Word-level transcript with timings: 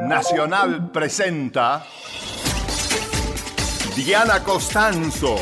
Nacional 0.00 0.90
presenta 0.92 1.84
Diana 3.96 4.42
Costanzo. 4.42 5.36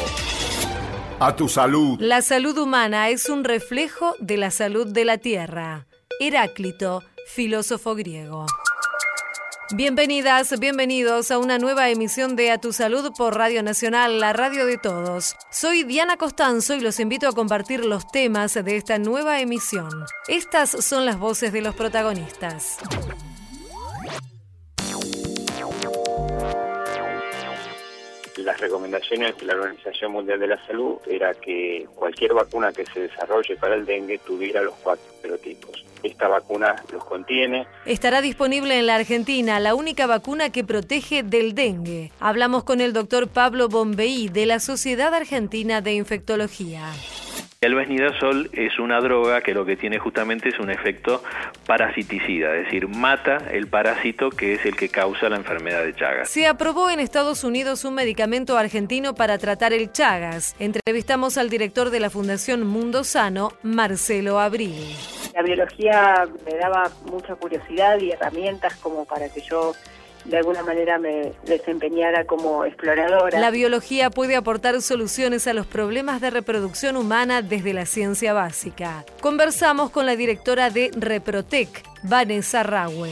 A 1.18 1.36
tu 1.36 1.48
salud. 1.48 2.00
La 2.00 2.20
salud 2.20 2.58
humana 2.58 3.08
es 3.08 3.28
un 3.28 3.44
reflejo 3.44 4.14
de 4.18 4.36
la 4.36 4.50
salud 4.50 4.86
de 4.86 5.04
la 5.04 5.18
tierra. 5.18 5.86
Heráclito, 6.20 7.02
filósofo 7.26 7.94
griego. 7.94 8.46
Bienvenidas, 9.70 10.58
bienvenidos 10.58 11.30
a 11.30 11.38
una 11.38 11.58
nueva 11.58 11.88
emisión 11.88 12.36
de 12.36 12.50
A 12.50 12.58
Tu 12.58 12.74
Salud 12.74 13.12
por 13.16 13.36
Radio 13.36 13.62
Nacional, 13.62 14.20
la 14.20 14.34
radio 14.34 14.66
de 14.66 14.76
todos. 14.76 15.34
Soy 15.50 15.84
Diana 15.84 16.18
Costanzo 16.18 16.74
y 16.74 16.80
los 16.80 17.00
invito 17.00 17.26
a 17.26 17.32
compartir 17.32 17.84
los 17.86 18.06
temas 18.06 18.52
de 18.52 18.76
esta 18.76 18.98
nueva 18.98 19.40
emisión. 19.40 19.88
Estas 20.28 20.70
son 20.84 21.06
las 21.06 21.18
voces 21.18 21.52
de 21.52 21.62
los 21.62 21.74
protagonistas. 21.74 22.76
Las 28.44 28.60
recomendaciones 28.60 29.36
de 29.38 29.46
la 29.46 29.54
Organización 29.54 30.12
Mundial 30.12 30.38
de 30.38 30.46
la 30.46 30.66
Salud 30.66 30.96
era 31.06 31.34
que 31.34 31.86
cualquier 31.94 32.34
vacuna 32.34 32.72
que 32.72 32.84
se 32.86 33.00
desarrolle 33.00 33.56
para 33.56 33.74
el 33.74 33.86
dengue 33.86 34.18
tuviera 34.18 34.62
los 34.62 34.74
cuatro 34.82 35.04
serotipos. 35.20 35.84
Esta 36.02 36.26
vacuna 36.26 36.76
los 36.92 37.04
contiene. 37.04 37.66
Estará 37.86 38.20
disponible 38.20 38.78
en 38.78 38.86
la 38.86 38.96
Argentina 38.96 39.60
la 39.60 39.74
única 39.74 40.06
vacuna 40.06 40.50
que 40.50 40.64
protege 40.64 41.22
del 41.22 41.54
dengue. 41.54 42.10
Hablamos 42.18 42.64
con 42.64 42.80
el 42.80 42.92
doctor 42.92 43.28
Pablo 43.28 43.68
Bombeí 43.68 44.28
de 44.28 44.46
la 44.46 44.58
Sociedad 44.58 45.14
Argentina 45.14 45.80
de 45.80 45.92
Infectología. 45.92 46.90
El 47.62 47.76
besnidazol 47.76 48.50
es 48.54 48.80
una 48.80 48.98
droga 48.98 49.40
que 49.40 49.54
lo 49.54 49.64
que 49.64 49.76
tiene 49.76 50.00
justamente 50.00 50.48
es 50.48 50.58
un 50.58 50.68
efecto 50.68 51.22
parasiticida, 51.64 52.56
es 52.56 52.64
decir, 52.64 52.88
mata 52.88 53.36
el 53.52 53.68
parásito 53.68 54.30
que 54.30 54.54
es 54.54 54.66
el 54.66 54.74
que 54.74 54.88
causa 54.88 55.28
la 55.28 55.36
enfermedad 55.36 55.84
de 55.84 55.94
Chagas. 55.94 56.28
Se 56.28 56.48
aprobó 56.48 56.90
en 56.90 56.98
Estados 56.98 57.44
Unidos 57.44 57.84
un 57.84 57.94
medicamento 57.94 58.58
argentino 58.58 59.14
para 59.14 59.38
tratar 59.38 59.72
el 59.72 59.92
Chagas. 59.92 60.56
Entrevistamos 60.58 61.38
al 61.38 61.50
director 61.50 61.90
de 61.90 62.00
la 62.00 62.10
Fundación 62.10 62.66
Mundo 62.66 63.04
Sano, 63.04 63.52
Marcelo 63.62 64.40
Abril. 64.40 64.96
La 65.32 65.42
biología 65.42 66.26
me 66.44 66.58
daba 66.58 66.90
mucha 67.08 67.36
curiosidad 67.36 67.96
y 68.00 68.10
herramientas 68.10 68.74
como 68.78 69.04
para 69.04 69.28
que 69.28 69.40
yo 69.40 69.72
de 70.24 70.38
alguna 70.38 70.62
manera 70.62 70.98
me 70.98 71.32
desempeñara 71.44 72.24
como 72.24 72.64
exploradora. 72.64 73.38
La 73.38 73.50
biología 73.50 74.10
puede 74.10 74.36
aportar 74.36 74.80
soluciones 74.82 75.46
a 75.46 75.54
los 75.54 75.66
problemas 75.66 76.20
de 76.20 76.30
reproducción 76.30 76.96
humana 76.96 77.42
desde 77.42 77.74
la 77.74 77.86
ciencia 77.86 78.32
básica. 78.32 79.04
Conversamos 79.20 79.90
con 79.90 80.06
la 80.06 80.16
directora 80.16 80.70
de 80.70 80.90
Reprotec, 80.94 81.82
Vanessa 82.02 82.62
Raue 82.62 83.10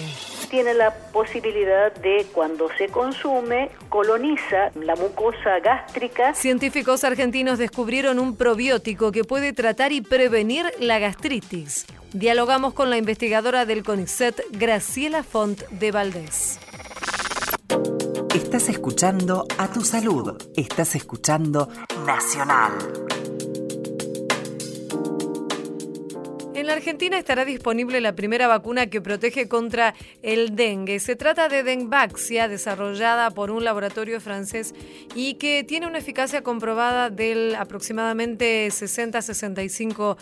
tiene 0.50 0.74
la 0.74 0.92
posibilidad 1.12 1.94
de, 1.94 2.26
cuando 2.32 2.68
se 2.76 2.88
consume, 2.88 3.70
coloniza 3.88 4.70
la 4.74 4.96
mucosa 4.96 5.60
gástrica. 5.60 6.34
Científicos 6.34 7.04
argentinos 7.04 7.58
descubrieron 7.58 8.18
un 8.18 8.36
probiótico 8.36 9.12
que 9.12 9.24
puede 9.24 9.52
tratar 9.52 9.92
y 9.92 10.00
prevenir 10.02 10.66
la 10.80 10.98
gastritis. 10.98 11.86
Dialogamos 12.12 12.74
con 12.74 12.90
la 12.90 12.98
investigadora 12.98 13.64
del 13.64 13.84
CONICET, 13.84 14.42
Graciela 14.50 15.22
Font 15.22 15.62
de 15.68 15.92
Valdés. 15.92 16.58
Estás 18.34 18.68
escuchando 18.68 19.44
a 19.58 19.72
tu 19.72 19.80
salud. 19.80 20.40
Estás 20.54 20.94
escuchando 20.94 21.68
Nacional. 22.06 22.70
En 26.54 26.68
la 26.68 26.74
Argentina 26.74 27.18
estará 27.18 27.44
disponible 27.44 28.00
la 28.00 28.14
primera 28.14 28.46
vacuna 28.46 28.86
que 28.86 29.00
protege 29.00 29.48
contra 29.48 29.94
el 30.22 30.54
dengue. 30.54 31.00
Se 31.00 31.16
trata 31.16 31.48
de 31.48 31.64
Dengvaxia, 31.64 32.46
desarrollada 32.46 33.32
por 33.32 33.50
un 33.50 33.64
laboratorio 33.64 34.20
francés 34.20 34.76
y 35.16 35.34
que 35.34 35.64
tiene 35.64 35.88
una 35.88 35.98
eficacia 35.98 36.42
comprobada 36.42 37.10
del 37.10 37.56
aproximadamente 37.56 38.68
60-65% 38.68 40.16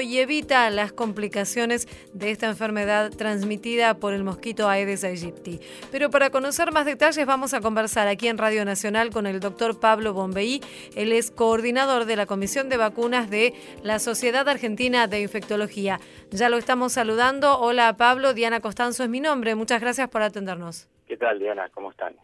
y 0.00 0.18
evita 0.18 0.68
las 0.68 0.92
complicaciones 0.92 1.88
de 2.12 2.30
esta 2.30 2.48
enfermedad 2.48 3.10
transmitida 3.10 3.94
por 3.94 4.12
el 4.12 4.24
mosquito 4.24 4.68
Aedes 4.68 5.04
aegypti. 5.04 5.58
Pero 5.90 6.10
para 6.10 6.28
conocer 6.28 6.70
más 6.70 6.84
detalles 6.84 7.24
vamos 7.24 7.54
a 7.54 7.62
conversar 7.62 8.08
aquí 8.08 8.28
en 8.28 8.36
Radio 8.36 8.64
Nacional 8.66 9.08
con 9.10 9.26
el 9.26 9.40
doctor 9.40 9.80
Pablo 9.80 10.12
Bombeí. 10.12 10.60
Él 10.96 11.12
es 11.12 11.30
coordinador 11.30 12.04
de 12.04 12.16
la 12.16 12.26
Comisión 12.26 12.68
de 12.68 12.76
Vacunas 12.76 13.30
de 13.30 13.54
la 13.82 13.98
Sociedad 13.98 14.46
Argentina 14.48 15.06
de 15.06 15.22
Infectología. 15.22 15.98
Ya 16.30 16.50
lo 16.50 16.58
estamos 16.58 16.92
saludando. 16.92 17.58
Hola 17.58 17.96
Pablo, 17.96 18.34
Diana 18.34 18.60
Costanzo 18.60 19.02
es 19.02 19.08
mi 19.08 19.20
nombre. 19.20 19.54
Muchas 19.54 19.80
gracias 19.80 20.10
por 20.10 20.20
atendernos. 20.20 20.90
¿Qué 21.06 21.16
tal 21.16 21.38
Diana? 21.38 21.70
¿Cómo 21.70 21.90
están? 21.90 22.14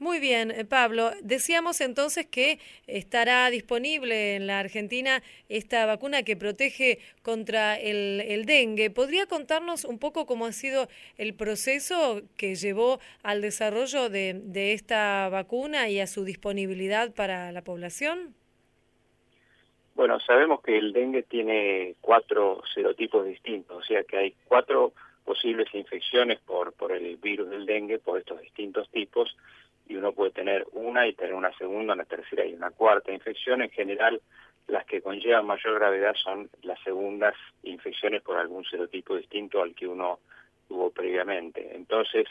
Muy 0.00 0.20
bien, 0.20 0.52
eh, 0.52 0.64
Pablo. 0.64 1.10
Decíamos 1.22 1.80
entonces 1.80 2.24
que 2.24 2.60
estará 2.86 3.50
disponible 3.50 4.36
en 4.36 4.46
la 4.46 4.60
Argentina 4.60 5.22
esta 5.48 5.86
vacuna 5.86 6.22
que 6.22 6.36
protege 6.36 7.00
contra 7.22 7.74
el, 7.74 8.46
dengue. 8.46 8.90
¿Podría 8.90 9.26
contarnos 9.26 9.84
un 9.84 9.98
poco 9.98 10.24
cómo 10.24 10.46
ha 10.46 10.52
sido 10.52 10.86
el 11.16 11.34
proceso 11.34 12.22
que 12.36 12.54
llevó 12.54 13.00
al 13.24 13.40
desarrollo 13.40 14.08
de, 14.08 14.72
esta 14.72 15.28
vacuna 15.30 15.88
y 15.88 15.98
a 15.98 16.06
su 16.06 16.24
disponibilidad 16.24 17.12
para 17.12 17.50
la 17.50 17.62
población? 17.62 18.36
Bueno, 19.96 20.20
sabemos 20.20 20.62
que 20.62 20.78
el 20.78 20.92
dengue 20.92 21.24
tiene 21.24 21.96
cuatro 22.00 22.62
serotipos 22.72 23.26
distintos, 23.26 23.78
o 23.78 23.82
sea 23.82 24.04
que 24.04 24.16
hay 24.16 24.34
cuatro 24.44 24.92
posibles 25.24 25.74
infecciones 25.74 26.38
por, 26.38 26.72
por 26.72 26.92
el 26.92 27.16
virus 27.16 27.50
del 27.50 27.66
dengue, 27.66 27.98
por 27.98 28.18
estos 28.18 28.40
distintos 28.40 28.88
tipos, 28.90 29.36
y 29.88 29.96
uno 29.96 30.12
puede 30.12 30.30
tener 30.32 30.66
una 30.72 31.06
y 31.06 31.14
tener 31.14 31.34
una 31.34 31.52
segunda, 31.56 31.94
una 31.94 32.04
tercera 32.04 32.44
y 32.44 32.54
una 32.54 32.70
cuarta 32.70 33.12
infección. 33.12 33.62
En 33.62 33.70
general, 33.70 34.20
las 34.66 34.84
que 34.84 35.00
conllevan 35.00 35.46
mayor 35.46 35.74
gravedad 35.74 36.14
son 36.14 36.50
las 36.62 36.78
segundas 36.80 37.34
infecciones 37.62 38.22
por 38.22 38.36
algún 38.36 38.64
serotipo 38.64 39.16
distinto 39.16 39.62
al 39.62 39.74
que 39.74 39.86
uno 39.86 40.20
tuvo 40.68 40.90
previamente. 40.90 41.74
Entonces, 41.74 42.26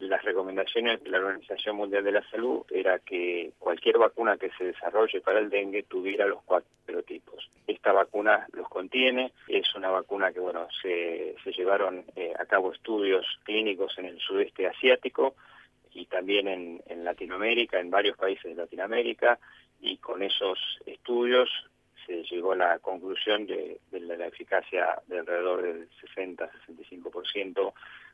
las 0.00 0.22
recomendaciones 0.22 1.02
de 1.02 1.10
la 1.10 1.18
Organización 1.18 1.76
Mundial 1.76 2.04
de 2.04 2.12
la 2.12 2.22
Salud 2.30 2.64
era 2.70 2.98
que 2.98 3.52
cualquier 3.58 3.98
vacuna 3.98 4.38
que 4.38 4.50
se 4.56 4.64
desarrolle 4.64 5.20
para 5.20 5.38
el 5.38 5.50
dengue 5.50 5.82
tuviera 5.82 6.26
los 6.26 6.42
cuatro 6.42 6.70
serotipos. 6.86 7.50
Esta 7.66 7.92
vacuna 7.92 8.46
los 8.52 8.68
contiene, 8.68 9.32
es 9.46 9.74
una 9.74 9.90
vacuna 9.90 10.32
que 10.32 10.40
bueno 10.40 10.68
se, 10.82 11.34
se 11.44 11.52
llevaron 11.52 12.04
eh, 12.16 12.32
a 12.38 12.46
cabo 12.46 12.72
estudios 12.72 13.26
clínicos 13.44 13.98
en 13.98 14.06
el 14.06 14.18
sudeste 14.20 14.66
asiático, 14.66 15.34
y 15.92 16.06
también 16.06 16.48
en, 16.48 16.82
en 16.86 17.04
Latinoamérica, 17.04 17.80
en 17.80 17.90
varios 17.90 18.16
países 18.16 18.44
de 18.44 18.62
Latinoamérica, 18.62 19.38
y 19.80 19.96
con 19.96 20.22
esos 20.22 20.58
estudios 20.86 21.48
se 22.06 22.22
llegó 22.24 22.52
a 22.52 22.56
la 22.56 22.78
conclusión 22.78 23.46
de, 23.46 23.80
de 23.90 24.00
la, 24.00 24.26
eficacia 24.26 25.00
de 25.06 25.20
alrededor 25.20 25.62
del 25.62 25.88
60-65% 26.16 27.72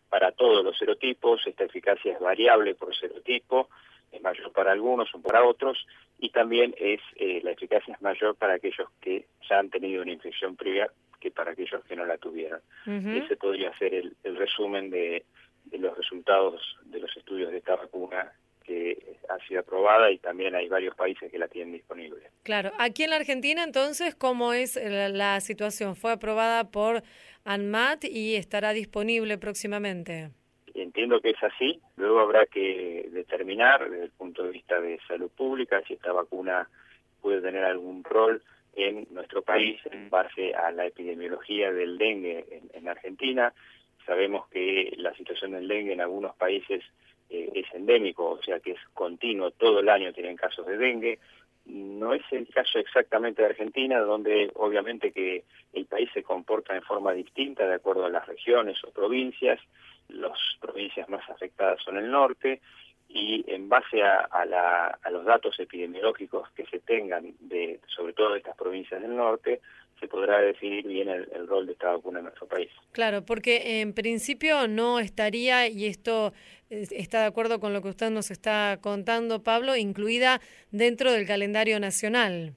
para 0.08 0.32
todos 0.32 0.64
los 0.64 0.76
serotipos. 0.76 1.46
Esta 1.46 1.64
eficacia 1.64 2.12
es 2.12 2.20
variable 2.20 2.74
por 2.74 2.94
serotipo, 2.94 3.68
es 4.12 4.20
mayor 4.22 4.52
para 4.52 4.72
algunos 4.72 5.12
o 5.14 5.20
para 5.20 5.44
otros, 5.44 5.86
y 6.18 6.30
también 6.30 6.74
es 6.78 7.00
eh, 7.16 7.40
la 7.42 7.52
eficacia 7.52 7.94
es 7.94 8.02
mayor 8.02 8.36
para 8.36 8.54
aquellos 8.54 8.88
que 9.00 9.26
ya 9.48 9.58
han 9.58 9.70
tenido 9.70 10.02
una 10.02 10.12
infección 10.12 10.56
previa 10.56 10.90
que 11.20 11.30
para 11.30 11.52
aquellos 11.52 11.84
que 11.84 11.96
no 11.96 12.04
la 12.04 12.18
tuvieron. 12.18 12.60
Ese 12.84 13.36
podría 13.36 13.76
ser 13.78 13.94
el, 13.94 14.14
el 14.22 14.36
resumen 14.36 14.90
de, 14.90 15.24
de 15.66 15.78
los 15.78 15.96
resultados 15.96 16.60
de 16.84 17.00
los 17.00 17.16
estudios 17.16 17.50
de 17.50 17.58
esta 17.58 17.76
vacuna 17.76 18.32
que 18.66 19.16
ha 19.28 19.38
sido 19.46 19.60
aprobada 19.60 20.10
y 20.10 20.18
también 20.18 20.54
hay 20.54 20.68
varios 20.68 20.94
países 20.96 21.30
que 21.30 21.38
la 21.38 21.48
tienen 21.48 21.72
disponible. 21.72 22.30
Claro, 22.42 22.72
aquí 22.78 23.04
en 23.04 23.10
la 23.10 23.16
Argentina 23.16 23.62
entonces, 23.62 24.14
¿cómo 24.14 24.52
es 24.52 24.76
la, 24.76 25.40
situación? 25.40 25.94
¿Fue 25.94 26.12
aprobada 26.12 26.70
por 26.70 27.02
ANMAT 27.44 28.04
y 28.04 28.34
estará 28.34 28.72
disponible 28.72 29.38
próximamente? 29.38 30.30
Entiendo 30.74 31.20
que 31.20 31.30
es 31.30 31.42
así, 31.42 31.80
luego 31.96 32.20
habrá 32.20 32.46
que 32.46 33.08
determinar 33.12 33.88
desde 33.88 34.04
el 34.04 34.10
punto 34.10 34.42
de 34.42 34.50
vista 34.50 34.80
de 34.80 34.98
salud 35.06 35.30
pública 35.30 35.82
si 35.86 35.94
esta 35.94 36.12
vacuna 36.12 36.68
puede 37.22 37.40
tener 37.40 37.64
algún 37.64 38.02
rol 38.04 38.42
en 38.74 39.06
nuestro 39.10 39.42
país 39.42 39.80
en 39.90 40.10
base 40.10 40.54
a 40.54 40.70
la 40.70 40.86
epidemiología 40.86 41.72
del 41.72 41.96
dengue 41.96 42.44
en, 42.50 42.70
en 42.74 42.88
Argentina 42.88 43.54
Sabemos 44.06 44.48
que 44.48 44.94
la 44.96 45.12
situación 45.14 45.52
del 45.52 45.68
dengue 45.68 45.92
en 45.92 46.00
algunos 46.00 46.34
países 46.36 46.82
eh, 47.28 47.50
es 47.54 47.66
endémico, 47.74 48.30
o 48.30 48.42
sea 48.42 48.60
que 48.60 48.72
es 48.72 48.80
continuo, 48.94 49.50
todo 49.50 49.80
el 49.80 49.88
año 49.88 50.12
tienen 50.12 50.36
casos 50.36 50.66
de 50.66 50.76
dengue. 50.76 51.18
No 51.66 52.14
es 52.14 52.22
el 52.30 52.46
caso 52.48 52.78
exactamente 52.78 53.42
de 53.42 53.48
Argentina, 53.48 53.98
donde 53.98 54.52
obviamente 54.54 55.10
que 55.10 55.42
el 55.72 55.86
país 55.86 56.08
se 56.14 56.22
comporta 56.22 56.74
de 56.74 56.80
forma 56.80 57.12
distinta 57.12 57.66
de 57.66 57.74
acuerdo 57.74 58.04
a 58.04 58.10
las 58.10 58.26
regiones 58.26 58.82
o 58.84 58.92
provincias. 58.92 59.58
Las 60.08 60.38
provincias 60.60 61.08
más 61.08 61.28
afectadas 61.28 61.82
son 61.82 61.96
el 61.96 62.08
norte 62.08 62.60
y 63.08 63.44
en 63.48 63.68
base 63.68 64.02
a, 64.02 64.28
los 65.10 65.24
datos 65.24 65.58
epidemiológicos 65.58 66.50
que 66.50 66.66
se 66.66 66.80
tengan 66.80 67.34
de 67.40 67.80
sobre 67.86 68.12
todo 68.12 68.32
de 68.32 68.38
estas 68.38 68.56
provincias 68.56 69.00
del 69.00 69.16
norte, 69.16 69.60
se 70.00 70.08
podrá 70.08 70.40
definir 70.40 70.86
bien 70.86 71.08
el, 71.08 71.28
el, 71.32 71.46
rol 71.46 71.66
de 71.66 71.72
esta 71.72 71.92
vacuna 71.92 72.18
en 72.18 72.24
nuestro 72.24 72.46
país. 72.46 72.70
Claro, 72.92 73.24
porque 73.24 73.80
en 73.80 73.94
principio 73.94 74.68
no 74.68 74.98
estaría, 74.98 75.68
y 75.68 75.86
esto 75.86 76.32
está 76.70 77.20
de 77.20 77.26
acuerdo 77.26 77.60
con 77.60 77.72
lo 77.72 77.82
que 77.82 77.88
usted 77.88 78.10
nos 78.10 78.30
está 78.30 78.78
contando, 78.80 79.42
Pablo, 79.42 79.76
incluida 79.76 80.40
dentro 80.70 81.12
del 81.12 81.26
calendario 81.26 81.80
nacional. 81.80 82.54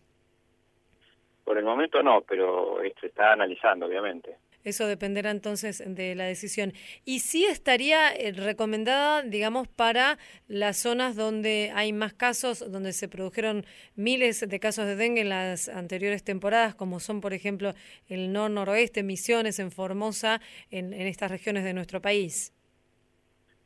Por 1.43 1.57
el 1.57 1.65
momento 1.65 2.03
no, 2.03 2.21
pero 2.21 2.77
se 2.99 3.07
está 3.07 3.33
analizando, 3.33 3.85
obviamente. 3.85 4.35
Eso 4.63 4.87
dependerá 4.87 5.31
entonces 5.31 5.81
de 5.85 6.15
la 6.15 6.25
decisión. 6.25 6.73
Y 7.05 7.19
sí 7.19 7.45
estaría 7.45 8.13
eh, 8.13 8.33
recomendada, 8.33 9.21
digamos, 9.21 9.67
para 9.67 10.17
las 10.47 10.77
zonas 10.77 11.15
donde 11.15 11.71
hay 11.73 11.93
más 11.93 12.13
casos, 12.13 12.69
donde 12.69 12.91
se 12.91 13.07
produjeron 13.07 13.65
miles 13.95 14.47
de 14.47 14.59
casos 14.59 14.85
de 14.85 14.95
dengue 14.95 15.21
en 15.21 15.29
las 15.29 15.69
anteriores 15.69 16.23
temporadas, 16.23 16.75
como 16.75 16.99
son, 16.99 17.21
por 17.21 17.33
ejemplo, 17.33 17.73
el 18.09 18.33
nor-noroeste, 18.33 19.01
Misiones, 19.03 19.59
en 19.59 19.71
Formosa, 19.71 20.41
en, 20.71 20.93
estas 20.93 21.31
regiones 21.31 21.63
de 21.63 21.73
nuestro 21.73 22.01
país. 22.01 22.53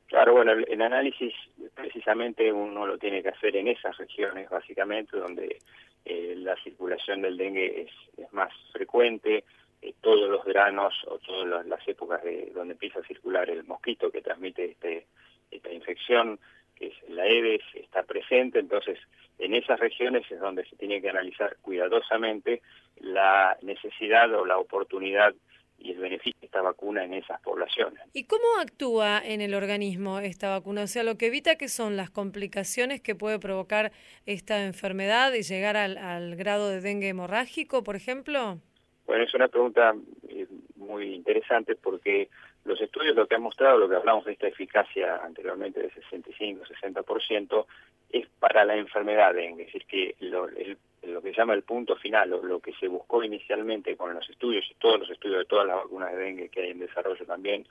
Claro, 0.07 0.34
bueno, 0.34 0.51
el, 0.51 0.81
análisis 0.81 1.34
precisamente 1.74 2.54
uno 2.54 2.86
lo 2.86 3.00
tiene 3.00 3.24
que 3.24 3.30
hacer 3.30 3.56
en 3.56 3.68
esas 3.68 3.98
regiones, 3.98 4.48
básicamente, 4.48 5.18
donde 5.18 5.57
eh, 6.06 6.36
la 6.38 6.56
circulación 6.63 7.24
del 7.24 7.36
dengue 7.36 7.81
es, 7.81 7.92
es 8.24 8.31
más 8.31 8.54
frecuente, 8.72 9.44
eh, 9.83 9.94
todos 10.00 10.30
los 10.30 10.45
veranos 10.45 10.94
o 11.07 11.19
todas 11.19 11.65
las 11.65 11.85
épocas 11.88 12.24
de 12.24 12.51
donde 12.56 12.74
empieza 12.74 13.00
a 13.00 13.03
circular 13.03 13.50
el 13.50 13.65
mosquito 13.65 14.09
que 14.12 14.21
transmite 14.21 14.71
este, 14.71 15.07
esta 15.51 15.74
infección, 15.74 16.39
que 16.74 16.88
es 16.88 17.09
la 17.09 17.24
Aedes, 17.24 17.62
está 17.74 18.03
presente, 18.03 18.59
entonces 18.59 18.97
en 19.39 19.53
esas 19.53 19.77
regiones 19.81 20.24
es 20.31 20.39
donde 20.39 20.65
se 20.65 20.77
tiene 20.77 21.01
que 21.01 21.09
analizar 21.09 21.57
cuidadosamente 21.62 22.62
la 23.01 23.57
necesidad 23.62 24.33
o 24.33 24.45
la 24.45 24.57
oportunidad 24.57 25.33
y 25.77 25.91
el 25.91 25.97
beneficio 25.97 26.39
de 26.39 26.45
esta 26.45 26.62
vacuna 26.62 27.03
en 27.03 27.15
esas 27.15 27.41
poblaciones. 27.41 28.01
¿Y 28.13 28.24
cómo 28.24 28.45
actúa 28.62 29.21
en 29.21 29.41
el 29.41 29.53
organismo 29.53 30.19
esta 30.19 30.50
vacuna? 30.50 30.83
O 30.83 30.88
sea, 30.88 31.03
lo 31.03 31.18
que 31.18 31.27
evita 31.27 31.57
que 31.57 31.68
son 31.68 31.97
las 31.97 32.09
complicaciones 32.09 33.01
que 33.01 33.15
puede 33.15 33.38
provocar 33.38 33.91
esta 34.25 34.63
enfermedad 34.63 35.33
y 35.33 35.41
llegar 35.41 35.75
al 35.75 36.35
grado 36.38 36.69
de 36.69 36.80
dengue 36.80 37.09
hemorrágico, 37.09 37.83
por 37.83 37.97
ejemplo. 37.97 38.62
Bueno, 39.06 39.24
es 39.24 39.34
una 39.34 39.48
pregunta 39.48 39.94
eh, 40.30 40.48
muy 40.78 41.14
interesante 41.14 41.76
porque 41.76 42.30
los 42.66 42.80
estudios 42.80 43.16
lo 43.16 43.28
que 43.28 43.36
han 43.36 43.42
mostrado, 43.42 43.78
lo 43.78 43.90
que 43.90 43.96
hablamos 43.96 44.26
de 44.26 44.34
esta 44.34 44.48
eficacia 44.48 45.18
anteriormente 45.18 45.82
de 45.82 45.92
65-60%, 45.92 47.66
es 48.12 48.28
para 48.40 48.64
la 48.64 48.76
enfermedad 48.76 49.34
dengue, 49.34 49.64
es 49.64 49.74
decir, 49.74 49.86
que 49.86 50.16
lo, 50.20 50.48
que 50.48 51.32
se 51.32 51.34
llama 51.34 51.54
el 51.54 51.64
punto 51.64 51.96
final, 51.96 52.32
o 52.34 52.44
lo 52.44 52.60
que 52.60 52.74
se 52.74 52.88
buscó 52.88 53.24
inicialmente 53.24 53.98
con 53.98 54.14
los 54.14 54.30
estudios 54.30 54.66
y 54.70 54.76
todos 54.76 55.00
los 55.00 55.10
estudios 55.10 55.40
de 55.40 55.46
todas 55.46 55.68
las 55.68 55.78
vacunas 55.78 56.12
de 56.12 56.18
dengue 56.18 56.50
que 56.50 56.62
hay 56.62 56.72
en 56.72 56.80
desarrollo 56.80 57.26
también, 57.26 57.68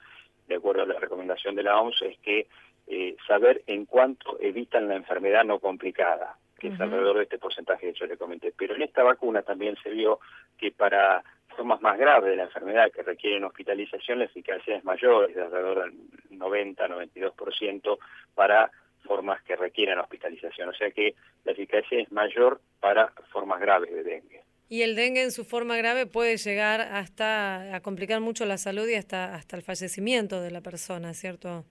de 0.48 0.56
acuerdo 0.56 0.82
a 0.82 0.86
la 0.86 0.98
recomendación 0.98 1.54
de 1.54 1.62
la 1.62 1.80
OMS, 1.80 2.02
es 2.02 2.18
que 2.18 2.48
eh, 2.88 3.16
saber 3.26 3.62
en 3.68 3.86
cuánto 3.86 4.38
evitan 4.40 4.88
la 4.88 4.96
enfermedad 4.96 5.44
no 5.44 5.60
complicada 5.60 6.36
que 6.62 6.68
es 6.68 6.80
alrededor 6.80 7.16
de 7.16 7.24
este 7.24 7.38
porcentaje 7.38 7.88
que 7.88 7.98
yo 7.98 8.06
le 8.06 8.16
comenté. 8.16 8.54
Pero 8.56 8.76
en 8.76 8.82
esta 8.82 9.02
vacuna 9.02 9.42
también 9.42 9.76
se 9.82 9.90
vio 9.90 10.20
que 10.56 10.70
para 10.70 11.24
formas 11.56 11.80
más 11.80 11.98
graves 11.98 12.30
de 12.30 12.36
la 12.36 12.44
enfermedad 12.44 12.92
que 12.92 13.02
requieren 13.02 13.42
hospitalización, 13.42 14.20
la 14.20 14.26
eficacia 14.26 14.76
es 14.76 14.84
mayor, 14.84 15.28
es 15.28 15.34
de 15.34 15.42
alrededor 15.42 15.82
del 15.82 16.38
90-92% 16.38 17.98
para 18.36 18.70
formas 19.02 19.42
que 19.42 19.56
requieren 19.56 19.98
hospitalización. 19.98 20.68
O 20.68 20.72
sea 20.72 20.92
que 20.92 21.16
la 21.44 21.50
eficacia 21.50 21.98
es 21.98 22.12
mayor 22.12 22.60
para 22.78 23.12
formas 23.32 23.60
graves 23.60 23.92
de 23.92 24.04
dengue. 24.04 24.42
Y 24.68 24.82
el 24.82 24.94
dengue 24.94 25.24
en 25.24 25.32
su 25.32 25.44
forma 25.44 25.76
grave 25.76 26.06
puede 26.06 26.36
llegar 26.36 26.80
hasta 26.80 27.74
a 27.74 27.80
complicar 27.80 28.20
mucho 28.20 28.46
la 28.46 28.56
salud 28.56 28.86
y 28.86 28.94
hasta, 28.94 29.34
hasta 29.34 29.56
el 29.56 29.62
fallecimiento 29.62 30.40
de 30.40 30.52
la 30.52 30.60
persona, 30.60 31.12
¿cierto? 31.12 31.64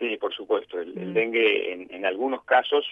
Sí, 0.00 0.16
por 0.16 0.34
supuesto. 0.34 0.80
El, 0.80 0.96
mm. 0.96 1.14
dengue 1.14 1.72
en, 1.72 1.94
en 1.94 2.04
algunos 2.04 2.42
casos 2.42 2.84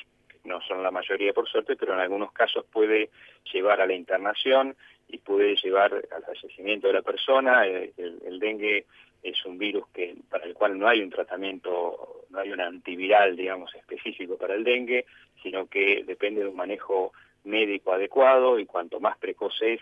no 0.46 0.60
son 0.62 0.82
la 0.82 0.90
mayoría 0.90 1.32
por 1.32 1.48
suerte, 1.48 1.76
pero 1.76 1.94
en 1.94 2.00
algunos 2.00 2.32
casos 2.32 2.64
puede 2.66 3.10
llevar 3.52 3.80
a 3.80 3.86
la 3.86 3.94
internación 3.94 4.76
y 5.08 5.18
puede 5.18 5.56
llevar 5.56 5.92
al 5.94 6.24
fallecimiento 6.24 6.86
de 6.86 6.92
la 6.92 7.02
persona. 7.02 7.66
El, 7.66 8.38
dengue 8.38 8.86
es 9.22 9.44
un 9.44 9.58
virus 9.58 9.86
que 9.88 10.14
para 10.30 10.44
el 10.44 10.54
cual 10.54 10.78
no 10.78 10.88
hay 10.88 11.00
un 11.00 11.10
tratamiento, 11.10 12.24
no 12.30 12.38
hay 12.38 12.52
un 12.52 12.60
antiviral, 12.60 13.36
digamos, 13.36 13.74
específico 13.74 14.36
para 14.36 14.54
el 14.54 14.64
dengue, 14.64 15.06
sino 15.42 15.66
que 15.66 16.04
depende 16.04 16.42
de 16.42 16.48
un 16.48 16.56
manejo 16.56 17.12
médico 17.44 17.92
adecuado 17.92 18.58
y 18.58 18.66
cuanto 18.66 19.00
más 19.00 19.16
precoz 19.18 19.60
es 19.62 19.80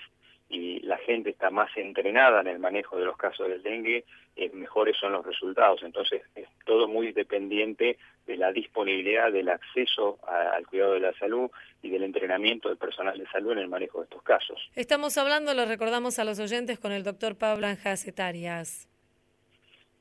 y 0.54 0.78
la 0.80 0.98
gente 0.98 1.30
está 1.30 1.50
más 1.50 1.76
entrenada 1.76 2.40
en 2.40 2.46
el 2.46 2.60
manejo 2.60 2.96
de 2.96 3.04
los 3.04 3.16
casos 3.16 3.48
del 3.48 3.62
dengue, 3.62 4.04
eh, 4.36 4.50
mejores 4.54 4.96
son 4.96 5.12
los 5.12 5.26
resultados. 5.26 5.82
Entonces, 5.82 6.22
es 6.36 6.46
todo 6.64 6.86
muy 6.86 7.12
dependiente 7.12 7.98
de 8.26 8.36
la 8.36 8.52
disponibilidad, 8.52 9.32
del 9.32 9.48
acceso 9.48 10.18
al 10.26 10.64
cuidado 10.66 10.92
de 10.92 11.00
la 11.00 11.12
salud 11.14 11.50
y 11.82 11.90
del 11.90 12.04
entrenamiento 12.04 12.68
del 12.68 12.78
personal 12.78 13.18
de 13.18 13.26
salud 13.26 13.52
en 13.52 13.58
el 13.58 13.68
manejo 13.68 13.98
de 13.98 14.04
estos 14.04 14.22
casos. 14.22 14.70
Estamos 14.76 15.18
hablando, 15.18 15.54
lo 15.54 15.66
recordamos 15.66 16.18
a 16.20 16.24
los 16.24 16.38
oyentes, 16.38 16.78
con 16.78 16.92
el 16.92 17.02
doctor 17.02 17.36
Pablo 17.36 17.66
Anjas 17.66 18.06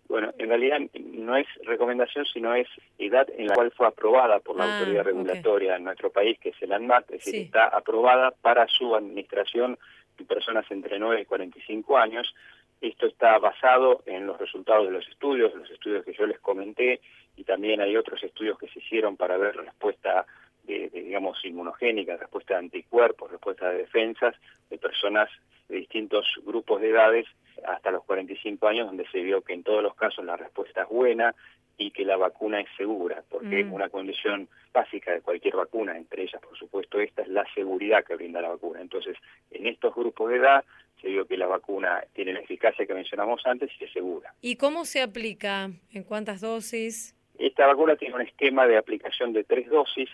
Bueno, 0.07 0.31
en 0.37 0.49
realidad 0.49 0.77
no 0.93 1.35
es 1.35 1.47
recomendación, 1.63 2.25
sino 2.25 2.53
es 2.53 2.67
edad 2.99 3.27
en 3.35 3.47
la 3.47 3.55
cual 3.55 3.71
fue 3.71 3.87
aprobada 3.87 4.39
por 4.39 4.55
la 4.55 4.65
ah, 4.65 4.77
autoridad 4.77 5.03
regulatoria 5.03 5.77
en 5.77 5.85
nuestro 5.85 6.11
país, 6.11 6.37
que 6.39 6.49
es 6.49 6.61
el 6.61 6.73
ANMAT, 6.73 7.11
es 7.11 7.25
decir, 7.25 7.41
está 7.41 7.65
aprobada 7.67 8.31
para 8.41 8.67
su 8.67 8.95
administración 8.95 9.79
en 10.23 10.27
personas 10.27 10.65
entre 10.71 10.97
9 10.97 11.21
y 11.21 11.25
45 11.25 11.97
años. 11.97 12.33
Esto 12.81 13.05
está 13.05 13.37
basado 13.37 14.03
en 14.05 14.25
los 14.25 14.37
resultados 14.39 14.87
de 14.87 14.91
los 14.91 15.07
estudios, 15.07 15.53
los 15.53 15.69
estudios 15.69 16.03
que 16.03 16.13
yo 16.13 16.25
les 16.25 16.39
comenté, 16.39 17.01
y 17.35 17.43
también 17.43 17.81
hay 17.81 17.95
otros 17.95 18.23
estudios 18.23 18.57
que 18.57 18.67
se 18.69 18.79
hicieron 18.79 19.17
para 19.17 19.37
ver 19.37 19.55
respuesta 19.55 20.25
de, 20.63 20.89
digamos, 20.89 21.43
inmunogénica, 21.43 22.17
respuesta 22.17 22.53
de 22.53 22.61
anticuerpos, 22.61 23.31
respuesta 23.31 23.69
de 23.69 23.79
defensas 23.79 24.35
de 24.69 24.77
personas 24.77 25.29
de 25.67 25.77
distintos 25.77 26.25
grupos 26.45 26.81
de 26.81 26.89
edades 26.89 27.25
hasta 27.65 27.91
los 27.91 28.03
45 28.03 28.67
años, 28.67 28.87
donde 28.87 29.07
se 29.09 29.21
vio 29.21 29.41
que 29.41 29.53
en 29.53 29.63
todos 29.63 29.83
los 29.83 29.95
casos 29.95 30.23
la 30.25 30.37
respuesta 30.37 30.83
es 30.83 30.89
buena 30.89 31.35
y 31.77 31.91
que 31.91 32.05
la 32.05 32.17
vacuna 32.17 32.61
es 32.61 32.67
segura, 32.77 33.23
porque 33.29 33.63
mm. 33.63 33.73
una 33.73 33.89
condición 33.89 34.47
básica 34.71 35.11
de 35.11 35.21
cualquier 35.21 35.55
vacuna, 35.55 35.97
entre 35.97 36.23
ellas, 36.23 36.41
por 36.41 36.57
supuesto, 36.57 36.99
esta 36.99 37.23
es 37.23 37.27
la 37.27 37.45
seguridad 37.53 38.03
que 38.03 38.15
brinda 38.15 38.41
la 38.41 38.49
vacuna. 38.49 38.81
Entonces, 38.81 39.17
en 39.51 39.67
estos 39.67 39.93
grupos 39.95 40.29
de 40.29 40.37
edad 40.37 40.63
se 41.01 41.09
vio 41.09 41.25
que 41.25 41.37
la 41.37 41.47
vacuna 41.47 42.03
tiene 42.13 42.33
la 42.33 42.39
eficacia 42.39 42.85
que 42.85 42.93
mencionamos 42.93 43.41
antes 43.45 43.69
y 43.79 43.83
es 43.83 43.91
segura. 43.91 44.33
¿Y 44.41 44.55
cómo 44.55 44.85
se 44.85 45.01
aplica? 45.01 45.69
¿En 45.91 46.03
cuántas 46.03 46.41
dosis? 46.41 47.15
Esta 47.37 47.67
vacuna 47.67 47.95
tiene 47.95 48.15
un 48.15 48.21
esquema 48.21 48.67
de 48.67 48.77
aplicación 48.77 49.33
de 49.33 49.43
tres 49.43 49.67
dosis 49.69 50.09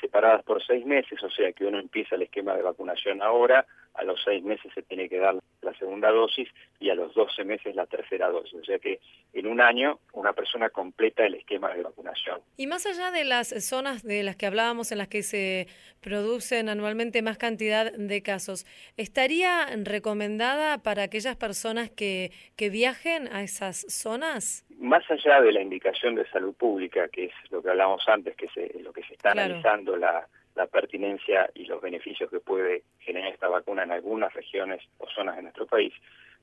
separadas 0.00 0.42
por 0.42 0.62
seis 0.64 0.84
meses, 0.84 1.22
o 1.22 1.30
sea 1.30 1.52
que 1.52 1.64
uno 1.64 1.78
empieza 1.78 2.16
el 2.16 2.22
esquema 2.22 2.56
de 2.56 2.62
vacunación 2.62 3.22
ahora, 3.22 3.66
a 3.94 4.04
los 4.04 4.22
seis 4.24 4.42
meses 4.42 4.72
se 4.74 4.82
tiene 4.82 5.08
que 5.08 5.18
dar 5.18 5.36
la 5.60 5.74
segunda 5.74 6.10
dosis 6.10 6.48
y 6.80 6.90
a 6.90 6.94
los 6.94 7.14
doce 7.14 7.44
meses 7.44 7.74
la 7.74 7.86
tercera 7.86 8.28
dosis. 8.28 8.54
O 8.54 8.64
sea 8.64 8.78
que 8.78 9.00
en 9.32 9.46
un 9.46 9.60
año 9.60 9.98
una 10.12 10.32
persona 10.32 10.70
completa 10.70 11.24
el 11.24 11.34
esquema 11.34 11.72
de 11.72 11.82
vacunación. 11.82 12.40
Y 12.56 12.66
más 12.66 12.86
allá 12.86 13.10
de 13.10 13.24
las 13.24 13.48
zonas 13.64 14.02
de 14.02 14.22
las 14.22 14.36
que 14.36 14.46
hablábamos 14.46 14.92
en 14.92 14.98
las 14.98 15.08
que 15.08 15.22
se 15.22 15.68
producen 16.00 16.68
anualmente 16.68 17.22
más 17.22 17.38
cantidad 17.38 17.92
de 17.92 18.22
casos, 18.22 18.66
¿estaría 18.96 19.66
recomendada 19.84 20.78
para 20.78 21.04
aquellas 21.04 21.36
personas 21.36 21.90
que, 21.90 22.32
que 22.56 22.70
viajen 22.70 23.28
a 23.32 23.42
esas 23.42 23.86
zonas? 23.88 24.64
Más 24.78 25.08
allá 25.10 25.40
de 25.40 25.52
la 25.52 25.62
indicación 25.62 26.16
de 26.16 26.28
salud 26.30 26.54
pública, 26.54 27.08
que 27.08 27.26
es 27.26 27.32
lo 27.50 27.62
que 27.62 27.70
hablamos 27.70 28.02
antes, 28.08 28.34
que 28.36 28.46
es 28.46 28.82
lo 28.82 28.92
que 28.92 29.04
se 29.04 29.14
está 29.14 29.30
analizando 29.30 29.96
la 29.96 30.26
la 30.54 30.66
pertinencia 30.66 31.50
y 31.54 31.64
los 31.64 31.80
beneficios 31.80 32.30
que 32.30 32.40
puede 32.40 32.82
generar 33.00 33.32
esta 33.32 33.48
vacuna 33.48 33.84
en 33.84 33.92
algunas 33.92 34.32
regiones 34.34 34.82
o 34.98 35.08
zonas 35.08 35.36
de 35.36 35.42
nuestro 35.42 35.66
país. 35.66 35.92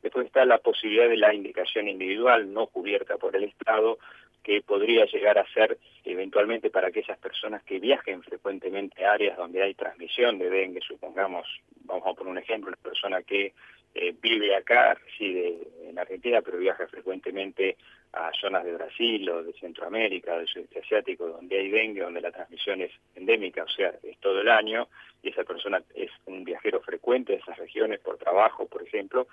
Después 0.01 0.27
está 0.27 0.45
la 0.45 0.59
posibilidad 0.59 1.09
de 1.09 1.17
la 1.17 1.33
indicación 1.33 1.87
individual 1.87 2.51
no 2.53 2.67
cubierta 2.67 3.17
por 3.17 3.35
el 3.35 3.43
Estado, 3.43 3.99
que 4.43 4.61
podría 4.61 5.05
llegar 5.05 5.37
a 5.37 5.47
ser 5.53 5.77
eventualmente 6.03 6.69
para 6.69 6.87
aquellas 6.87 7.17
personas 7.19 7.63
que 7.63 7.79
viajen 7.79 8.23
frecuentemente 8.23 9.05
a 9.05 9.13
áreas 9.13 9.37
donde 9.37 9.61
hay 9.61 9.73
transmisión 9.73 10.39
de 10.39 10.49
dengue, 10.49 10.81
supongamos, 10.81 11.45
vamos 11.85 12.07
a 12.07 12.13
poner 12.13 12.31
un 12.31 12.37
ejemplo, 12.37 12.69
una 12.69 12.77
persona 12.77 13.21
que 13.21 13.53
eh, 13.93 14.15
vive 14.21 14.55
acá, 14.55 14.93
reside 14.93 15.57
en 15.87 15.97
Argentina, 15.97 16.41
pero 16.41 16.57
viaja 16.57 16.87
frecuentemente 16.87 17.77
a 18.13 18.31
zonas 18.39 18.63
de 18.63 18.73
Brasil 18.73 19.29
o 19.29 19.43
de 19.43 19.53
Centroamérica, 19.53 20.37
del 20.37 20.47
sudeste 20.47 20.79
asiático, 20.79 21.27
donde 21.27 21.59
hay 21.59 21.69
dengue, 21.69 22.01
donde 22.01 22.21
la 22.21 22.31
transmisión 22.31 22.81
es 22.81 22.91
endémica, 23.15 23.63
o 23.63 23.69
sea, 23.69 23.93
es 24.03 24.17
todo 24.19 24.41
el 24.41 24.49
año, 24.49 24.87
y 25.21 25.29
esa 25.29 25.43
persona 25.43 25.81
es 25.93 26.09
un 26.25 26.43
viajero 26.43 26.81
frecuente 26.81 27.33
de 27.33 27.39
esas 27.39 27.57
regiones 27.57 27.99
por 27.99 28.17
trabajo, 28.17 28.67
por 28.67 28.83
ejemplo, 28.83 29.27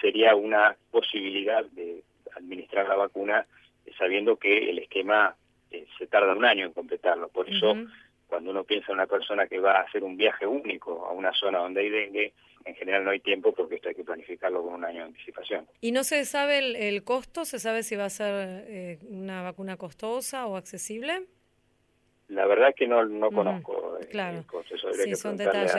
sería 0.00 0.34
una 0.34 0.76
posibilidad 0.90 1.64
de 1.64 2.02
administrar 2.36 2.88
la 2.88 2.96
vacuna 2.96 3.46
sabiendo 3.98 4.36
que 4.36 4.70
el 4.70 4.78
esquema 4.78 5.36
eh, 5.70 5.86
se 5.98 6.06
tarda 6.06 6.34
un 6.34 6.44
año 6.44 6.66
en 6.66 6.72
completarlo. 6.72 7.28
Por 7.28 7.48
eso 7.48 7.74
cuando 8.26 8.50
uno 8.50 8.64
piensa 8.64 8.90
en 8.90 8.98
una 8.98 9.06
persona 9.06 9.46
que 9.46 9.60
va 9.60 9.78
a 9.78 9.82
hacer 9.82 10.02
un 10.02 10.16
viaje 10.16 10.46
único 10.46 11.06
a 11.06 11.12
una 11.12 11.32
zona 11.32 11.58
donde 11.58 11.82
hay 11.82 11.90
dengue, 11.90 12.32
en 12.64 12.74
general 12.74 13.04
no 13.04 13.10
hay 13.10 13.20
tiempo 13.20 13.52
porque 13.52 13.76
esto 13.76 13.90
hay 13.90 13.94
que 13.94 14.04
planificarlo 14.04 14.62
con 14.62 14.74
un 14.74 14.84
año 14.84 15.00
de 15.00 15.06
anticipación. 15.06 15.66
¿Y 15.80 15.92
no 15.92 16.02
se 16.02 16.24
sabe 16.24 16.88
el, 16.88 17.04
costo? 17.04 17.44
¿Se 17.44 17.58
sabe 17.58 17.82
si 17.82 17.94
va 17.94 18.06
a 18.06 18.10
ser 18.10 18.64
eh, 18.66 18.98
una 19.08 19.42
vacuna 19.42 19.76
costosa 19.76 20.46
o 20.46 20.56
accesible? 20.56 21.26
La 22.28 22.46
verdad 22.46 22.70
es 22.70 22.74
que 22.74 22.86
no, 22.86 23.04
no 23.04 23.30
conozco 23.30 23.98
claro. 24.10 24.38
el 24.38 24.46
costo. 24.46 24.74
sí, 24.94 25.14
son 25.14 25.36
detalles 25.36 25.74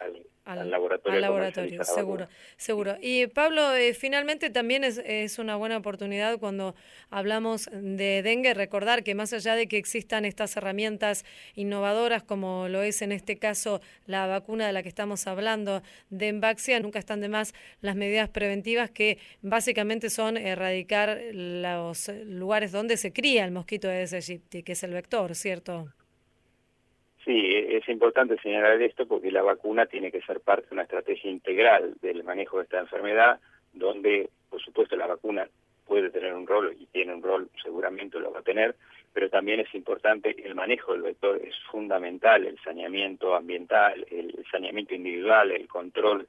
al, 0.00 0.15
laboratorio. 0.54 1.16
Al 1.16 1.22
laboratorio, 1.22 1.84
seguro, 1.84 2.28
seguro. 2.56 2.96
Y 3.00 3.26
Pablo, 3.26 3.74
eh, 3.74 3.94
finalmente 3.94 4.50
también 4.50 4.84
es, 4.84 4.98
es, 5.04 5.38
una 5.38 5.56
buena 5.56 5.76
oportunidad 5.76 6.38
cuando 6.38 6.74
hablamos 7.10 7.68
de 7.72 8.22
dengue 8.22 8.54
recordar 8.54 9.02
que 9.02 9.14
más 9.14 9.32
allá 9.32 9.56
de 9.56 9.66
que 9.66 9.76
existan 9.76 10.24
estas 10.24 10.56
herramientas 10.56 11.24
innovadoras 11.54 12.22
como 12.22 12.68
lo 12.68 12.82
es 12.82 13.02
en 13.02 13.12
este 13.12 13.38
caso 13.38 13.80
la 14.06 14.26
vacuna 14.26 14.66
de 14.66 14.72
la 14.72 14.82
que 14.82 14.88
estamos 14.88 15.26
hablando 15.26 15.82
de 16.10 16.28
Embaxia, 16.28 16.78
nunca 16.80 16.98
están 16.98 17.20
de 17.20 17.28
más 17.28 17.52
las 17.80 17.96
medidas 17.96 18.28
preventivas 18.28 18.90
que 18.90 19.18
básicamente 19.42 20.10
son 20.10 20.36
erradicar 20.36 21.20
los 21.32 22.08
lugares 22.24 22.72
donde 22.72 22.96
se 22.96 23.12
cría 23.12 23.44
el 23.44 23.50
mosquito 23.50 23.88
de 23.88 24.06
aegypti, 24.10 24.62
que 24.62 24.72
es 24.72 24.82
el 24.82 24.92
vector, 24.92 25.34
¿cierto? 25.34 25.92
Sí, 27.26 27.56
es 27.56 27.88
importante 27.88 28.38
señalar 28.40 28.80
esto 28.80 29.04
porque 29.04 29.32
la 29.32 29.42
vacuna 29.42 29.86
tiene 29.86 30.12
que 30.12 30.22
ser 30.22 30.38
parte 30.40 30.68
de 30.68 30.74
una 30.74 30.84
estrategia 30.84 31.28
integral 31.28 31.96
del 32.00 32.22
manejo 32.22 32.58
de 32.58 32.62
esta 32.62 32.78
enfermedad, 32.78 33.40
donde, 33.72 34.30
por 34.48 34.62
supuesto, 34.62 34.94
la 34.94 35.08
vacuna 35.08 35.48
puede 35.86 36.10
tener 36.10 36.32
un 36.34 36.46
rol 36.46 36.76
y 36.78 36.86
tiene 36.86 37.12
un 37.12 37.24
rol, 37.24 37.50
seguramente 37.60 38.20
lo 38.20 38.30
va 38.30 38.38
a 38.38 38.44
tener, 38.44 38.76
pero 39.12 39.28
también 39.28 39.58
es 39.58 39.74
importante 39.74 40.36
el 40.44 40.54
manejo 40.54 40.92
del 40.92 41.02
vector, 41.02 41.40
es 41.44 41.56
fundamental 41.68 42.46
el 42.46 42.60
saneamiento 42.60 43.34
ambiental, 43.34 44.06
el 44.08 44.44
saneamiento 44.52 44.94
individual, 44.94 45.50
el 45.50 45.66
control 45.66 46.28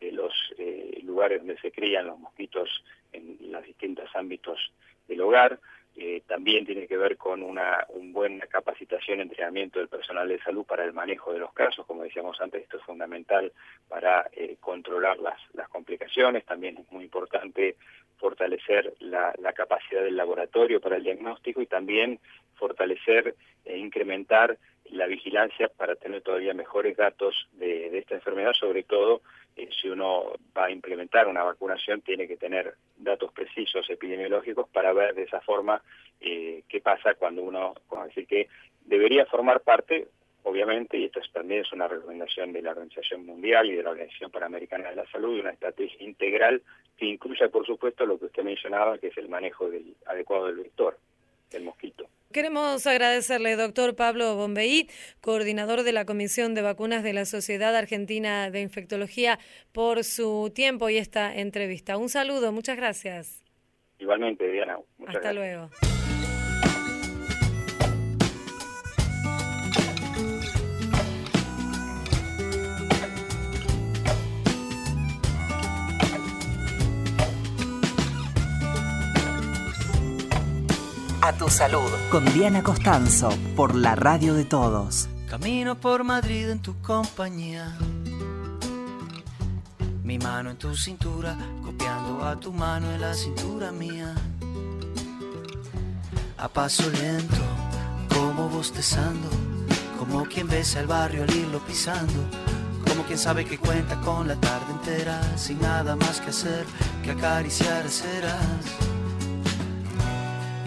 de 0.00 0.12
los 0.12 0.32
eh, 0.56 0.98
lugares 1.02 1.40
donde 1.40 1.58
se 1.58 1.72
crían 1.72 2.06
los 2.06 2.18
mosquitos 2.18 2.70
en 3.12 3.36
los 3.52 3.62
distintos 3.64 4.08
ámbitos 4.14 4.72
del 5.08 5.20
hogar. 5.20 5.58
Eh, 6.00 6.22
también 6.28 6.64
tiene 6.64 6.86
que 6.86 6.96
ver 6.96 7.16
con 7.16 7.42
una 7.42 7.84
buena 8.12 8.46
capacitación 8.46 9.20
entrenamiento 9.20 9.80
del 9.80 9.88
personal 9.88 10.28
de 10.28 10.38
salud 10.38 10.64
para 10.64 10.84
el 10.84 10.92
manejo 10.92 11.32
de 11.32 11.40
los 11.40 11.52
casos. 11.52 11.84
Como 11.86 12.04
decíamos 12.04 12.40
antes, 12.40 12.62
esto 12.62 12.76
es 12.76 12.84
fundamental 12.84 13.52
para 13.88 14.28
eh, 14.32 14.56
controlar 14.60 15.18
las, 15.18 15.38
las 15.54 15.68
complicaciones. 15.68 16.44
También 16.44 16.78
es 16.78 16.92
muy 16.92 17.02
importante 17.02 17.74
fortalecer 18.18 18.94
la, 19.00 19.32
capacidad 19.56 20.02
del 20.02 20.16
laboratorio 20.16 20.80
para 20.80 20.96
el 20.96 21.02
diagnóstico 21.02 21.60
y 21.60 21.66
también 21.66 22.20
fortalecer 22.54 23.34
e 23.64 23.76
incrementar 23.76 24.56
la 24.90 25.06
vigilancia 25.06 25.68
para 25.68 25.96
tener 25.96 26.22
todavía 26.22 26.54
mejores 26.54 26.96
datos 26.96 27.48
de, 27.52 27.96
esta 27.98 28.14
enfermedad, 28.14 28.52
sobre 28.52 28.82
todo 28.82 29.22
eh, 29.56 29.68
si 29.80 29.88
uno 29.88 30.32
va 30.56 30.66
a 30.66 30.70
implementar 30.70 31.26
una 31.26 31.42
vacunación, 31.42 32.00
tiene 32.00 32.26
que 32.26 32.36
tener 32.36 32.74
datos 32.96 33.32
precisos 33.32 33.88
epidemiológicos 33.90 34.68
para 34.70 34.92
ver 34.92 35.14
de 35.14 35.24
esa 35.24 35.40
forma 35.40 35.82
eh, 36.20 36.62
qué 36.68 36.80
pasa 36.80 37.14
cuando 37.14 37.42
uno, 37.42 37.74
decir 38.06 38.26
que 38.26 38.48
debería 38.84 39.26
formar 39.26 39.60
parte, 39.60 40.08
obviamente, 40.42 40.96
y 40.96 41.04
esto 41.04 41.20
también 41.32 41.62
es 41.62 41.72
una 41.72 41.88
recomendación 41.88 42.52
de 42.52 42.62
la 42.62 42.70
Organización 42.70 43.26
Mundial 43.26 43.66
y 43.66 43.76
de 43.76 43.82
la 43.82 43.90
Organización 43.90 44.30
Panamericana 44.30 44.90
de 44.90 44.96
la 44.96 45.06
Salud, 45.10 45.34
de 45.34 45.42
una 45.42 45.50
estrategia 45.50 46.02
integral 46.04 46.62
que 46.96 47.06
incluya, 47.06 47.48
por 47.48 47.66
supuesto, 47.66 48.06
lo 48.06 48.18
que 48.18 48.26
usted 48.26 48.42
mencionaba, 48.42 48.98
que 48.98 49.08
es 49.08 49.18
el 49.18 49.28
manejo 49.28 49.70
del, 49.70 49.94
adecuado 50.06 50.46
del 50.46 50.56
vector, 50.56 50.98
del 51.50 51.64
mosquito. 51.64 52.08
Queremos 52.30 52.86
agradecerle, 52.86 53.56
doctor 53.56 53.96
Pablo 53.96 54.36
Bombeí, 54.36 54.90
coordinador 55.22 55.82
de 55.82 55.92
la 55.92 56.04
Comisión 56.04 56.54
de 56.54 56.60
Vacunas 56.60 57.02
de 57.02 57.14
la 57.14 57.24
Sociedad 57.24 57.74
Argentina 57.74 58.50
de 58.50 58.60
Infectología, 58.60 59.38
por 59.72 60.04
su 60.04 60.52
tiempo 60.54 60.90
y 60.90 60.98
esta 60.98 61.34
entrevista. 61.34 61.96
Un 61.96 62.10
saludo, 62.10 62.52
muchas 62.52 62.76
gracias. 62.76 63.42
Igualmente, 63.98 64.46
Diana. 64.46 64.78
Hasta 65.06 65.32
luego. 65.32 65.70
A 81.28 81.32
tu 81.34 81.46
salud. 81.50 81.90
Con 82.10 82.24
Diana 82.32 82.62
Costanzo, 82.62 83.28
por 83.54 83.74
la 83.74 83.94
radio 83.94 84.32
de 84.32 84.46
todos. 84.46 85.10
Camino 85.28 85.78
por 85.78 86.02
Madrid 86.02 86.48
en 86.48 86.60
tu 86.60 86.80
compañía. 86.80 87.76
Mi 90.02 90.18
mano 90.18 90.48
en 90.52 90.56
tu 90.56 90.74
cintura, 90.74 91.36
copiando 91.62 92.24
a 92.24 92.40
tu 92.40 92.50
mano 92.50 92.90
en 92.90 93.02
la 93.02 93.12
cintura 93.12 93.70
mía. 93.70 94.14
A 96.38 96.48
paso 96.48 96.88
lento, 96.88 97.44
como 98.08 98.48
bostezando, 98.48 99.28
como 99.98 100.24
quien 100.24 100.48
besa 100.48 100.80
el 100.80 100.86
barrio 100.86 101.24
al 101.24 101.34
irlo 101.36 101.58
pisando. 101.58 102.24
Como 102.88 103.02
quien 103.02 103.18
sabe 103.18 103.44
que 103.44 103.58
cuenta 103.58 104.00
con 104.00 104.28
la 104.28 104.36
tarde 104.36 104.72
entera, 104.72 105.20
sin 105.36 105.60
nada 105.60 105.94
más 105.94 106.22
que 106.22 106.30
hacer 106.30 106.64
que 107.04 107.10
acariciar 107.10 107.86
ceras 107.90 108.88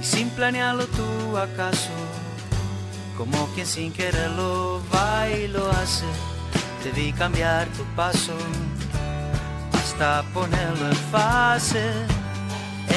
y 0.02 0.04
sin 0.04 0.30
planearlo 0.32 0.88
tú 0.88 1.38
acaso, 1.38 1.92
como 3.18 3.48
quien 3.54 3.68
sin 3.68 3.94
quererlo 3.94 4.82
va 4.94 5.30
y 5.30 5.48
lo 5.48 5.70
hace, 5.70 6.06
te 6.84 7.14
cambiar 7.14 7.68
tu 7.68 7.84
paso 7.96 8.34
hasta 9.74 10.24
ponerlo 10.34 10.88
en 10.88 10.96
fase, 11.12 11.92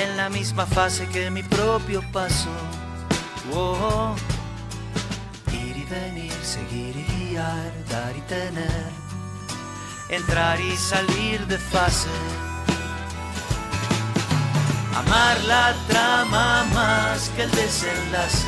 en 0.03 0.17
la 0.17 0.31
misma 0.31 0.65
fase 0.65 1.07
que 1.09 1.31
mi 1.31 1.43
propio 1.43 2.03
paso. 2.11 2.49
Oh, 3.53 4.15
ir 5.53 5.77
y 5.77 5.85
venir, 5.85 6.33
seguir 6.43 6.97
y 6.97 7.29
guiar, 7.29 7.73
dar 7.91 8.17
y 8.17 8.21
tener, 8.23 8.89
entrar 10.09 10.59
y 10.59 10.75
salir 10.77 11.47
de 11.47 11.59
fase 11.59 12.09
Amar 14.97 15.45
la 15.45 15.75
trama 15.89 16.65
más 16.73 17.29
que 17.31 17.43
el 17.43 17.51
desenlace. 17.51 18.47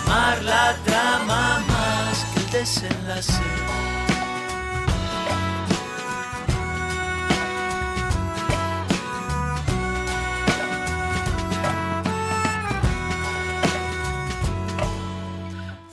Amar 0.00 0.42
la 0.42 0.74
trama 0.84 1.62
más 1.68 2.24
que 2.32 2.40
el 2.40 2.50
desenlace. 2.50 3.42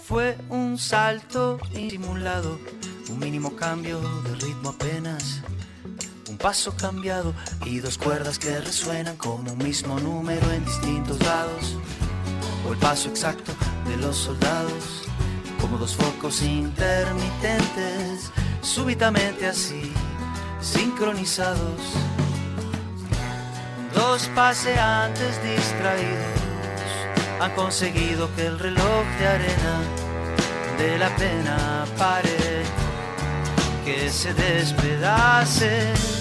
Fue 0.07 0.37
un 0.49 0.77
salto 0.77 1.59
insimulado, 1.73 2.59
un 3.09 3.19
mínimo 3.19 3.55
cambio 3.55 3.99
de 4.23 4.35
ritmo 4.35 4.69
apenas 4.69 5.41
paso 6.41 6.75
cambiado 6.75 7.35
y 7.65 7.79
dos 7.79 7.97
cuerdas 7.99 8.39
que 8.39 8.59
resuenan 8.59 9.15
como 9.15 9.51
un 9.51 9.57
mismo 9.59 9.99
número 9.99 10.51
en 10.51 10.65
distintos 10.65 11.19
lados. 11.19 11.77
O 12.67 12.73
el 12.73 12.79
paso 12.79 13.09
exacto 13.09 13.53
de 13.87 13.97
los 13.97 14.15
soldados, 14.17 15.03
como 15.59 15.77
dos 15.77 15.95
focos 15.95 16.41
intermitentes, 16.41 18.31
súbitamente 18.61 19.45
así, 19.47 19.93
sincronizados. 20.61 21.81
Dos 23.93 24.27
paseantes 24.33 25.39
distraídos 25.43 26.41
han 27.39 27.51
conseguido 27.51 28.33
que 28.35 28.47
el 28.47 28.57
reloj 28.57 29.05
de 29.19 29.27
arena 29.27 29.79
de 30.77 30.97
la 30.97 31.15
pena 31.17 31.85
pare, 31.97 32.63
que 33.85 34.09
se 34.09 34.33
despedace 34.33 36.20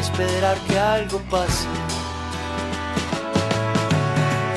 esperar 0.00 0.56
que 0.66 0.78
algo 0.78 1.18
pase. 1.30 1.68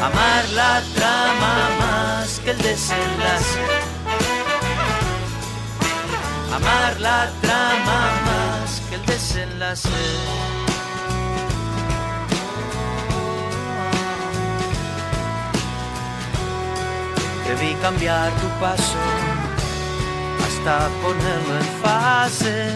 Amar 0.01 0.43
la 0.55 0.81
trama 0.95 1.53
más 1.79 2.39
que 2.43 2.51
el 2.51 2.57
desenlace. 2.57 3.59
Amar 6.55 6.99
la 6.99 7.29
trama 7.41 7.99
más 8.27 8.81
que 8.89 8.95
el 8.95 9.05
desenlace. 9.05 9.89
Debí 17.47 17.73
cambiar 17.75 18.31
tu 18.41 18.47
paso 18.59 18.97
hasta 20.45 20.87
ponerlo 21.01 21.53
en 21.59 21.69
fase, 21.83 22.75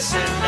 Oh, 0.00 0.38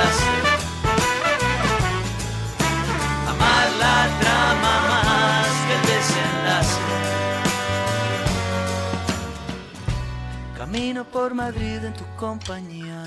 por 11.13 11.35
Madrid 11.35 11.85
en 11.85 11.95
tu 11.95 12.05
compañía. 12.17 13.05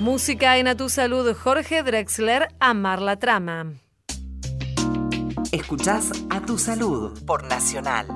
Música 0.00 0.56
en 0.56 0.66
A 0.66 0.74
Tu 0.74 0.88
Salud, 0.88 1.36
Jorge 1.36 1.82
Drexler, 1.82 2.48
Amar 2.58 3.00
la 3.00 3.16
Trama. 3.16 3.74
Escuchás 5.52 6.10
A 6.30 6.40
Tu 6.40 6.58
Salud 6.58 7.22
por 7.24 7.44
Nacional. 7.44 8.06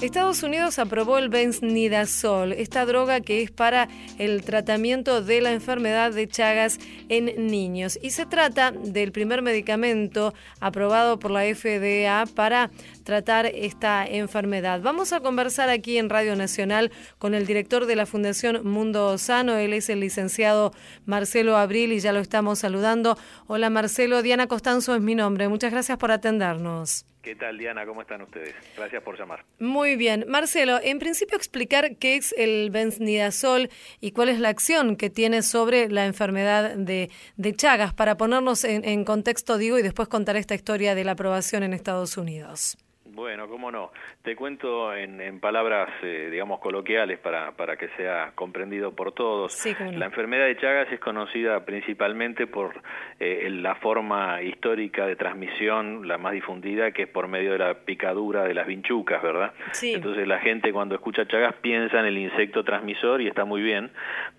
Estados 0.00 0.42
Unidos 0.42 0.78
aprobó 0.78 1.16
el 1.16 1.30
benznidazol, 1.30 2.52
esta 2.52 2.84
droga 2.84 3.22
que 3.22 3.42
es 3.42 3.50
para 3.50 3.88
el 4.18 4.42
tratamiento 4.44 5.22
de 5.22 5.40
la 5.40 5.52
enfermedad 5.52 6.12
de 6.12 6.28
Chagas 6.28 6.78
en 7.08 7.46
niños. 7.46 7.98
Y 8.02 8.10
se 8.10 8.26
trata 8.26 8.72
del 8.72 9.10
primer 9.10 9.40
medicamento 9.40 10.34
aprobado 10.60 11.18
por 11.18 11.30
la 11.30 11.44
FDA 11.44 12.26
para 12.26 12.70
tratar 13.06 13.46
esta 13.46 14.04
enfermedad. 14.04 14.82
Vamos 14.82 15.12
a 15.12 15.20
conversar 15.20 15.70
aquí 15.70 15.96
en 15.96 16.10
Radio 16.10 16.34
Nacional 16.34 16.90
con 17.18 17.34
el 17.34 17.46
director 17.46 17.86
de 17.86 17.94
la 17.94 18.04
Fundación 18.04 18.66
Mundo 18.68 19.16
Sano. 19.16 19.56
Él 19.56 19.72
es 19.72 19.88
el 19.88 20.00
licenciado 20.00 20.72
Marcelo 21.06 21.56
Abril 21.56 21.92
y 21.92 22.00
ya 22.00 22.12
lo 22.12 22.18
estamos 22.18 22.58
saludando. 22.58 23.16
Hola 23.46 23.70
Marcelo, 23.70 24.22
Diana 24.22 24.48
Costanzo 24.48 24.94
es 24.96 25.00
mi 25.00 25.14
nombre. 25.14 25.48
Muchas 25.48 25.70
gracias 25.70 25.96
por 25.98 26.10
atendernos. 26.10 27.06
¿Qué 27.22 27.34
tal, 27.36 27.58
Diana? 27.58 27.86
¿Cómo 27.86 28.02
están 28.02 28.22
ustedes? 28.22 28.54
Gracias 28.76 29.02
por 29.02 29.18
llamar. 29.18 29.44
Muy 29.58 29.96
bien. 29.96 30.24
Marcelo, 30.28 30.78
en 30.82 30.98
principio 30.98 31.36
explicar 31.36 31.96
qué 31.96 32.16
es 32.16 32.32
el 32.38 32.70
benznidazol 32.70 33.68
y 34.00 34.12
cuál 34.12 34.28
es 34.28 34.38
la 34.38 34.48
acción 34.48 34.96
que 34.96 35.10
tiene 35.10 35.42
sobre 35.42 35.88
la 35.88 36.06
enfermedad 36.06 36.76
de, 36.76 37.10
Chagas, 37.56 37.94
para 37.94 38.16
ponernos 38.16 38.64
en, 38.64 38.84
en 38.84 39.04
contexto, 39.04 39.58
digo, 39.58 39.78
y 39.78 39.82
después 39.82 40.08
contar 40.08 40.36
esta 40.36 40.54
historia 40.54 40.94
de 40.94 41.02
la 41.04 41.12
aprobación 41.12 41.64
en 41.64 41.72
Estados 41.72 42.16
Unidos. 42.16 42.78
Bueno, 43.16 43.48
cómo 43.48 43.72
no. 43.72 43.92
Te 44.20 44.36
cuento 44.36 44.94
en, 44.94 45.40
palabras, 45.40 45.88
eh, 46.02 46.28
digamos, 46.30 46.60
coloquiales 46.60 47.18
para, 47.18 47.52
para 47.52 47.78
que 47.78 47.88
sea 47.96 48.32
comprendido 48.34 48.94
por 48.94 49.12
todos. 49.12 49.58
la 49.94 50.04
enfermedad 50.04 50.44
de 50.44 50.58
Chagas 50.58 50.92
es 50.92 51.00
conocida 51.00 51.64
principalmente 51.64 52.46
por 52.46 52.74
eh, 53.18 53.48
la 53.50 53.74
forma 53.76 54.42
histórica 54.42 55.06
de 55.06 55.16
transmisión, 55.16 56.06
la 56.06 56.18
más 56.18 56.34
difundida, 56.34 56.90
que 56.90 57.04
es 57.04 57.08
por 57.08 57.26
medio 57.26 57.52
de 57.52 57.58
la 57.58 57.74
picadura 57.86 58.44
de 58.44 58.52
las 58.52 58.66
vinchucas, 58.66 59.22
¿verdad? 59.22 59.54
Sí. 59.72 59.94
Entonces 59.94 60.28
la 60.28 60.38
gente 60.40 60.70
cuando 60.70 60.94
escucha 60.94 61.26
Chagas 61.26 61.54
piensa 61.62 61.98
en 62.00 62.04
el 62.04 62.18
insecto 62.18 62.64
transmisor 62.64 63.22
y 63.22 63.28
está 63.28 63.46
muy 63.46 63.62
bien, 63.62 63.92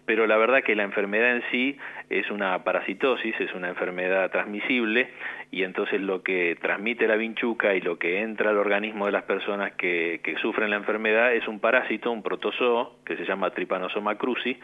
pero 0.06 0.28
la 0.28 0.38
verdad 0.38 0.62
que 0.64 0.76
la 0.76 0.84
enfermedad 0.84 1.38
en 1.38 1.44
sí 1.50 1.80
es 2.10 2.30
una 2.32 2.64
parasitosis, 2.64 3.40
es 3.40 3.54
una 3.54 3.70
enfermedad 3.70 4.32
transmisible 4.32 5.10
y 5.52 5.64
entonces 5.64 6.02
lo 6.02 6.24
que 6.24 6.58
transmite 6.62 7.08
la 7.08 7.16
vinchuca 7.16 7.74
y 7.76 7.82
lo 7.82 7.98
que 7.98 8.22
entra 8.22 8.50
al 8.52 8.58
organismo 8.58 9.06
de 9.06 9.12
las 9.12 9.24
personas 9.24 9.74
que, 9.74 10.22
que 10.24 10.38
sufren 10.38 10.70
la 10.70 10.78
enfermedad 10.78 11.34
es 11.34 11.48
un 11.48 11.60
parásito, 11.60 12.12
un 12.12 12.24
protozoo, 12.24 12.98
que 13.06 13.18
se 13.18 13.26
llama 13.26 13.52
Trypanosoma 13.52 14.18
cruzi, 14.18 14.58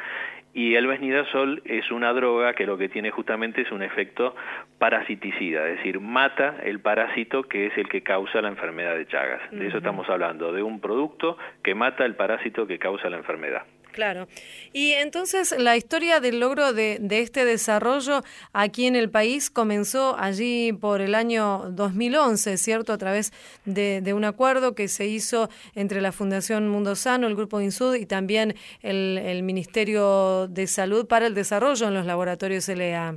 y 0.53 0.75
el 0.75 0.86
besnidazol 0.86 1.63
es 1.65 1.89
una 1.89 2.13
droga 2.13 2.53
que 2.53 2.67
lo 2.67 2.77
que 2.77 2.88
tiene 2.88 3.10
justamente 3.10 3.62
es 3.62 3.71
un 3.71 3.82
efecto 3.82 4.36
parasiticida, 4.77 5.67
es 5.67 5.77
decir, 5.77 5.99
mata 5.99 6.58
el 6.63 6.79
parásito 6.79 7.43
que 7.43 7.67
es 7.67 7.77
el 7.77 7.89
que 7.89 8.03
causa 8.03 8.41
la 8.41 8.49
enfermedad 8.49 8.95
de 8.95 9.08
Chagas. 9.08 9.41
De 9.51 9.67
eso 9.67 9.77
estamos 9.77 10.08
hablando, 10.10 10.53
de 10.53 10.62
un 10.62 10.79
producto 10.79 11.38
que 11.63 11.73
mata 11.73 12.06
el 12.06 12.15
parásito 12.15 12.67
que 12.67 12.77
causa 12.77 13.10
la 13.10 13.17
enfermedad. 13.17 13.63
Claro. 13.93 14.27
Y 14.73 14.93
entonces 14.93 15.56
la 15.58 15.77
historia 15.77 16.19
del 16.19 16.39
logro 16.39 16.73
de, 16.73 16.99
este 17.12 17.45
desarrollo 17.45 18.23
aquí 18.51 18.88
en 18.88 18.95
el 18.95 19.10
país 19.10 19.51
comenzó 19.51 20.17
allí 20.17 20.73
por 20.73 20.99
el 20.99 21.13
año 21.13 21.69
2011, 21.69 22.58
¿cierto? 22.58 22.91
A 22.91 22.97
través 22.97 23.32
de, 23.65 24.13
un 24.13 24.25
acuerdo 24.25 24.73
que 24.73 24.88
se 24.88 25.06
hizo 25.06 25.49
entre 25.75 26.01
la 26.01 26.12
Fundación 26.12 26.67
Mundo 26.67 26.95
Sano, 26.95 27.27
el 27.27 27.36
Grupo 27.36 27.62
INSUD 27.62 27.95
y 27.95 28.06
también 28.06 28.56
el, 28.82 29.43
Ministerio 29.43 30.47
de 30.47 30.67
Salud 30.67 31.08
para 31.08 31.27
el 31.27 31.36
Desarrollo 31.36 31.88
en 31.88 31.93
los 31.93 32.06
laboratorios 32.06 32.67
LEA. 32.67 33.15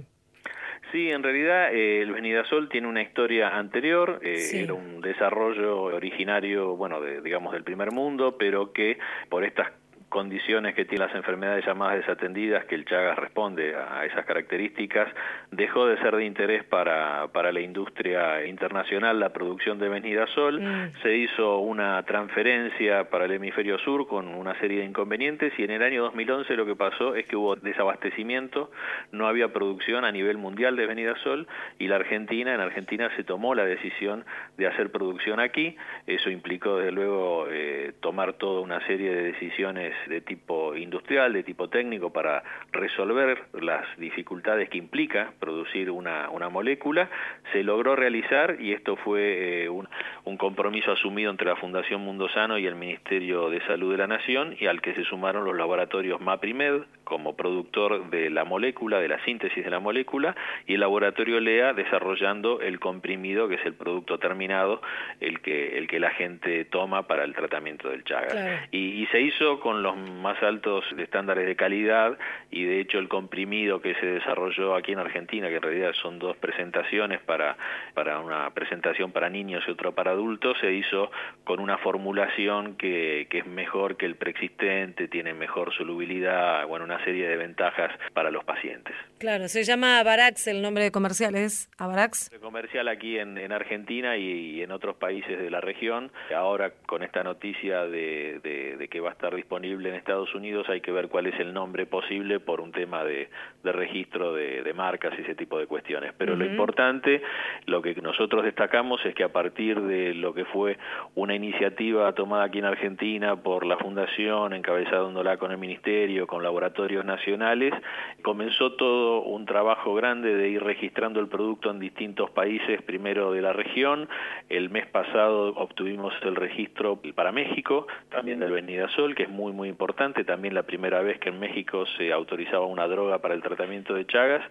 Sí, 0.93 1.11
en 1.11 1.23
realidad 1.23 1.75
eh, 1.75 2.03
el 2.03 2.13
Benidazol 2.13 2.69
tiene 2.69 2.89
una 2.89 3.03
historia 3.03 3.57
anterior, 3.57 4.21
eh, 4.23 4.51
era 4.53 4.75
un 4.75 5.01
desarrollo 5.01 5.83
originario, 5.83 6.77
bueno, 6.77 7.01
de, 7.01 7.21
digamos 7.23 7.53
del 7.53 7.65
primer 7.65 7.93
mundo, 7.93 8.37
pero 8.39 8.73
que 8.73 8.99
por 9.29 9.45
estas 9.45 9.73
condiciones 10.09 10.75
que 10.75 10.85
tienen 10.85 11.09
las 11.09 11.17
enfermedades 11.17 11.65
llamadas 11.67 11.99
desatendidas, 11.99 12.65
que 12.67 12.75
el 12.75 12.85
Chagas 12.85 13.19
responde 13.19 13.75
a 13.75 14.05
esas 14.05 14.25
características, 14.25 15.09
dejó 15.51 15.87
de 15.87 15.99
ser 15.99 16.15
de 16.17 16.25
interés 16.25 16.65
para, 16.65 17.29
para 17.33 17.53
la 17.53 17.61
industria 17.61 18.47
internacional 18.47 19.19
la 19.19 19.33
producción 19.33 19.79
de 19.79 19.89
benidazol, 19.89 20.61
mm. 20.61 21.03
se 21.03 21.17
hizo 21.17 21.59
una 21.59 22.03
transferencia 22.05 23.11
para 23.11 23.25
el 23.25 23.33
hemisferio 23.33 23.79
sur 23.79 24.07
con 24.07 24.29
una 24.29 24.59
serie 24.61 24.81
de 24.81 24.85
inconvenientes 24.85 25.53
y 25.59 25.65
en 25.65 25.73
el 25.73 25.83
año 25.83 26.05
2011 26.05 26.55
lo 26.55 26.67
que 26.67 26.77
pasó 26.77 27.15
es 27.15 27.27
que 27.27 27.37
hubo 27.37 27.57
desabastecimiento, 27.57 28.71
no 29.13 29.27
había 29.27 29.53
producción 29.53 30.05
a 30.05 30.13
nivel 30.13 30.39
mundial 30.39 30.77
de 30.77 30.87
benidazol 30.87 31.49
y 31.79 31.89
la 31.89 31.97
Argentina, 31.97 32.55
en 32.55 32.61
Argentina 32.61 33.11
se 33.17 33.25
tomó 33.25 33.55
la 33.55 33.65
decisión 33.65 34.25
de 34.57 34.69
hacer 34.69 34.91
producción 34.93 35.41
aquí, 35.41 35.77
eso 36.07 36.31
implicó 36.31 36.77
desde 36.79 36.93
luego 36.93 37.47
eh, 37.51 37.93
tomar 38.01 38.35
toda 38.35 38.61
una 38.61 38.87
serie 38.87 39.13
de 39.13 39.23
decisiones 39.23 39.96
de 40.09 40.21
tipo 40.21 40.75
industrial, 40.77 41.33
de 41.33 41.43
tipo 41.43 41.69
técnico, 41.69 42.13
para 42.13 42.43
resolver 42.73 43.45
las 43.55 43.85
dificultades 43.99 44.69
que 44.69 44.79
implica 44.79 45.33
producir 45.41 45.91
una, 45.91 46.31
una 46.31 46.49
molécula, 46.49 47.09
se 47.53 47.63
logró 47.63 47.97
realizar 47.97 48.57
y 48.61 48.73
esto 48.73 48.97
fue 48.97 49.65
eh, 49.65 49.69
un, 49.69 49.89
un, 50.25 50.37
compromiso 50.37 50.93
asumido 50.93 51.31
entre 51.31 51.49
la 51.49 51.57
Fundación 51.57 52.01
Mundo 52.01 52.29
Sano 52.29 52.59
y 52.59 52.67
el 52.67 52.75
Ministerio 52.75 53.51
de 53.51 53.61
Salud 53.67 53.93
de 53.93 53.99
la 53.99 54.07
Nación 54.07 54.57
y 54.59 54.67
al 54.67 54.81
que 54.81 54.95
se 54.95 55.05
sumaron 55.05 55.45
los 55.45 55.57
laboratorios 55.57 56.21
MAPRIMED 56.21 56.83
como 57.07 57.37
productor 57.37 58.11
de 58.11 58.31
la 58.31 58.45
molécula, 58.45 58.99
de 58.99 59.09
la 59.09 59.25
síntesis 59.25 59.65
de 59.65 59.71
la 59.71 59.79
molécula, 59.79 60.35
y 60.67 60.75
el 60.75 60.81
laboratorio 60.81 61.39
LEA 61.39 61.73
desarrollando 61.73 62.61
el 62.61 62.81
comprimido, 62.81 63.49
que 63.49 63.55
es 63.55 63.65
el 63.65 63.75
producto 63.75 64.19
terminado, 64.19 64.83
el 65.21 65.41
que, 65.41 65.79
el 65.79 65.87
que 65.87 66.01
la 66.01 66.11
gente 66.11 66.65
toma 66.65 67.07
para 67.07 67.23
el 67.23 67.33
tratamiento 67.33 67.89
del 67.89 68.03
Chagas. 68.03 68.69
Y, 68.73 69.03
y 69.03 69.07
se 69.07 69.21
hizo 69.21 69.61
con 69.61 69.85
los 69.87 69.97
más 69.97 70.43
altos 70.43 70.85
estándares 70.99 71.47
de 71.47 71.55
calidad 71.55 72.19
y 72.51 72.65
de 72.65 72.81
hecho 72.81 72.99
el 72.99 73.09
comprimido 73.09 73.81
que 73.81 73.95
se 73.95 74.07
desarrolló 74.07 74.75
aquí 74.75 74.93
en 74.93 74.99
Argentina, 74.99 75.49
que 75.49 75.57
en 75.57 75.63
realidad 75.63 75.93
son 76.03 76.19
dos 76.19 76.37
presentaciones 76.39 77.21
para, 77.21 77.57
para 77.95 78.19
una 78.19 78.51
presentación 78.51 79.13
para 79.13 79.31
niños 79.31 79.63
y 79.69 79.71
otra 79.71 79.93
para 79.93 80.11
adultos, 80.11 80.57
se 80.61 80.73
hizo 80.73 81.13
con 81.45 81.61
una 81.61 81.79
formulación 81.79 82.75
que, 82.77 83.29
que 83.31 83.39
es 83.39 83.47
mejor 83.47 83.97
que 83.97 84.07
el 84.07 84.17
preexistente, 84.17 85.07
tiene 85.07 85.35
mejor 85.35 85.73
solubilidad, 85.73 86.67
bueno, 86.67 86.85
una 86.85 87.03
serie 87.05 87.29
de 87.29 87.37
ventajas 87.37 87.93
para 88.13 88.33
los 88.33 88.45
pacientes. 88.45 88.95
Claro, 89.19 89.47
se 89.47 89.63
llama 89.63 90.01
Avarax, 90.01 90.49
el 90.49 90.63
nombre 90.63 90.91
comercial 90.91 91.37
es 91.37 91.71
Avarax. 91.79 92.31
Comercial 92.41 92.89
aquí 92.89 93.19
en, 93.19 93.39
en 93.39 93.53
Argentina 93.53 94.17
y, 94.17 94.63
en 94.63 94.73
otros 94.73 94.97
países 94.97 95.39
de 95.39 95.51
la 95.51 95.61
región. 95.61 96.11
Ahora 96.35 96.73
con 96.87 97.03
esta 97.03 97.23
noticia 97.23 97.83
de, 97.87 98.41
de 98.43 98.89
que 98.89 99.01
va 99.01 99.11
a 99.11 99.13
estar 99.13 99.35
disponible 99.35 99.76
en 99.85 99.95
Estados 99.95 100.35
Unidos, 100.35 100.69
hay 100.69 100.81
que 100.81 100.93
ver 100.93 101.09
cuál 101.09 101.27
es 101.27 101.39
el 101.39 101.53
nombre 101.53 101.87
posible 101.87 102.41
por 102.41 102.61
un 102.61 102.73
tema 102.73 103.05
de, 103.05 103.29
registro 103.63 104.33
de, 104.33 104.73
marcas 104.75 105.13
y 105.19 105.23
ese 105.23 105.35
tipo 105.35 105.59
de 105.59 105.67
cuestiones. 105.67 106.13
Pero 106.17 106.37
lo 106.37 106.45
importante, 106.45 107.23
lo 107.67 107.83
que 107.83 107.95
nosotros 107.97 108.45
destacamos 108.45 109.05
es 109.05 109.15
que 109.15 109.25
a 109.25 109.33
partir 109.33 109.81
de 109.81 110.15
lo 110.15 110.35
que 110.35 110.45
fue 110.45 110.79
una 111.15 111.35
iniciativa 111.35 112.13
tomada 112.13 112.45
aquí 112.45 112.59
en 112.59 112.67
Argentina 112.67 113.37
por 113.37 113.65
la 113.65 113.77
Fundación, 113.77 114.53
encabezándola 114.53 115.37
con 115.37 115.51
el 115.51 115.59
Ministerio, 115.59 116.27
con 116.27 116.43
laboratorios 116.43 117.05
nacionales, 117.05 117.75
comenzó 118.23 118.73
todo 118.73 119.23
un 119.23 119.47
trabajo 119.47 119.95
grande 119.95 120.35
de 120.35 120.49
ir 120.49 120.63
registrando 120.63 121.21
el 121.21 121.29
producto 121.29 121.71
en 121.71 121.79
distintos 121.79 122.31
países, 122.31 122.83
primero 122.83 123.33
de 123.33 123.43
la 123.43 123.53
región, 123.53 124.09
el 124.49 124.71
mes 124.71 124.87
pasado 124.87 125.55
obtuvimos 125.57 126.15
el 126.23 126.37
registro 126.37 127.01
para 127.15 127.33
México, 127.33 127.87
también 128.11 128.41
del 128.41 128.53
Benidazol, 128.53 129.15
que 129.15 129.25
es 129.25 129.29
muy 129.29 129.53
muy 129.53 129.66
importante, 129.67 130.25
también 130.25 130.55
la 130.55 130.65
primera 130.65 131.03
vez 131.03 131.19
que 131.19 131.29
en 131.29 131.39
México 131.39 131.85
se 131.99 132.13
autorizaba 132.13 132.67
una 132.67 132.87
droga 132.87 133.19
para 133.19 133.35
el 133.35 133.43
tratamiento 133.43 133.95
de 133.95 134.07
Chagas, 134.07 134.43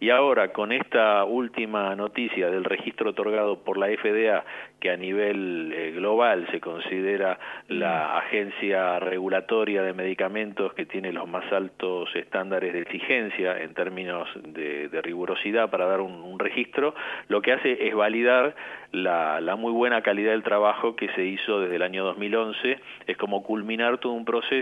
y 0.00 0.10
ahora 0.10 0.52
con 0.52 0.72
esta 0.72 1.24
última 1.24 1.94
noticia 1.96 2.50
del 2.50 2.64
registro 2.64 3.10
otorgado 3.10 3.64
por 3.64 3.78
la 3.78 3.88
FDA, 3.88 4.44
que 4.80 4.90
a 4.90 4.96
nivel 4.96 5.72
eh, 5.74 5.90
global 5.92 6.46
se 6.50 6.60
considera 6.60 7.38
la 7.68 8.18
agencia 8.18 8.98
regulatoria 9.00 9.82
de 9.82 9.92
medicamentos 9.92 10.72
que 10.74 10.86
tiene 10.86 11.12
los 11.12 11.28
más 11.28 11.50
altos 11.52 12.08
estándares 12.14 12.72
de 12.72 12.82
exigencia 12.82 13.60
en 13.60 13.74
términos 13.74 14.28
de, 14.44 14.88
rigurosidad 15.02 15.70
para 15.70 15.86
dar 15.86 16.00
un 16.00 16.38
registro, 16.38 16.94
lo 17.28 17.40
que 17.40 17.52
hace 17.52 17.88
es 17.88 17.94
validar 17.94 18.54
la, 18.92 19.40
la, 19.40 19.56
muy 19.56 19.72
buena 19.72 20.02
calidad 20.02 20.30
del 20.30 20.42
trabajo 20.42 20.96
que 20.96 21.08
se 21.10 21.24
hizo 21.24 21.60
desde 21.60 21.76
el 21.76 21.82
año 21.82 22.04
2011. 22.04 22.78
Es 23.06 23.16
como 23.16 23.42
culminar 23.42 23.98
todo 23.98 24.12
un 24.12 24.24
proceso 24.24 24.57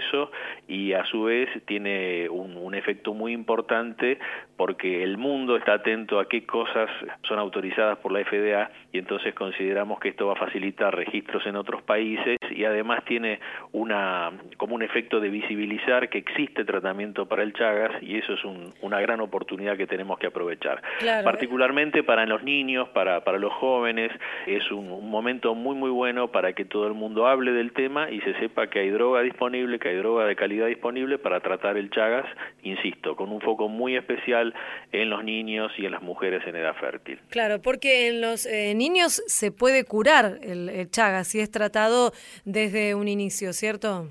y 0.68 0.92
a 0.92 1.04
su 1.06 1.24
vez 1.24 1.48
tiene 1.66 2.28
un, 2.28 2.56
un, 2.56 2.74
efecto 2.74 3.14
muy 3.14 3.32
importante 3.32 4.18
porque 4.56 5.02
el 5.02 5.18
mundo 5.18 5.56
está 5.56 5.74
atento 5.74 6.20
a 6.20 6.28
qué 6.28 6.44
cosas 6.44 6.90
son 7.22 7.38
autorizadas 7.38 7.98
por 7.98 8.12
la 8.12 8.24
FDA 8.24 8.70
y 8.92 8.98
entonces 8.98 9.34
consideramos 9.34 10.00
que 10.00 10.10
esto 10.10 10.26
va 10.26 10.34
a 10.34 10.36
facilitar 10.36 10.94
registros 10.94 11.46
en 11.46 11.56
otros 11.56 11.82
países 11.82 12.35
y 12.56 12.64
además 12.64 13.04
tiene 13.04 13.38
una 13.72 14.32
como 14.56 14.74
un 14.74 14.82
efecto 14.82 15.20
de 15.20 15.28
visibilizar 15.28 16.08
que 16.08 16.18
existe 16.18 16.64
tratamiento 16.64 17.26
para 17.26 17.42
el 17.42 17.52
Chagas 17.52 18.02
y 18.02 18.16
eso 18.16 18.32
es 18.32 18.44
un, 18.44 18.72
una 18.80 19.00
gran 19.00 19.20
oportunidad 19.20 19.76
que 19.76 19.86
tenemos 19.86 20.18
que 20.18 20.28
aprovechar. 20.28 20.82
Particularmente 21.22 22.02
para 22.02 22.24
los 22.26 22.42
niños, 22.42 22.88
para, 22.88 23.22
para 23.24 23.38
los 23.38 23.52
jóvenes, 23.52 24.10
es 24.46 24.70
un, 24.70 24.86
momento 25.10 25.54
muy 25.54 25.76
muy 25.76 25.90
bueno 25.90 26.28
para 26.28 26.54
que 26.54 26.64
todo 26.64 26.86
el 26.86 26.94
mundo 26.94 27.26
hable 27.26 27.52
del 27.52 27.72
tema 27.72 28.10
y 28.10 28.20
se 28.22 28.34
sepa 28.38 28.68
que 28.68 28.80
hay 28.80 28.90
droga 28.90 29.20
disponible, 29.22 29.78
que 29.78 29.90
hay 29.90 29.96
droga 29.96 30.24
de 30.24 30.34
calidad 30.34 30.66
disponible 30.66 31.18
para 31.18 31.40
tratar 31.40 31.76
el 31.76 31.90
Chagas, 31.90 32.26
insisto, 32.62 33.16
con 33.16 33.30
un 33.30 33.40
foco 33.40 33.68
muy 33.68 33.96
especial 33.96 34.54
en 34.92 35.10
los 35.10 35.22
niños 35.22 35.70
y 35.76 35.84
en 35.84 35.92
las 35.92 36.02
mujeres 36.02 36.42
en 36.46 36.56
edad 36.56 36.74
fértil. 36.76 37.18
Claro, 37.28 37.60
porque 37.60 38.08
en 38.08 38.20
los 38.20 38.46
eh, 38.46 38.74
niños 38.74 39.22
se 39.26 39.52
puede 39.52 39.84
curar 39.84 40.38
el 40.42 40.90
Chagas 40.90 41.28
si 41.28 41.40
es 41.40 41.50
tratado 41.50 42.12
desde 42.46 42.94
un 42.94 43.08
inicio, 43.08 43.52
¿cierto? 43.52 44.08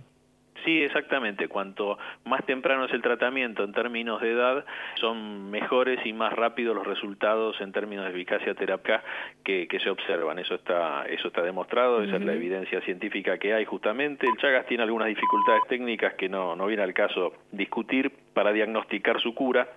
Sí, 0.65 0.81
exactamente. 0.81 1.47
Cuanto 1.47 1.97
más 2.25 2.43
temprano 2.45 2.85
es 2.85 2.93
el 2.93 3.01
tratamiento 3.01 3.63
en 3.63 3.71
términos 3.71 4.19
de 4.19 4.31
edad, 4.31 4.65
son 4.99 5.51
mejores 5.51 6.03
y 6.05 6.11
más 6.11 6.33
rápidos 6.33 6.75
los 6.75 6.87
resultados 6.87 7.55
en 7.61 7.71
términos 7.71 8.05
de 8.05 8.11
eficacia 8.11 8.53
terapéutica 8.55 9.03
que, 9.43 9.67
se 9.81 9.89
observan. 9.89 10.39
Eso 10.39 10.55
está, 10.55 11.05
eso 11.05 11.27
está 11.27 11.43
demostrado, 11.43 12.01
esa 12.01 12.15
es 12.15 12.25
la 12.25 12.33
evidencia 12.33 12.81
científica 12.81 13.37
que 13.37 13.53
hay 13.53 13.63
justamente. 13.63 14.25
El 14.27 14.37
Chagas 14.37 14.65
tiene 14.65 14.83
algunas 14.83 15.07
dificultades 15.07 15.61
técnicas 15.69 16.15
que 16.15 16.27
no, 16.27 16.55
no 16.55 16.65
viene 16.65 16.81
al 16.83 16.93
caso 16.93 17.33
discutir 17.51 18.11
para 18.33 18.51
diagnosticar 18.51 19.21
su 19.21 19.35
cura, 19.35 19.67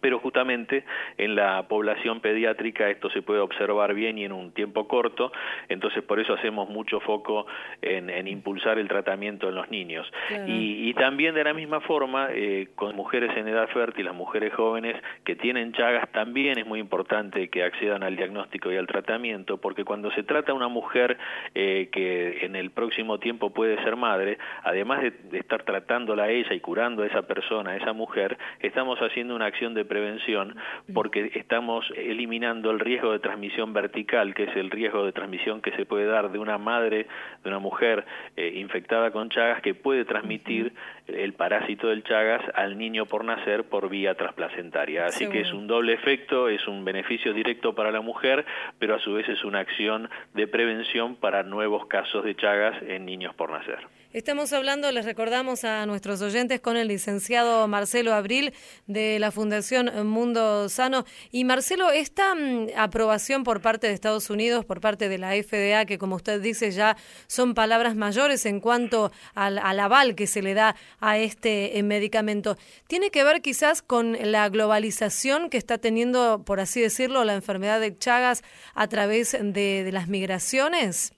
pero 0.00 0.18
justamente 0.18 0.84
en 1.16 1.34
la 1.34 1.66
población 1.68 2.20
pediátrica 2.20 2.88
esto 2.90 3.10
se 3.10 3.22
puede 3.22 3.40
observar 3.40 3.94
bien 3.94 4.18
y 4.18 4.24
en 4.24 4.32
un 4.32 4.52
tiempo 4.52 4.88
corto, 4.88 5.32
entonces 5.68 6.02
por 6.02 6.20
eso 6.20 6.34
hacemos 6.34 6.68
mucho 6.68 7.00
foco 7.00 7.46
en, 7.82 8.08
impulsar 8.28 8.78
el 8.78 8.88
tratamiento 8.88 9.48
en 9.48 9.54
los 9.54 9.70
niños. 9.70 10.10
Y, 10.46 10.92
también 10.94 11.34
de 11.34 11.44
la 11.44 11.54
misma 11.54 11.80
forma, 11.80 12.28
eh, 12.32 12.68
con 12.74 12.96
mujeres 12.96 13.30
en 13.36 13.46
edad 13.46 13.68
fértil, 13.68 14.06
las 14.06 14.14
mujeres 14.14 14.52
jóvenes 14.52 14.96
que 15.24 15.36
tienen 15.36 15.72
chagas, 15.72 16.10
también 16.10 16.58
es 16.58 16.66
muy 16.66 16.80
importante 16.80 17.48
que 17.48 17.62
accedan 17.62 18.02
al 18.02 18.16
diagnóstico 18.16 18.72
y 18.72 18.76
al 18.76 18.86
tratamiento, 18.86 19.58
porque 19.58 19.84
cuando 19.84 20.10
se 20.12 20.24
trata 20.24 20.52
a 20.52 20.54
una 20.54 20.68
mujer 20.68 21.16
eh, 21.54 21.88
que 21.92 22.44
en 22.44 22.56
el 22.56 22.70
próximo 22.70 23.18
tiempo 23.18 23.50
puede 23.50 23.82
ser 23.84 23.96
madre, 23.96 24.38
además 24.64 25.02
de, 25.02 25.10
de 25.10 25.38
estar 25.38 25.62
tratándola 25.62 26.24
a 26.24 26.30
ella 26.30 26.52
y 26.52 26.60
curando 26.60 27.02
a 27.02 27.06
esa 27.06 27.22
persona, 27.22 27.70
a 27.70 27.76
esa 27.76 27.92
mujer, 27.92 28.36
estamos 28.60 28.98
haciendo 28.98 29.36
una 29.36 29.46
acción 29.46 29.74
de 29.74 29.84
prevención 29.88 30.56
porque 30.94 31.32
estamos 31.34 31.86
eliminando 31.96 32.70
el 32.70 32.78
riesgo 32.78 33.12
de 33.12 33.18
transmisión 33.18 33.72
vertical, 33.72 34.34
que 34.34 34.44
es 34.44 34.56
el 34.56 34.70
riesgo 34.70 35.04
de 35.04 35.12
transmisión 35.12 35.60
que 35.60 35.72
se 35.72 35.86
puede 35.86 36.06
dar 36.06 36.30
de 36.30 36.38
una 36.38 36.58
madre, 36.58 37.06
de 37.42 37.48
una 37.48 37.58
mujer 37.58 38.04
eh, 38.36 38.52
infectada 38.56 39.10
con 39.10 39.30
Chagas, 39.30 39.62
que 39.62 39.74
puede 39.74 40.04
transmitir 40.04 40.72
el 41.08 41.32
parásito 41.32 41.88
del 41.88 42.04
Chagas 42.04 42.42
al 42.54 42.78
niño 42.78 43.06
por 43.06 43.24
nacer 43.24 43.64
por 43.64 43.88
vía 43.88 44.14
transplacentaria. 44.14 45.06
Así 45.06 45.28
que 45.28 45.40
es 45.40 45.52
un 45.52 45.66
doble 45.66 45.94
efecto, 45.94 46.48
es 46.48 46.66
un 46.66 46.84
beneficio 46.84 47.32
directo 47.32 47.74
para 47.74 47.90
la 47.90 48.00
mujer, 48.00 48.44
pero 48.78 48.94
a 48.94 48.98
su 49.00 49.14
vez 49.14 49.28
es 49.28 49.44
una 49.44 49.60
acción 49.60 50.10
de 50.34 50.46
prevención 50.46 51.16
para 51.16 51.42
nuevos 51.42 51.86
casos 51.86 52.24
de 52.24 52.36
Chagas 52.36 52.76
en 52.82 53.06
niños 53.06 53.34
por 53.34 53.50
nacer. 53.50 53.86
Estamos 54.14 54.54
hablando, 54.54 54.90
les 54.90 55.04
recordamos 55.04 55.64
a 55.64 55.84
nuestros 55.84 56.22
oyentes, 56.22 56.62
con 56.62 56.78
el 56.78 56.88
licenciado 56.88 57.68
Marcelo 57.68 58.14
Abril 58.14 58.54
de 58.86 59.18
la 59.18 59.30
Fundación 59.30 60.08
Mundo 60.08 60.70
Sano. 60.70 61.04
Y 61.30 61.44
Marcelo, 61.44 61.90
esta 61.90 62.34
mm, 62.34 62.68
aprobación 62.74 63.44
por 63.44 63.60
parte 63.60 63.86
de 63.86 63.92
Estados 63.92 64.30
Unidos, 64.30 64.64
por 64.64 64.80
parte 64.80 65.10
de 65.10 65.18
la 65.18 65.32
FDA, 65.32 65.84
que 65.84 65.98
como 65.98 66.16
usted 66.16 66.40
dice 66.40 66.70
ya 66.70 66.96
son 67.26 67.52
palabras 67.52 67.96
mayores 67.96 68.46
en 68.46 68.60
cuanto 68.60 69.12
al, 69.34 69.58
aval 69.58 70.14
que 70.14 70.26
se 70.26 70.40
le 70.40 70.54
da 70.54 70.74
a 71.00 71.18
este 71.18 71.78
eh, 71.78 71.82
medicamento, 71.82 72.56
¿tiene 72.86 73.10
que 73.10 73.24
ver 73.24 73.40
quizás 73.42 73.82
con 73.82 74.16
la 74.20 74.48
globalización 74.48 75.50
que 75.50 75.56
está 75.56 75.78
teniendo, 75.78 76.44
por 76.44 76.60
así 76.60 76.80
decirlo, 76.80 77.24
la 77.24 77.34
enfermedad 77.34 77.80
de 77.80 77.96
Chagas 77.96 78.42
a 78.74 78.88
través 78.88 79.36
de 79.40 79.88
las 79.92 80.08
migraciones? 80.08 81.12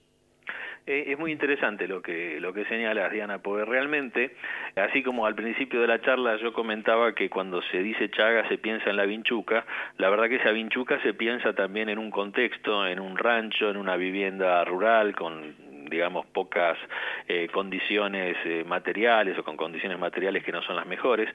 Eh, 0.91 1.13
es 1.13 1.19
muy 1.19 1.31
interesante 1.31 1.87
lo 1.87 2.03
que 2.03 2.41
lo 2.41 2.53
que 2.53 2.65
señalas, 2.65 3.13
Diana, 3.13 3.39
porque 3.39 3.65
realmente, 3.65 4.35
así 4.75 5.05
como 5.05 5.25
al 5.25 5.37
principio 5.37 5.81
de 5.81 5.87
la 5.87 6.01
charla 6.01 6.37
yo 6.39 6.53
comentaba 6.53 7.15
que 7.15 7.29
cuando 7.31 7.63
se 7.71 7.83
dice 7.83 8.11
Chaga 8.11 8.49
se 8.49 8.59
piensa 8.59 8.91
en 8.91 8.97
la 8.97 9.05
vinchuca, 9.05 9.65
la 9.99 10.11
verdad 10.11 10.29
que 10.29 10.37
esa 10.37 10.51
vinchuca 10.51 11.01
se 11.03 11.15
piensa 11.15 11.53
también 11.53 11.91
en 11.91 11.99
un 11.99 12.11
contexto, 12.11 12.87
en 12.89 12.99
un 12.99 13.17
rancho, 13.17 13.71
en 13.71 13.77
una 13.77 13.97
vivienda 13.97 14.65
rural 14.65 15.15
con 15.15 15.55
digamos, 15.89 16.27
pocas 16.27 16.77
eh, 17.29 17.49
condiciones 17.53 18.37
eh, 18.45 18.65
materiales 18.67 19.39
o 19.39 19.45
con 19.45 19.57
condiciones 19.57 19.99
materiales 19.99 20.45
que 20.45 20.53
no 20.53 20.63
son 20.63 20.77
las 20.77 20.87
mejores. 20.87 21.29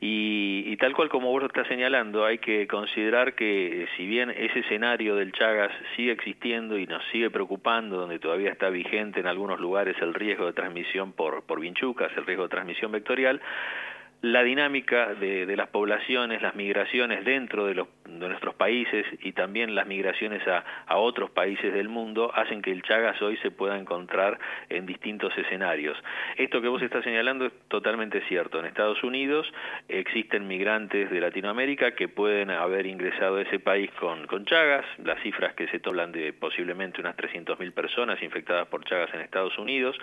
Y, 0.00 0.76
tal 0.76 0.94
cual 0.94 1.08
como 1.08 1.30
vos 1.30 1.44
estás 1.44 1.68
señalando, 1.68 2.24
hay 2.24 2.38
que 2.38 2.66
considerar 2.66 3.34
que 3.34 3.86
si 3.96 4.04
bien 4.06 4.30
ese 4.30 4.60
escenario 4.60 5.14
del 5.14 5.32
Chagas 5.32 5.70
sigue 5.94 6.10
existiendo 6.10 6.76
y 6.76 6.86
nos 6.86 7.04
sigue 7.12 7.30
preocupando, 7.30 7.98
donde 7.98 8.18
todavía 8.18 8.50
está 8.50 8.68
vigente 8.68 9.20
en 9.20 9.26
algunos 9.28 9.60
lugares 9.60 9.96
el 10.00 10.12
riesgo 10.14 10.46
de 10.46 10.54
transmisión 10.54 11.12
por, 11.12 11.44
por 11.44 11.60
vinchucas, 11.60 12.10
el 12.16 12.26
riesgo 12.26 12.44
de 12.44 12.48
transmisión 12.48 12.90
vectorial, 12.90 13.40
la 14.22 14.44
dinámica 14.44 15.14
de, 15.14 15.52
las 15.56 15.68
poblaciones, 15.70 16.40
las 16.42 16.54
migraciones 16.54 17.24
dentro 17.24 17.66
de, 17.66 17.74
los, 17.74 17.88
de, 18.04 18.28
nuestros 18.28 18.54
países 18.54 19.04
y 19.20 19.32
también 19.32 19.74
las 19.74 19.88
migraciones 19.88 20.40
a, 20.46 20.64
otros 20.96 21.30
países 21.30 21.74
del 21.74 21.88
mundo 21.88 22.30
hacen 22.32 22.62
que 22.62 22.70
el 22.70 22.82
Chagas 22.82 23.20
hoy 23.20 23.36
se 23.38 23.50
pueda 23.50 23.76
encontrar 23.76 24.38
en 24.68 24.86
distintos 24.86 25.36
escenarios. 25.36 25.98
Esto 26.36 26.62
que 26.62 26.68
vos 26.68 26.80
estás 26.80 27.02
señalando 27.02 27.46
es 27.46 27.52
totalmente 27.66 28.22
cierto. 28.28 28.60
En 28.60 28.66
Estados 28.66 29.02
Unidos 29.02 29.52
existen 29.88 30.46
migrantes 30.46 31.10
de 31.10 31.20
Latinoamérica 31.20 31.96
que 31.96 32.06
pueden 32.06 32.50
haber 32.50 32.86
ingresado 32.86 33.38
a 33.38 33.42
ese 33.42 33.58
país 33.58 33.90
con, 33.98 34.28
con 34.28 34.44
Chagas, 34.44 34.84
las 35.02 35.20
cifras 35.22 35.54
que 35.54 35.66
se 35.66 35.80
hablan 35.84 36.12
de 36.12 36.32
posiblemente 36.32 37.00
unas 37.00 37.16
300.000 37.16 37.72
personas 37.72 38.22
infectadas 38.22 38.68
por 38.68 38.84
Chagas 38.84 39.12
en 39.14 39.20
Estados 39.22 39.58
Unidos, 39.58 39.96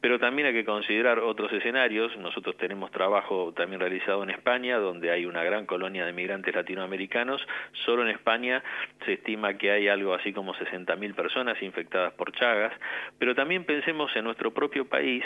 pero 0.00 0.18
también 0.18 0.48
hay 0.48 0.54
que 0.54 0.64
considerar 0.64 1.20
otros 1.20 1.52
escenarios. 1.52 2.16
Nosotros 2.16 2.56
tenemos 2.56 2.90
trabajo 2.90 3.52
también 3.60 3.80
realizado 3.80 4.22
en 4.22 4.30
España, 4.30 4.78
donde 4.78 5.10
hay 5.10 5.26
una 5.26 5.44
gran 5.44 5.66
colonia 5.66 6.06
de 6.06 6.14
migrantes 6.14 6.54
latinoamericanos. 6.54 7.46
Solo 7.84 8.02
en 8.02 8.08
España 8.08 8.62
se 9.04 9.12
estima 9.12 9.58
que 9.58 9.70
hay 9.70 9.86
algo 9.86 10.14
así 10.14 10.32
como 10.32 10.54
60.000 10.54 11.14
personas 11.14 11.62
infectadas 11.62 12.14
por 12.14 12.32
Chagas, 12.32 12.72
pero 13.18 13.34
también 13.34 13.64
pensemos 13.64 14.16
en 14.16 14.24
nuestro 14.24 14.54
propio 14.54 14.88
país 14.88 15.22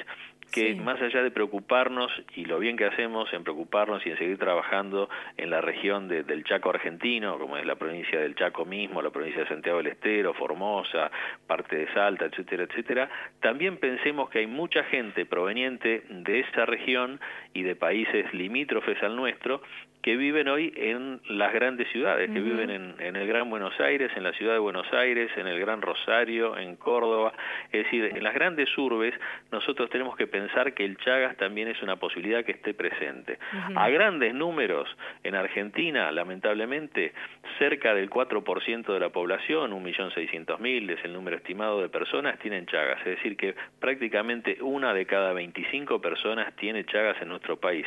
que 0.53 0.75
más 0.75 1.01
allá 1.01 1.23
de 1.23 1.31
preocuparnos 1.31 2.11
y 2.35 2.45
lo 2.45 2.59
bien 2.59 2.77
que 2.77 2.85
hacemos 2.85 3.33
en 3.33 3.43
preocuparnos 3.43 4.05
y 4.07 4.11
en 4.11 4.19
seguir 4.19 4.39
trabajando 4.39 5.09
en 5.37 5.51
la 5.51 5.61
región 5.61 6.09
del 6.09 6.45
Chaco 6.45 6.71
argentino, 6.71 7.39
como 7.39 7.57
es 7.57 7.67
la 7.67 7.77
provincia 7.77 8.21
del 8.21 8.35
Chaco 8.35 8.65
mismo, 8.65 9.03
la 9.03 9.11
provincia 9.11 9.43
de 9.43 9.49
Santiago 9.49 9.79
del 9.79 9.89
Estero, 9.89 10.35
Formosa, 10.35 11.11
parte 11.47 11.77
de 11.77 11.93
Salta, 11.93 12.27
etcétera, 12.27 12.65
etcétera, 12.65 13.11
también 13.41 13.79
pensemos 13.79 14.31
que 14.31 14.41
hay 14.41 14.47
mucha 14.47 14.85
gente 14.85 15.27
proveniente 15.27 16.05
de 16.09 16.41
esa 16.41 16.67
región 16.67 17.21
y 17.53 17.63
de 17.63 17.77
países 17.77 18.33
limítrofes 18.33 19.03
al 19.03 19.17
nuestro 19.17 19.61
que 20.05 20.19
viven 20.19 20.49
hoy 20.49 20.71
en 20.77 21.23
las 21.31 21.55
grandes 21.55 21.89
ciudades, 21.91 22.31
que 22.31 22.39
viven 22.39 22.69
en, 22.69 22.95
en, 22.99 23.17
el 23.17 23.27
Gran 23.27 23.49
Buenos 23.49 23.73
Aires, 23.81 24.13
en 24.15 24.23
la 24.23 24.35
ciudad 24.35 24.53
de 24.53 24.59
Buenos 24.59 24.87
Aires, 24.93 25.31
en 25.39 25.47
el 25.47 25.59
Gran 25.59 25.81
Rosario, 25.81 26.59
en 26.59 26.77
Córdoba, 26.77 27.33
es 27.73 27.85
decir, 27.85 28.13
en 28.15 28.23
las 28.23 28.35
grandes 28.35 28.69
urbes 28.77 29.15
nosotros 29.51 29.89
tenemos 29.89 30.15
que 30.15 30.27
pensar 30.35 30.75
que 30.75 30.85
el 30.85 30.97
Chagas 30.97 31.37
también 31.37 31.69
es 31.69 31.81
una 31.81 31.95
posibilidad 31.95 32.45
que 32.45 32.51
esté 32.51 32.75
presente. 32.75 33.39
A 33.77 33.89
grandes 33.89 34.35
números, 34.35 34.89
en 35.23 35.37
Argentina, 35.37 36.11
lamentablemente, 36.11 37.13
cerca 37.61 37.95
del 37.95 38.11
4% 38.11 38.93
de 38.93 38.99
la 38.99 39.11
población, 39.11 39.71
1.600.000 39.71 40.91
es 40.91 41.05
el 41.05 41.13
número 41.13 41.37
estimado 41.37 41.81
de 41.81 41.89
personas, 41.89 42.37
tienen 42.41 42.67
Chagas, 42.67 42.99
es 43.07 43.17
decir, 43.17 43.37
que 43.37 43.55
prácticamente 43.79 44.59
una 44.61 44.93
de 44.93 45.07
cada 45.07 45.33
25 45.35 46.01
personas 46.01 46.53
tiene 46.57 46.85
Chagas 46.85 47.23
en 47.23 47.29
nuestro 47.29 47.61
país. 47.61 47.87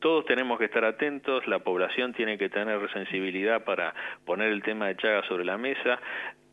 Todos 0.00 0.26
tenemos 0.26 0.58
que 0.58 0.64
estar 0.64 0.84
atentos, 0.84 1.46
la 1.46 1.60
población 1.60 2.12
tiene 2.12 2.38
que 2.38 2.48
tener 2.48 2.80
sensibilidad 2.92 3.62
para 3.62 3.94
poner 4.26 4.48
el 4.48 4.64
tema 4.64 4.88
de 4.88 4.96
Chagas 4.96 5.26
sobre 5.26 5.44
la 5.44 5.58
mesa, 5.58 6.00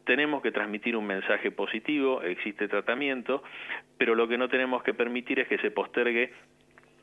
tenemos 0.05 0.41
que 0.41 0.51
transmitir 0.51 0.95
un 0.95 1.05
mensaje 1.05 1.51
positivo, 1.51 2.21
existe 2.21 2.67
tratamiento, 2.67 3.43
pero 3.97 4.15
lo 4.15 4.27
que 4.27 4.37
no 4.37 4.47
tenemos 4.49 4.83
que 4.83 4.93
permitir 4.93 5.39
es 5.39 5.47
que 5.47 5.57
se 5.57 5.71
postergue 5.71 6.31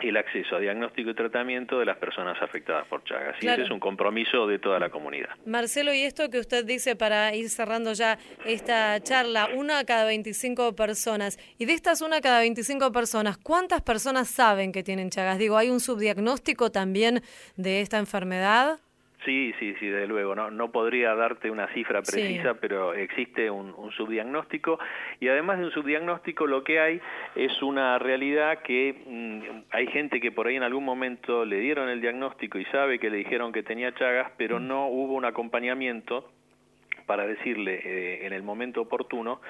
el 0.09 0.17
acceso 0.17 0.57
a 0.57 0.61
diagnóstico 0.61 1.11
y 1.11 1.15
tratamiento 1.15 1.79
de 1.79 1.87
las 1.87 1.97
personas 1.99 2.41
afectadas 2.43 2.87
por 2.89 3.05
Chagas. 3.05 3.37
Y 3.41 3.47
ese 3.47 3.63
es 3.63 3.71
un 3.71 3.81
compromiso 3.81 4.47
de 4.47 4.59
toda 4.59 4.79
la 4.79 4.91
comunidad. 4.91 5.31
Marcelo, 5.47 5.95
y 5.95 6.03
esto 6.03 6.29
que 6.31 6.39
usted 6.39 6.65
dice 6.65 6.97
para 6.97 7.35
ir 7.35 7.49
cerrando 7.49 7.93
ya 7.93 8.19
esta 8.45 9.01
charla, 9.01 9.49
una 9.55 9.85
cada 9.85 10.05
25 10.07 10.75
personas. 10.75 11.39
Y 11.59 11.67
de 11.67 11.75
estas 11.75 12.03
una 12.03 12.21
cada 12.21 12.41
25 12.41 12.93
personas, 12.93 13.39
¿cuántas 13.39 13.83
personas 13.83 14.29
saben 14.29 14.73
que 14.73 14.83
tienen 14.83 15.11
Chagas? 15.11 15.39
Digo, 15.39 15.57
¿hay 15.57 15.71
un 15.71 15.81
subdiagnóstico 15.81 16.71
también 16.71 17.23
de 17.57 17.81
esta 17.81 17.99
enfermedad? 17.99 18.81
Sí, 19.25 19.55
sí, 19.59 19.75
sí, 19.79 19.87
de 19.87 20.07
luego. 20.07 20.35
No, 20.35 20.51
no 20.51 20.73
podría 20.73 21.15
darte 21.15 21.51
una 21.51 21.69
cifra 21.69 22.03
precisa, 22.03 22.55
pero 22.55 22.93
existe 22.95 23.51
un, 23.51 23.73
subdiagnóstico 23.93 24.79
y 25.21 25.29
además 25.29 25.59
de 25.59 25.67
un 25.67 25.71
subdiagnóstico 25.71 26.47
lo 26.47 26.65
que 26.65 26.81
hay 26.81 27.01
es 27.35 27.63
una 27.63 27.99
realidad 27.99 28.63
que 28.63 29.03
mm, 29.07 29.75
hay 29.75 29.87
gente 29.89 30.21
que 30.21 30.33
por 30.33 30.47
ahí 30.47 30.57
en 30.57 30.63
algún 30.63 30.85
momento 30.85 31.45
le 31.45 31.59
dieron 31.61 31.89
el 31.89 32.01
diagnóstico 32.01 32.59
y 32.59 32.65
sabe 32.67 32.99
que 32.99 33.11
le 33.11 33.19
dijeron 33.19 33.53
que 33.53 33.63
tenía 33.63 33.95
Chagas, 33.95 34.33
pero 34.37 34.59
mm. 34.59 34.67
no 34.67 34.89
hubo 34.89 35.15
un 35.15 35.25
acompañamiento 35.25 36.31
para 37.07 37.27
decirle 37.27 37.81
eh, 37.85 38.27
en 38.27 38.33
el 38.33 38.43
momento 38.43 38.81
oportuno 38.81 39.41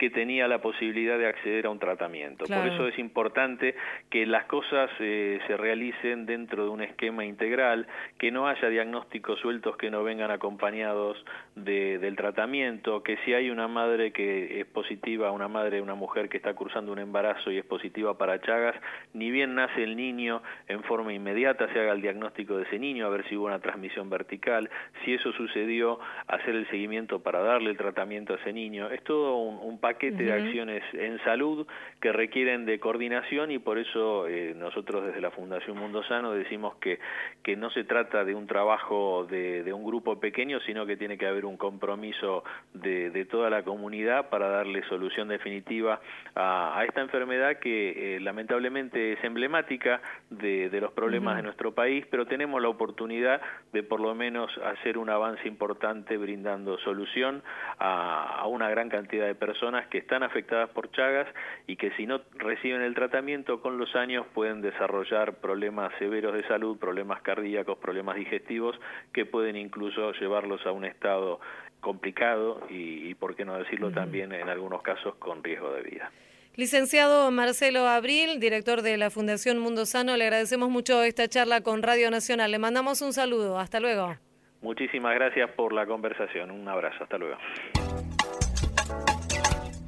que 0.00 0.08
tenía 0.08 0.48
la 0.48 0.62
posibilidad 0.62 1.18
de 1.18 1.26
acceder 1.26 1.66
a 1.66 1.70
un 1.70 1.78
tratamiento. 1.78 2.46
Por 2.46 2.66
eso 2.66 2.88
es 2.88 2.98
importante 2.98 3.74
que 4.08 4.24
las 4.24 4.46
cosas 4.46 4.90
eh, 4.98 5.38
se 5.46 5.58
realicen 5.58 6.24
dentro 6.24 6.64
de 6.64 6.70
un 6.70 6.80
esquema 6.80 7.26
integral, 7.26 7.86
que 8.16 8.30
no 8.30 8.48
haya 8.48 8.70
diagnósticos 8.70 9.38
sueltos 9.40 9.76
que 9.76 9.90
no 9.90 10.02
vengan 10.02 10.30
acompañados 10.30 11.22
de, 11.54 11.98
del 11.98 12.16
tratamiento, 12.16 13.02
que 13.02 13.18
si 13.26 13.34
hay 13.34 13.50
una 13.50 13.68
madre 13.68 14.10
que 14.10 14.60
es 14.60 14.66
positiva, 14.68 15.32
una 15.32 15.48
madre, 15.48 15.82
una 15.82 15.94
mujer 15.94 16.30
que 16.30 16.38
está 16.38 16.54
cursando 16.54 16.92
un 16.92 16.98
embarazo 16.98 17.50
y 17.50 17.58
es 17.58 17.66
positiva 17.66 18.16
para 18.16 18.40
Chagas, 18.40 18.76
ni 19.12 19.30
bien 19.30 19.54
nace 19.54 19.82
el 19.82 19.98
niño, 19.98 20.42
en 20.66 20.82
forma 20.84 21.12
inmediata 21.12 21.70
se 21.74 21.78
haga 21.78 21.92
el 21.92 22.00
diagnóstico 22.00 22.56
de 22.56 22.62
ese 22.62 22.78
niño, 22.78 23.04
a 23.04 23.10
ver 23.10 23.28
si 23.28 23.36
hubo 23.36 23.48
una 23.48 23.58
transmisión 23.58 24.08
vertical, 24.08 24.70
si 25.04 25.12
eso 25.12 25.30
sucedió, 25.32 26.00
hacer 26.26 26.54
el 26.54 26.66
seguimiento 26.70 27.22
para 27.22 27.40
darle 27.40 27.68
el 27.68 27.76
tratamiento 27.76 28.32
a 28.32 28.36
ese 28.36 28.54
niño. 28.54 28.88
Es 28.90 29.04
todo 29.04 29.36
un, 29.36 29.58
un 29.58 29.78
paquete 29.90 30.22
de 30.22 30.32
acciones 30.32 30.84
en 30.92 31.18
salud 31.24 31.66
que 32.00 32.12
requieren 32.12 32.64
de 32.64 32.78
coordinación 32.78 33.50
y 33.50 33.58
por 33.58 33.76
eso 33.78 34.28
eh, 34.28 34.54
nosotros 34.56 35.04
desde 35.04 35.20
la 35.20 35.32
Fundación 35.32 35.76
Mundo 35.76 36.04
Sano 36.04 36.32
decimos 36.32 36.76
que, 36.76 37.00
que 37.42 37.56
no 37.56 37.70
se 37.70 37.82
trata 37.82 38.24
de 38.24 38.34
un 38.34 38.46
trabajo 38.46 39.26
de, 39.28 39.64
de 39.64 39.72
un 39.72 39.84
grupo 39.84 40.20
pequeño, 40.20 40.60
sino 40.60 40.86
que 40.86 40.96
tiene 40.96 41.18
que 41.18 41.26
haber 41.26 41.44
un 41.44 41.56
compromiso 41.56 42.44
de, 42.72 43.10
de 43.10 43.24
toda 43.24 43.50
la 43.50 43.64
comunidad 43.64 44.30
para 44.30 44.48
darle 44.48 44.84
solución 44.84 45.26
definitiva 45.28 46.00
a, 46.36 46.78
a 46.78 46.84
esta 46.84 47.00
enfermedad 47.00 47.58
que 47.58 48.16
eh, 48.16 48.20
lamentablemente 48.20 49.14
es 49.14 49.24
emblemática 49.24 50.00
de, 50.30 50.70
de 50.70 50.80
los 50.80 50.92
problemas 50.92 51.36
de 51.36 51.42
nuestro 51.42 51.74
país, 51.74 52.06
pero 52.10 52.26
tenemos 52.26 52.62
la 52.62 52.68
oportunidad 52.68 53.40
de 53.72 53.82
por 53.82 54.00
lo 54.00 54.14
menos 54.14 54.50
hacer 54.58 54.98
un 54.98 55.10
avance 55.10 55.48
importante 55.48 56.16
brindando 56.16 56.78
solución 56.78 57.42
a, 57.78 58.36
a 58.36 58.46
una 58.46 58.70
gran 58.70 58.88
cantidad 58.88 59.26
de 59.26 59.34
personas 59.34 59.79
que 59.88 59.98
están 59.98 60.22
afectadas 60.22 60.70
por 60.70 60.90
Chagas 60.90 61.28
y 61.66 61.76
que 61.76 61.90
si 61.92 62.06
no 62.06 62.20
reciben 62.34 62.82
el 62.82 62.94
tratamiento 62.94 63.60
con 63.60 63.78
los 63.78 63.94
años 63.96 64.26
pueden 64.34 64.60
desarrollar 64.60 65.34
problemas 65.40 65.92
severos 65.98 66.34
de 66.34 66.46
salud, 66.46 66.78
problemas 66.78 67.22
cardíacos, 67.22 67.78
problemas 67.78 68.16
digestivos 68.16 68.78
que 69.12 69.26
pueden 69.26 69.56
incluso 69.56 70.12
llevarlos 70.12 70.64
a 70.66 70.72
un 70.72 70.84
estado 70.84 71.40
complicado 71.80 72.60
y, 72.68 73.14
por 73.14 73.34
qué 73.34 73.44
no 73.44 73.56
decirlo 73.56 73.90
también 73.90 74.32
en 74.32 74.48
algunos 74.48 74.82
casos 74.82 75.14
con 75.16 75.42
riesgo 75.42 75.72
de 75.72 75.82
vida. 75.82 76.10
Licenciado 76.56 77.30
Marcelo 77.30 77.86
Abril, 77.86 78.38
director 78.38 78.82
de 78.82 78.96
la 78.98 79.10
Fundación 79.10 79.58
Mundo 79.58 79.86
Sano, 79.86 80.16
le 80.16 80.24
agradecemos 80.24 80.68
mucho 80.68 81.02
esta 81.02 81.28
charla 81.28 81.62
con 81.62 81.82
Radio 81.82 82.10
Nacional. 82.10 82.50
Le 82.50 82.58
mandamos 82.58 83.00
un 83.02 83.12
saludo. 83.12 83.58
Hasta 83.58 83.80
luego. 83.80 84.16
Muchísimas 84.60 85.14
gracias 85.14 85.50
por 85.52 85.72
la 85.72 85.86
conversación. 85.86 86.50
Un 86.50 86.68
abrazo. 86.68 87.04
Hasta 87.04 87.16
luego. 87.16 87.38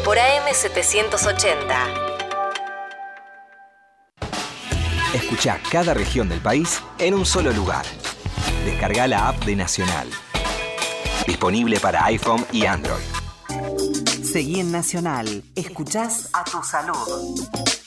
por 0.04 0.16
AM780. 0.16 2.10
Escucha 5.14 5.60
cada 5.70 5.94
región 5.94 6.28
del 6.28 6.40
país 6.40 6.82
en 6.98 7.14
un 7.14 7.24
solo 7.24 7.52
lugar. 7.52 7.84
Descarga 8.64 9.06
la 9.06 9.28
app 9.28 9.44
de 9.44 9.54
Nacional. 9.54 10.08
Disponible 11.24 11.78
para 11.78 12.04
iPhone 12.06 12.44
y 12.50 12.66
Android. 12.66 13.04
Seguí 14.24 14.58
en 14.58 14.72
Nacional. 14.72 15.44
Escuchás 15.54 16.30
a 16.32 16.42
tu 16.42 16.60
salud. 16.64 17.79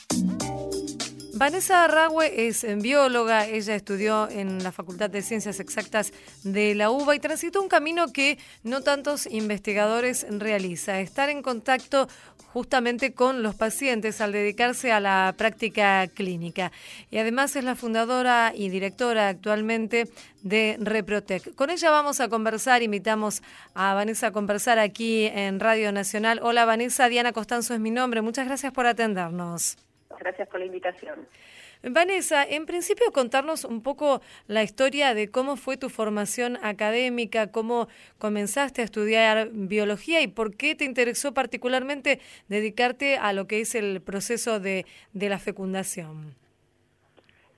Vanessa 1.44 1.84
Arragüe 1.84 2.48
es 2.48 2.64
bióloga, 2.80 3.46
ella 3.46 3.74
estudió 3.74 4.30
en 4.30 4.62
la 4.62 4.72
Facultad 4.72 5.10
de 5.10 5.20
Ciencias 5.20 5.60
Exactas 5.60 6.10
de 6.42 6.74
la 6.74 6.90
UBA 6.90 7.16
y 7.16 7.18
transitó 7.18 7.60
un 7.60 7.68
camino 7.68 8.10
que 8.14 8.38
no 8.62 8.80
tantos 8.80 9.26
investigadores 9.26 10.24
realiza, 10.30 11.00
estar 11.00 11.28
en 11.28 11.42
contacto 11.42 12.08
justamente 12.54 13.12
con 13.12 13.42
los 13.42 13.54
pacientes 13.56 14.22
al 14.22 14.32
dedicarse 14.32 14.90
a 14.90 15.00
la 15.00 15.34
práctica 15.36 16.06
clínica. 16.06 16.72
Y 17.10 17.18
además 17.18 17.54
es 17.56 17.64
la 17.64 17.76
fundadora 17.76 18.54
y 18.56 18.70
directora 18.70 19.28
actualmente 19.28 20.08
de 20.40 20.78
Reprotec. 20.80 21.54
Con 21.56 21.68
ella 21.68 21.90
vamos 21.90 22.20
a 22.20 22.28
conversar, 22.28 22.82
invitamos 22.82 23.42
a 23.74 23.92
Vanessa 23.92 24.28
a 24.28 24.32
conversar 24.32 24.78
aquí 24.78 25.26
en 25.26 25.60
Radio 25.60 25.92
Nacional. 25.92 26.40
Hola 26.42 26.64
Vanessa, 26.64 27.10
Diana 27.10 27.34
Costanzo 27.34 27.74
es 27.74 27.80
mi 27.80 27.90
nombre, 27.90 28.22
muchas 28.22 28.46
gracias 28.46 28.72
por 28.72 28.86
atendernos. 28.86 29.76
Gracias 30.18 30.48
por 30.48 30.60
la 30.60 30.66
invitación. 30.66 31.26
Vanessa, 31.82 32.44
en 32.44 32.64
principio 32.64 33.12
contarnos 33.12 33.64
un 33.64 33.82
poco 33.82 34.22
la 34.46 34.62
historia 34.62 35.14
de 35.14 35.30
cómo 35.30 35.56
fue 35.56 35.76
tu 35.76 35.90
formación 35.90 36.58
académica, 36.62 37.50
cómo 37.50 37.88
comenzaste 38.18 38.80
a 38.80 38.84
estudiar 38.84 39.50
biología 39.52 40.22
y 40.22 40.28
por 40.28 40.56
qué 40.56 40.74
te 40.74 40.84
interesó 40.84 41.34
particularmente 41.34 42.20
dedicarte 42.48 43.18
a 43.18 43.32
lo 43.32 43.46
que 43.46 43.60
es 43.60 43.74
el 43.74 44.00
proceso 44.00 44.60
de, 44.60 44.86
de 45.12 45.28
la 45.28 45.38
fecundación. 45.38 46.34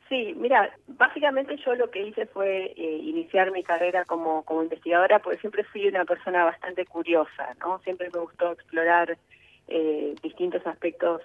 Sí, 0.09 0.35
mira, 0.37 0.73
básicamente 0.87 1.57
yo 1.64 1.75
lo 1.75 1.90
que 1.90 2.07
hice 2.07 2.27
fue 2.27 2.73
eh, 2.77 2.99
iniciar 3.03 3.51
mi 3.51 3.64
carrera 3.64 4.05
como, 4.05 4.45
como 4.45 4.62
investigadora 4.62 5.19
porque 5.19 5.38
siempre 5.38 5.64
fui 5.64 5.88
una 5.88 6.05
persona 6.05 6.45
bastante 6.45 6.87
curiosa, 6.87 7.55
¿no? 7.61 7.81
Siempre 7.81 8.09
me 8.12 8.21
gustó 8.21 8.53
explorar 8.53 9.19
eh, 9.68 10.14
distintos 10.22 10.66
aspectos 10.66 11.22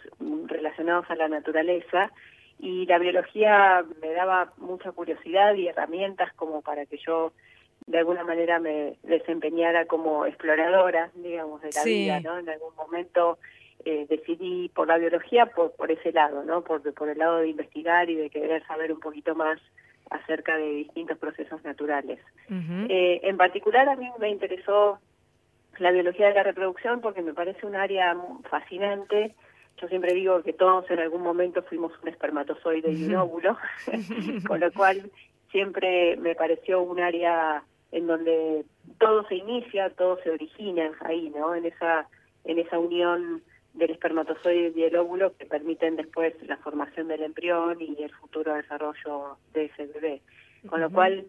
relacionados 0.47 1.05
a 1.09 1.15
la 1.15 1.27
naturaleza 1.27 2.11
y 2.59 2.85
la 2.85 2.99
biología 2.99 3.83
me 4.01 4.13
daba 4.13 4.53
mucha 4.57 4.91
curiosidad 4.91 5.55
y 5.55 5.67
herramientas 5.67 6.31
como 6.33 6.61
para 6.61 6.85
que 6.85 6.97
yo 6.97 7.33
de 7.87 7.97
alguna 7.97 8.23
manera 8.23 8.59
me 8.59 8.95
desempeñara 9.03 9.85
como 9.85 10.25
exploradora, 10.25 11.09
digamos, 11.15 11.61
de 11.61 11.69
la 11.75 11.83
vida, 11.83 12.19
¿no? 12.21 12.37
En 12.37 12.49
algún 12.49 12.75
momento 12.75 13.39
eh, 13.83 14.05
decidí 14.07 14.69
por 14.69 14.87
la 14.87 14.97
biología 14.97 15.47
por, 15.47 15.71
por 15.71 15.91
ese 15.91 16.11
lado, 16.11 16.43
¿no? 16.43 16.63
Por, 16.63 16.93
por 16.93 17.09
el 17.09 17.17
lado 17.17 17.37
de 17.37 17.49
investigar 17.49 18.09
y 18.09 18.15
de 18.15 18.29
querer 18.29 18.65
saber 18.67 18.91
un 18.93 18.99
poquito 18.99 19.33
más 19.33 19.59
acerca 20.11 20.57
de 20.57 20.69
distintos 20.69 21.17
procesos 21.17 21.63
naturales. 21.63 22.19
eh, 22.89 23.21
en 23.23 23.37
particular 23.37 23.89
a 23.89 23.95
mí 23.95 24.07
me 24.19 24.29
interesó 24.29 24.99
la 25.81 25.91
biología 25.91 26.27
de 26.27 26.35
la 26.35 26.43
reproducción 26.43 27.01
porque 27.01 27.23
me 27.23 27.33
parece 27.33 27.65
un 27.65 27.75
área 27.75 28.15
fascinante. 28.49 29.33
Yo 29.81 29.87
siempre 29.87 30.13
digo 30.13 30.43
que 30.43 30.53
todos 30.53 30.89
en 30.91 30.99
algún 30.99 31.23
momento 31.23 31.63
fuimos 31.63 31.91
un 32.03 32.09
espermatozoide 32.09 32.91
y 32.91 33.05
un 33.05 33.15
óvulo, 33.15 33.57
con 34.47 34.59
lo 34.59 34.71
cual 34.71 35.09
siempre 35.51 36.17
me 36.17 36.35
pareció 36.35 36.83
un 36.83 36.99
área 36.99 37.63
en 37.91 38.05
donde 38.05 38.63
todo 38.99 39.27
se 39.27 39.35
inicia, 39.35 39.89
todo 39.89 40.19
se 40.23 40.29
origina 40.29 40.91
ahí, 41.01 41.31
¿no? 41.31 41.55
En 41.55 41.65
esa 41.65 42.07
en 42.45 42.59
esa 42.59 42.77
unión 42.77 43.41
del 43.73 43.91
espermatozoide 43.91 44.73
y 44.75 44.83
el 44.83 44.95
óvulo 44.95 45.35
que 45.35 45.45
permiten 45.45 45.95
después 45.95 46.35
la 46.47 46.57
formación 46.57 47.07
del 47.07 47.23
embrión 47.23 47.81
y 47.81 48.03
el 48.03 48.11
futuro 48.11 48.53
desarrollo 48.53 49.37
de 49.53 49.65
ese 49.65 49.87
bebé. 49.87 50.21
Con 50.67 50.79
lo 50.79 50.91
cual 50.91 51.25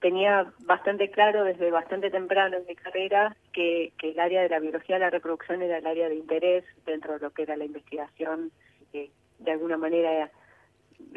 tenía 0.00 0.52
bastante 0.60 1.10
claro 1.10 1.44
desde 1.44 1.70
bastante 1.70 2.10
temprano 2.10 2.56
en 2.56 2.66
mi 2.66 2.74
carrera 2.76 3.36
que, 3.52 3.92
el 4.02 4.20
área 4.20 4.42
de 4.42 4.48
la 4.48 4.60
biología 4.60 4.96
de 4.96 5.00
la 5.00 5.10
reproducción 5.10 5.62
era 5.62 5.78
el 5.78 5.86
área 5.86 6.08
de 6.08 6.14
interés 6.14 6.64
dentro 6.86 7.14
de 7.14 7.20
lo 7.20 7.30
que 7.30 7.42
era 7.42 7.56
la 7.56 7.64
investigación 7.64 8.50
que 8.92 9.10
de 9.38 9.52
alguna 9.52 9.76
manera 9.76 10.30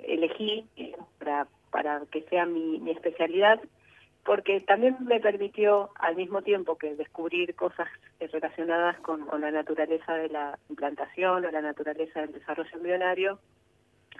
elegí 0.04 0.66
para, 1.20 1.48
para 1.70 2.02
que 2.12 2.22
sea 2.24 2.46
mi, 2.46 2.80
mi 2.80 2.92
especialidad 2.92 3.60
porque 4.24 4.60
también 4.62 4.98
me 5.02 5.20
permitió 5.20 5.90
al 5.96 6.16
mismo 6.16 6.42
tiempo 6.42 6.78
que 6.78 6.96
descubrir 6.96 7.56
cosas 7.56 7.88
relacionadas 8.20 9.00
con, 9.00 9.26
con 9.26 9.42
la 9.42 9.52
naturaleza 9.52 10.14
de 10.14 10.30
la 10.30 10.60
implantación 10.70 11.44
o 11.44 11.52
la 11.52 11.62
naturaleza 11.62 12.22
del 12.22 12.34
desarrollo 12.34 12.70
embrionario, 12.74 13.40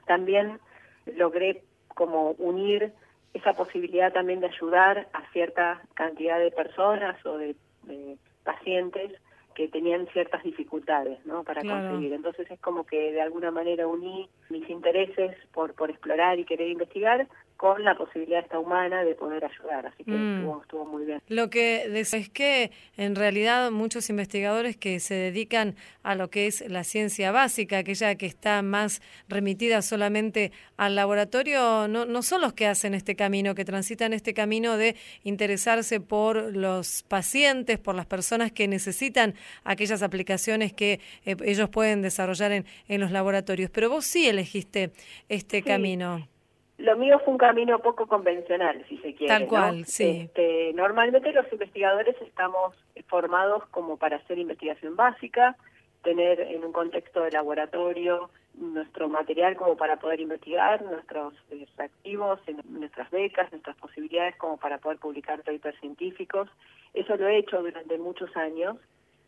también 0.08 0.60
logré 1.06 1.64
como 1.90 2.32
unir 2.32 2.94
esa 3.34 3.54
posibilidad 3.54 4.12
también 4.12 4.40
de 4.40 4.48
ayudar 4.48 5.08
a 5.14 5.32
cierta 5.32 5.82
cantidad 5.94 6.40
de 6.40 6.52
personas 6.52 7.24
o 7.26 7.38
de, 7.38 7.56
de 7.84 8.18
pacientes 8.44 9.14
que 9.54 9.68
tenían 9.68 10.08
ciertas 10.08 10.44
dificultades 10.44 11.24
¿no? 11.26 11.44
para 11.44 11.62
conseguir. 11.62 12.14
Entonces 12.14 12.50
es 12.50 12.60
como 12.60 12.86
que 12.86 13.12
de 13.12 13.22
alguna 13.22 13.52
manera 13.52 13.88
uní 13.88 14.30
mis 14.50 14.70
intereses 14.70 15.36
por, 15.54 15.74
por 15.74 15.90
explorar 15.90 16.40
y 16.40 16.46
querer 16.46 16.70
investigar 16.70 17.28
con 17.62 17.84
la 17.84 17.94
posibilidad 17.94 18.40
esta 18.40 18.58
humana 18.58 19.04
de 19.04 19.14
poder 19.14 19.46
ayudar, 19.46 19.86
así 19.86 20.04
que 20.04 20.10
mm. 20.10 20.38
estuvo, 20.40 20.62
estuvo, 20.64 20.86
muy 20.88 21.06
bien. 21.06 21.22
Lo 21.28 21.52
que 21.52 21.84
es 21.84 22.30
que 22.30 22.72
en 22.98 23.16
realidad 23.16 23.70
muchos 23.70 24.10
investigadores 24.10 24.78
que 24.78 25.00
se 25.00 25.14
dedican 25.14 25.76
a 26.02 26.16
lo 26.16 26.32
que 26.32 26.48
es 26.48 26.68
la 26.68 26.84
ciencia 26.84 27.32
básica, 27.32 27.78
aquella 27.78 28.16
que 28.16 28.26
está 28.26 28.64
más 28.64 29.04
remitida 29.30 29.84
solamente 29.84 30.52
al 30.76 30.96
laboratorio, 30.96 31.88
no, 31.88 32.06
no 32.06 32.24
son 32.24 32.42
los 32.42 32.54
que 32.54 32.66
hacen 32.66 32.96
este 32.96 33.16
camino, 33.16 33.54
que 33.54 33.64
transitan 33.64 34.12
este 34.14 34.34
camino 34.34 34.76
de 34.76 34.96
interesarse 35.24 36.00
por 36.00 36.56
los 36.56 37.04
pacientes, 37.04 37.78
por 37.78 37.94
las 37.94 38.08
personas 38.08 38.52
que 38.52 38.68
necesitan 38.68 39.36
aquellas 39.64 40.02
aplicaciones 40.02 40.74
que 40.74 41.00
eh, 41.28 41.36
ellos 41.46 41.70
pueden 41.70 42.02
desarrollar 42.02 42.54
en, 42.54 42.66
en 42.88 43.02
los 43.02 43.12
laboratorios. 43.12 43.70
Pero 43.70 43.92
vos 43.92 44.04
sí 44.04 44.28
elegiste 44.28 44.90
este 45.30 45.58
sí. 45.58 45.64
camino. 45.64 46.31
Lo 46.82 46.98
mío 46.98 47.20
fue 47.20 47.34
un 47.34 47.38
camino 47.38 47.80
poco 47.80 48.08
convencional, 48.08 48.84
si 48.90 48.98
se 48.98 49.14
quiere. 49.14 49.34
Tal 49.34 49.48
cual, 49.48 49.80
¿no? 49.80 49.86
sí. 49.86 50.22
Este, 50.26 50.74
normalmente 50.74 51.32
los 51.32 51.52
investigadores 51.52 52.16
estamos 52.22 52.76
formados 53.08 53.64
como 53.70 53.98
para 53.98 54.18
hacer 54.18 54.40
investigación 54.40 54.96
básica, 54.96 55.56
tener 56.04 56.40
en 56.40 56.64
un 56.64 56.72
contexto 56.72 57.24
de 57.24 57.32
laboratorio 57.32 58.30
nuestro 58.56 59.08
material 59.08 59.56
como 59.56 59.78
para 59.78 59.98
poder 59.98 60.20
investigar, 60.20 60.82
nuestros 60.82 61.34
eh, 61.52 61.66
activos, 61.78 62.40
nuestras 62.66 63.10
becas, 63.12 63.52
nuestras 63.52 63.78
posibilidades 63.78 64.36
como 64.38 64.58
para 64.58 64.78
poder 64.80 64.98
publicar 64.98 65.42
papers 65.44 65.80
científicos. 65.80 66.50
Eso 66.94 67.16
lo 67.16 67.28
he 67.28 67.38
hecho 67.38 67.62
durante 67.62 67.98
muchos 67.98 68.36
años, 68.36 68.78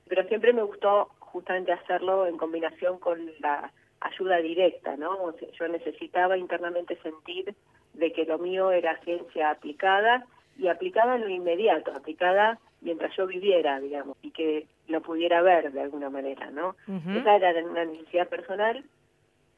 pero 0.07 0.27
siempre 0.27 0.53
me 0.53 0.63
gustó 0.63 1.09
justamente 1.19 1.71
hacerlo 1.71 2.27
en 2.27 2.37
combinación 2.37 2.99
con 2.99 3.19
la 3.39 3.71
ayuda 4.03 4.37
directa, 4.37 4.95
¿no? 4.97 5.11
O 5.23 5.33
sea, 5.33 5.49
yo 5.51 5.67
necesitaba 5.67 6.37
internamente 6.37 6.97
sentir 7.01 7.55
de 7.93 8.11
que 8.11 8.25
lo 8.25 8.37
mío 8.37 8.71
era 8.71 8.99
ciencia 9.01 9.49
aplicada 9.49 10.25
y 10.57 10.67
aplicada 10.67 11.15
en 11.15 11.21
lo 11.21 11.29
inmediato, 11.29 11.91
aplicada 11.91 12.59
mientras 12.81 13.15
yo 13.15 13.25
viviera, 13.25 13.79
digamos, 13.79 14.17
y 14.21 14.31
que 14.31 14.67
lo 14.87 15.01
pudiera 15.01 15.41
ver 15.41 15.71
de 15.71 15.81
alguna 15.81 16.09
manera, 16.09 16.51
¿no? 16.51 16.75
Uh 16.87 16.99
-huh. 16.99 17.21
Esa 17.21 17.35
era 17.37 17.65
una 17.65 17.85
necesidad 17.85 18.27
personal 18.27 18.83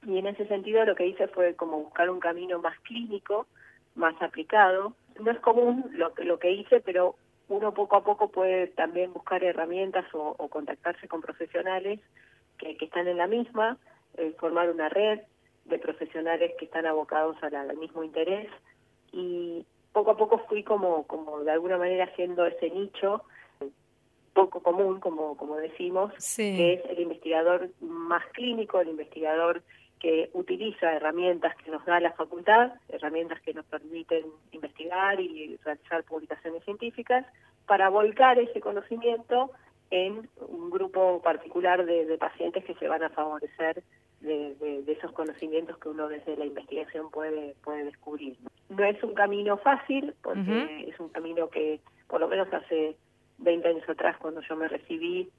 y 0.06 0.20
en 0.20 0.28
ese 0.28 0.48
sentido 0.48 0.86
lo 0.86 0.96
que 0.96 1.08
hice 1.08 1.28
fue 1.28 1.56
como 1.56 1.80
buscar 1.80 2.10
un 2.10 2.20
camino 2.20 2.60
más 2.60 2.80
clínico, 2.82 3.48
más 3.96 4.16
aplicado. 4.22 4.94
No 5.20 5.32
es 5.32 5.40
común 5.40 5.86
lo, 5.94 6.14
lo 6.18 6.38
que 6.38 6.52
hice, 6.52 6.80
pero 6.82 7.16
uno 7.48 7.74
poco 7.74 7.96
a 7.96 8.04
poco 8.04 8.30
puede 8.30 8.68
también 8.68 9.14
buscar 9.14 9.44
herramientas 9.44 10.06
o, 10.14 10.36
o 10.38 10.48
contactarse 10.50 11.08
con 11.08 11.22
profesionales 11.22 12.00
que, 12.60 12.78
que 12.78 12.86
están 12.86 13.08
en 13.08 13.18
la 13.18 13.28
misma, 13.28 13.78
eh, 14.18 14.34
formar 14.40 14.70
una 14.70 14.90
red 14.90 15.22
de 15.66 15.80
profesionales 15.80 16.52
que 16.60 16.66
están 16.66 16.86
abocados 16.86 17.38
al, 17.42 17.56
al, 17.56 17.78
mismo 17.78 18.04
interés 18.04 18.50
y 19.12 19.66
poco 19.92 20.12
a 20.12 20.18
poco 20.18 20.40
fui 20.48 20.64
como, 20.64 21.08
como 21.08 21.40
de 21.40 21.52
alguna 21.52 21.78
manera 21.78 22.06
haciendo 22.06 22.46
ese 22.46 22.70
nicho 22.70 23.24
poco 24.34 24.62
común, 24.62 25.00
como, 25.00 25.38
como 25.38 25.56
decimos, 25.56 26.14
sí. 26.18 26.56
que 26.58 26.74
es 26.74 26.86
el 26.90 27.00
investigador 27.00 27.70
más 27.80 28.24
clínico, 28.34 28.82
el 28.82 28.90
investigador 28.90 29.64
que 30.00 30.30
utiliza 30.34 30.94
herramientas 30.94 31.56
que 31.56 31.72
nos 31.72 31.84
da 31.86 32.02
la 32.02 32.12
facultad, 32.12 32.74
herramientas 32.90 33.42
que 33.42 33.54
nos 33.54 33.66
permiten 33.66 34.26
investigar 34.52 35.20
y 35.22 35.58
realizar 35.64 36.04
publicaciones 36.04 36.64
científicas, 36.66 37.26
para 37.66 37.90
volcar 37.90 38.38
ese 38.38 38.60
conocimiento 38.60 39.52
en 39.96 40.30
un 40.50 40.70
grupo 40.70 41.22
particular 41.22 41.86
de, 41.86 42.06
de 42.06 42.18
pacientes 42.18 42.66
que 42.66 42.76
se 42.76 42.88
van 42.90 43.02
a 43.02 43.10
favorecer 43.12 43.82
de, 44.20 44.56
de, 44.56 44.84
de, 44.84 44.92
esos 44.92 45.14
conocimientos 45.14 45.78
que 45.78 45.88
uno 45.88 46.10
desde 46.10 46.36
la 46.36 46.46
investigación 46.46 47.10
puede, 47.12 47.56
puede 47.64 47.86
descubrir. 47.86 48.36
No 48.68 48.84
es 48.84 49.02
un 49.04 49.14
camino 49.14 49.56
fácil, 49.58 50.14
porque 50.22 50.42
uh 50.42 50.44
-huh. 50.44 50.90
es 50.90 51.00
un 51.00 51.10
camino 51.10 51.50
que 51.50 51.80
por 52.08 52.20
lo 52.20 52.28
menos 52.28 52.54
hace 52.54 52.98
20 53.38 53.70
años 53.70 53.88
atrás 53.88 54.18
cuando 54.18 54.42
yo 54.42 54.56
me 54.58 54.68
recibí 54.68 55.30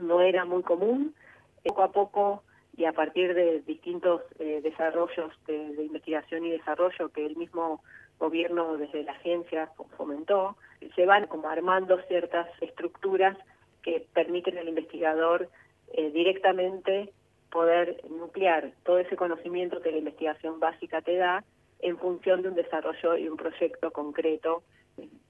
no 0.00 0.22
era 0.22 0.46
muy 0.46 0.62
común. 0.62 1.14
Poco 1.62 1.82
a 1.82 1.92
poco 1.92 2.42
y 2.74 2.86
a 2.86 2.92
partir 2.92 3.34
de 3.34 3.60
distintos 3.60 4.22
eh, 4.38 4.60
desarrollos 4.62 5.30
de, 5.46 5.76
de, 5.76 5.84
investigación 5.84 6.46
y 6.46 6.50
desarrollo 6.50 7.10
que 7.10 7.26
el 7.26 7.36
mismo 7.36 7.82
gobierno 8.18 8.78
desde 8.78 9.02
la 9.04 9.12
agencia 9.12 9.70
fomentó, 9.96 10.56
se 10.96 11.04
van 11.06 11.26
como 11.26 11.48
armando 11.48 12.00
ciertas 12.08 12.48
estructuras 12.60 13.36
que 13.82 14.06
permiten 14.12 14.58
al 14.58 14.68
investigador 14.68 15.48
eh, 15.92 16.10
directamente 16.10 17.12
poder 17.50 18.02
nuclear 18.08 18.72
todo 18.84 18.98
ese 18.98 19.16
conocimiento 19.16 19.82
que 19.82 19.92
la 19.92 19.98
investigación 19.98 20.58
básica 20.58 21.02
te 21.02 21.16
da 21.16 21.44
en 21.80 21.98
función 21.98 22.42
de 22.42 22.48
un 22.48 22.54
desarrollo 22.54 23.16
y 23.16 23.28
un 23.28 23.36
proyecto 23.36 23.90
concreto 23.90 24.62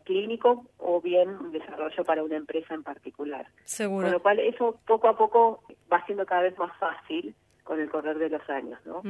clínico 0.04 0.66
o 0.78 1.00
bien 1.00 1.28
un 1.30 1.52
desarrollo 1.52 2.04
para 2.04 2.22
una 2.22 2.36
empresa 2.36 2.74
en 2.74 2.82
particular. 2.82 3.46
Seguro. 3.64 4.06
Con 4.06 4.12
lo 4.12 4.22
cual 4.22 4.38
eso 4.40 4.78
poco 4.86 5.08
a 5.08 5.16
poco 5.16 5.62
va 5.92 6.04
siendo 6.06 6.26
cada 6.26 6.42
vez 6.42 6.58
más 6.58 6.76
fácil 6.78 7.34
con 7.64 7.80
el 7.80 7.88
correr 7.90 8.18
de 8.18 8.28
los 8.28 8.48
años, 8.50 8.78
¿no? 8.84 9.02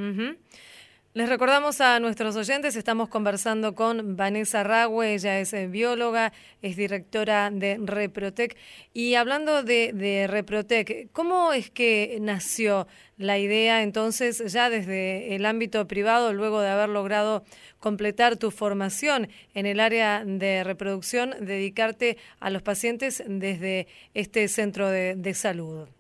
Les 1.15 1.29
recordamos 1.29 1.83
a 1.83 2.01
nuestros 2.01 2.37
oyentes, 2.37 2.75
estamos 2.75 3.11
conversando 3.11 3.75
con 3.75 4.17
Vanessa 4.17 4.63
Ragüe, 4.63 5.13
ella 5.13 5.41
es 5.41 5.53
eh, 5.53 5.67
bióloga, 5.67 6.33
es 6.63 6.75
directora 6.75 7.51
de 7.51 7.79
Reprotec. 7.85 8.57
Y 8.95 9.15
hablando 9.17 9.63
de, 9.63 10.27
Reprotec, 10.27 11.13
¿cómo 11.13 11.53
es 11.53 11.69
que 11.69 12.17
nació 12.23 12.87
la 13.19 13.39
idea 13.39 13.83
entonces 13.83 14.43
ya 14.51 14.71
desde 14.71 15.35
el 15.35 15.45
ámbito 15.45 15.87
privado, 15.87 16.33
luego 16.33 16.63
de 16.63 16.71
haber 16.71 16.89
logrado 16.89 17.45
completar 17.79 18.39
tu 18.39 18.51
formación 18.51 19.29
en 19.53 19.67
el 19.67 19.81
área 19.81 20.25
de 20.25 20.65
reproducción, 20.65 21.35
dedicarte 21.41 22.17
a 22.41 22.49
los 22.49 22.63
pacientes 22.63 23.23
desde 23.27 23.87
este 24.15 24.49
centro 24.49 24.89
de 24.89 25.35
salud? 25.35 25.91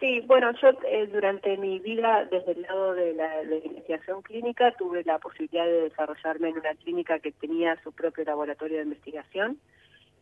Sí, 0.00 0.20
bueno, 0.26 0.50
yo 0.62 0.70
eh, 0.88 1.06
durante 1.12 1.58
mi 1.58 1.78
vida 1.78 2.24
desde 2.30 2.52
el 2.52 2.62
lado 2.62 2.94
de 2.94 3.12
la, 3.12 3.42
investigación 3.42 4.22
clínica 4.22 4.72
tuve 4.78 5.04
la 5.04 5.18
posibilidad 5.18 5.66
de 5.66 5.90
desarrollarme 5.90 6.48
en 6.48 6.58
una 6.58 6.74
clínica 6.74 7.18
que 7.18 7.32
tenía 7.32 7.78
su 7.82 7.92
propio 7.92 8.24
laboratorio 8.24 8.78
de 8.78 8.84
investigación. 8.84 9.58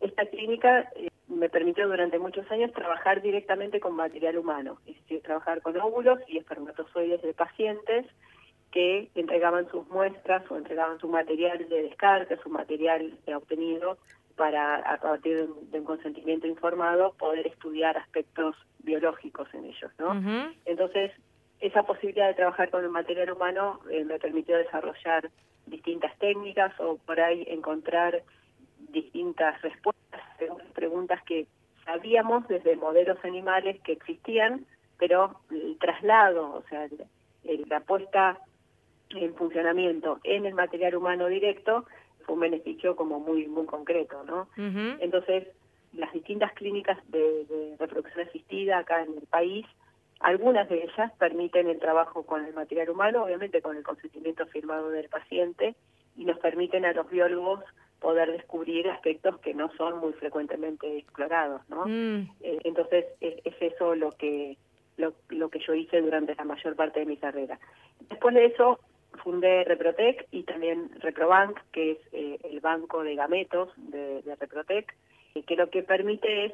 Esta 0.01 0.27
clínica 0.27 0.91
eh, 0.97 1.11
me 1.29 1.49
permitió 1.49 1.87
durante 1.87 2.19
muchos 2.19 2.51
años 2.51 2.73
trabajar 2.73 3.23
directamente 3.23 3.79
con 3.79 3.95
material 3.95 4.39
humano, 4.39 4.81
trabajar 5.23 5.63
con 5.63 5.81
óvulos 5.81 6.19
y 6.27 6.39
espermatozoides 6.39 7.23
de 7.23 7.33
pacientes 7.33 8.05
que 8.73 9.11
entregaban 9.15 9.71
sus 9.71 9.87
muestras 9.91 10.43
o 10.51 10.57
entregaban 10.57 10.99
su 10.99 11.07
material 11.07 11.69
de 11.69 11.85
descarte, 11.85 12.37
su 12.39 12.51
material 12.51 13.17
obtenido 13.33 13.97
para, 14.39 14.77
a 14.77 14.97
partir 14.99 15.47
de 15.47 15.79
un 15.81 15.85
consentimiento 15.85 16.47
informado, 16.47 17.13
poder 17.15 17.47
estudiar 17.49 17.99
aspectos 17.99 18.57
biológicos 18.79 19.53
en 19.53 19.67
ellos, 19.67 19.91
¿no? 19.99 20.15
Entonces, 20.65 21.11
esa 21.61 21.83
posibilidad 21.83 22.29
de 22.29 22.35
trabajar 22.35 22.71
con 22.71 22.85
el 22.85 22.91
material 22.91 23.33
humano 23.33 23.81
eh, 23.91 24.05
me 24.05 24.19
permitió 24.19 24.57
desarrollar 24.57 25.29
distintas 25.67 26.17
técnicas 26.19 26.73
o 26.79 26.97
por 26.99 27.21
ahí 27.21 27.45
encontrar 27.49 28.23
distintas 28.79 29.61
respuestas 29.61 30.23
a 30.41 30.73
preguntas 30.73 31.21
que 31.25 31.47
sabíamos 31.85 32.47
desde 32.47 32.77
modelos 32.77 33.19
animales 33.25 33.81
que 33.83 33.93
existían, 33.93 34.65
pero 34.99 35.41
el 35.51 35.77
traslado, 35.79 36.55
o 36.55 36.63
sea, 36.71 36.87
la 37.69 37.81
puesta 37.81 38.39
en 39.11 39.35
funcionamiento 39.35 40.21
en 40.23 40.47
el 40.47 40.55
material 40.55 40.95
humano 40.95 41.27
directo 41.27 41.87
un 42.35 42.41
beneficio 42.41 42.97
como 42.97 43.21
muy 43.21 43.47
muy 43.47 43.67
concreto, 43.67 44.23
¿no? 44.25 44.49
Entonces, 45.01 45.49
las 45.93 46.13
distintas 46.13 46.53
clínicas 46.53 46.99
de, 47.11 47.77
reproducción 47.79 48.27
asistida 48.27 48.79
acá 48.79 49.03
en 49.03 49.15
el 49.15 49.27
país, 49.27 49.67
algunas 50.21 50.69
de 50.69 50.85
ellas 50.85 51.13
permiten 51.19 51.69
el 51.69 51.79
trabajo 51.79 52.25
con 52.25 52.45
el 52.45 52.55
material 52.55 52.91
humano, 52.91 53.25
obviamente 53.25 53.63
con 53.63 53.77
el 53.77 53.83
consentimiento 53.83 54.47
firmado 54.47 54.91
del 54.91 55.09
paciente, 55.09 55.75
y 56.17 56.25
nos 56.25 56.39
permiten 56.39 56.85
a 56.85 56.93
los 56.93 57.09
biólogos 57.09 57.63
poder 58.01 58.31
descubrir 58.33 58.89
aspectos 58.89 59.39
que 59.41 59.55
no 59.55 59.71
son 59.77 59.99
muy 59.99 60.13
frecuentemente 60.13 60.99
explorados, 60.99 61.63
¿no? 61.69 61.85
Mm. 61.87 62.31
Eh, 62.41 62.59
entonces 62.65 63.07
es, 63.21 63.43
eso 63.61 63.95
lo 63.95 64.13
que 64.13 64.57
lo, 64.97 65.15
lo, 65.29 65.49
que 65.49 65.61
yo 65.61 65.75
hice 65.75 66.01
durante 66.01 66.35
la 66.35 66.45
mayor 66.45 66.75
parte 66.75 67.01
de 67.01 67.07
mi 67.07 67.17
carrera. 67.17 67.59
Después 68.09 68.35
de 68.35 68.47
eso 68.47 68.81
fundé 69.23 69.65
Reprotec 69.65 70.27
y 70.31 70.43
también 70.45 70.91
Reprobank, 71.01 71.59
que 71.73 71.93
es 71.93 71.99
eh, 72.13 72.39
el 72.45 72.61
banco 72.61 73.03
de 73.03 73.15
gametos 73.15 73.71
de, 73.77 74.23
de 74.23 74.37
Reprotec, 74.37 74.95
que 75.47 75.57
lo 75.57 75.71
que 75.71 75.83
permite 75.83 76.47
es, 76.47 76.53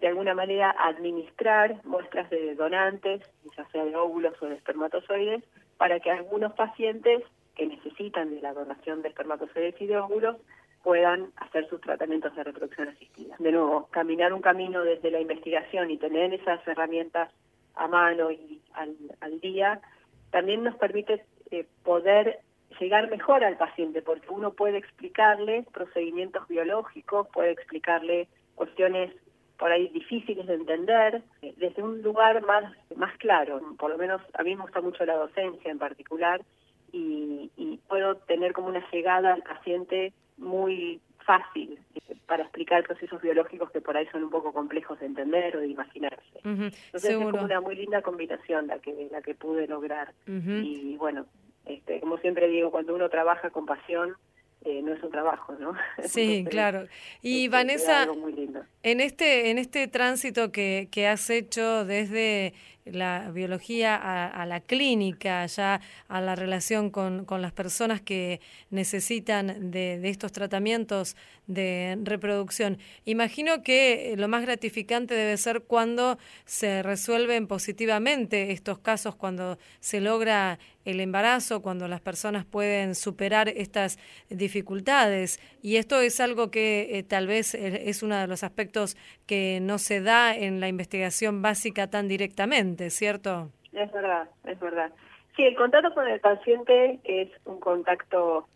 de 0.00 0.08
alguna 0.08 0.34
manera, 0.34 0.74
administrar 0.78 1.84
muestras 1.84 2.30
de 2.30 2.54
donantes, 2.54 3.22
ya 3.56 3.68
sea 3.70 3.84
de 3.84 3.96
óvulos 3.96 4.34
o 4.42 4.46
de 4.46 4.54
espermatozoides, 4.54 5.44
para 5.76 6.00
que 6.00 6.10
algunos 6.10 6.52
pacientes 6.54 7.22
que 7.54 7.66
necesitan 7.66 8.34
de 8.34 8.40
la 8.40 8.52
donación 8.52 9.02
de 9.02 9.08
espermatozoides 9.08 9.80
y 9.80 9.86
de 9.86 9.98
óvulos 9.98 10.36
puedan 10.82 11.30
hacer 11.36 11.68
sus 11.68 11.80
tratamientos 11.80 12.34
de 12.34 12.44
reproducción 12.44 12.88
asistida. 12.88 13.36
De 13.38 13.52
nuevo, 13.52 13.88
caminar 13.90 14.32
un 14.32 14.40
camino 14.40 14.82
desde 14.82 15.10
la 15.10 15.20
investigación 15.20 15.90
y 15.90 15.98
tener 15.98 16.32
esas 16.32 16.66
herramientas 16.66 17.30
a 17.74 17.86
mano 17.86 18.30
y 18.30 18.62
al, 18.72 18.96
al 19.20 19.40
día, 19.40 19.80
también 20.30 20.64
nos 20.64 20.76
permite 20.76 21.24
eh, 21.50 21.66
poder 21.82 22.40
llegar 22.78 23.10
mejor 23.10 23.44
al 23.44 23.56
paciente, 23.56 24.02
porque 24.02 24.28
uno 24.30 24.52
puede 24.52 24.78
explicarle 24.78 25.64
procedimientos 25.72 26.46
biológicos, 26.48 27.28
puede 27.32 27.50
explicarle 27.50 28.28
cuestiones 28.54 29.12
por 29.58 29.70
ahí 29.70 29.88
difíciles 29.88 30.46
de 30.46 30.54
entender, 30.54 31.22
eh, 31.42 31.52
desde 31.58 31.82
un 31.82 32.02
lugar 32.02 32.42
más, 32.46 32.72
más 32.96 33.16
claro. 33.18 33.60
Por 33.78 33.90
lo 33.90 33.98
menos 33.98 34.22
a 34.34 34.42
mí 34.42 34.56
me 34.56 34.62
gusta 34.62 34.80
mucho 34.80 35.04
la 35.04 35.16
docencia 35.16 35.70
en 35.70 35.78
particular 35.78 36.40
y, 36.92 37.50
y 37.56 37.78
puedo 37.88 38.16
tener 38.16 38.52
como 38.52 38.68
una 38.68 38.84
llegada 38.90 39.34
al 39.34 39.42
paciente 39.42 40.12
muy 40.38 41.00
fácil 41.30 41.78
eh, 41.94 42.16
para 42.26 42.42
explicar 42.42 42.82
procesos 42.82 43.22
biológicos 43.22 43.70
que 43.70 43.80
por 43.80 43.96
ahí 43.96 44.06
son 44.10 44.24
un 44.24 44.30
poco 44.30 44.52
complejos 44.52 44.98
de 44.98 45.06
entender 45.06 45.56
o 45.56 45.60
de 45.60 45.68
imaginarse. 45.68 46.40
Entonces 46.42 47.10
es 47.10 47.16
como 47.16 47.44
una 47.44 47.60
muy 47.60 47.76
linda 47.76 48.02
combinación 48.02 48.66
la 48.66 48.78
que 48.80 49.08
la 49.10 49.22
que 49.22 49.34
pude 49.34 49.68
lograr. 49.68 50.12
Y 50.26 50.96
bueno, 50.96 51.26
este, 51.66 52.00
como 52.00 52.18
siempre 52.18 52.48
digo, 52.48 52.70
cuando 52.70 52.94
uno 52.94 53.08
trabaja 53.08 53.50
con 53.50 53.64
pasión, 53.64 54.16
eh, 54.64 54.82
no 54.82 54.92
es 54.92 55.02
un 55.02 55.10
trabajo, 55.10 55.54
¿no? 55.58 55.72
Sí, 56.04 56.44
claro. 56.48 56.86
Y 57.22 57.48
Vanessa, 57.48 58.06
en 58.82 59.00
este 59.00 59.50
en 59.50 59.58
este 59.58 59.86
tránsito 59.86 60.50
que, 60.50 60.88
que 60.90 61.06
has 61.06 61.30
hecho 61.30 61.84
desde 61.84 62.54
la 62.92 63.30
biología 63.30 63.96
a, 63.96 64.46
la 64.46 64.60
clínica, 64.60 65.46
ya 65.46 65.80
a 66.08 66.20
la 66.20 66.34
relación 66.34 66.90
con, 66.90 67.24
con 67.24 67.42
las 67.42 67.52
personas 67.52 68.00
que 68.00 68.40
necesitan 68.70 69.70
de, 69.70 69.98
de, 69.98 70.08
estos 70.08 70.32
tratamientos 70.32 71.16
de 71.54 71.98
reproducción. 72.02 72.78
Imagino 73.04 73.62
que 73.62 74.14
lo 74.16 74.28
más 74.28 74.42
gratificante 74.42 75.14
debe 75.14 75.36
ser 75.36 75.62
cuando 75.62 76.18
se 76.44 76.82
resuelven 76.82 77.46
positivamente 77.46 78.52
estos 78.52 78.78
casos, 78.78 79.16
cuando 79.16 79.58
se 79.80 80.00
logra 80.00 80.58
el 80.84 81.00
embarazo, 81.00 81.60
cuando 81.60 81.88
las 81.88 82.00
personas 82.00 82.44
pueden 82.46 82.94
superar 82.94 83.48
estas 83.48 83.98
dificultades. 84.30 85.38
Y 85.62 85.76
esto 85.76 86.00
es 86.00 86.20
algo 86.20 86.50
que 86.50 86.98
eh, 86.98 87.02
tal 87.02 87.26
vez 87.26 87.54
eh, 87.54 87.88
es 87.88 88.02
uno 88.02 88.16
de 88.16 88.26
los 88.26 88.42
aspectos 88.42 88.96
que 89.26 89.58
no 89.60 89.78
se 89.78 90.00
da 90.00 90.34
en 90.34 90.60
la 90.60 90.68
investigación 90.68 91.42
básica 91.42 91.90
tan 91.90 92.08
directamente. 92.08 92.90
¿cierto? 92.90 93.50
Es 93.72 93.90
verdad, 93.92 94.28
es 94.44 94.58
verdad. 94.60 94.92
Sí, 95.36 95.44
el 95.44 95.56
contacto 95.56 95.94
con 95.94 96.06
el 96.06 96.20
paciente 96.20 97.00
es 97.04 97.30
un 97.44 97.60
contacto 97.60 98.46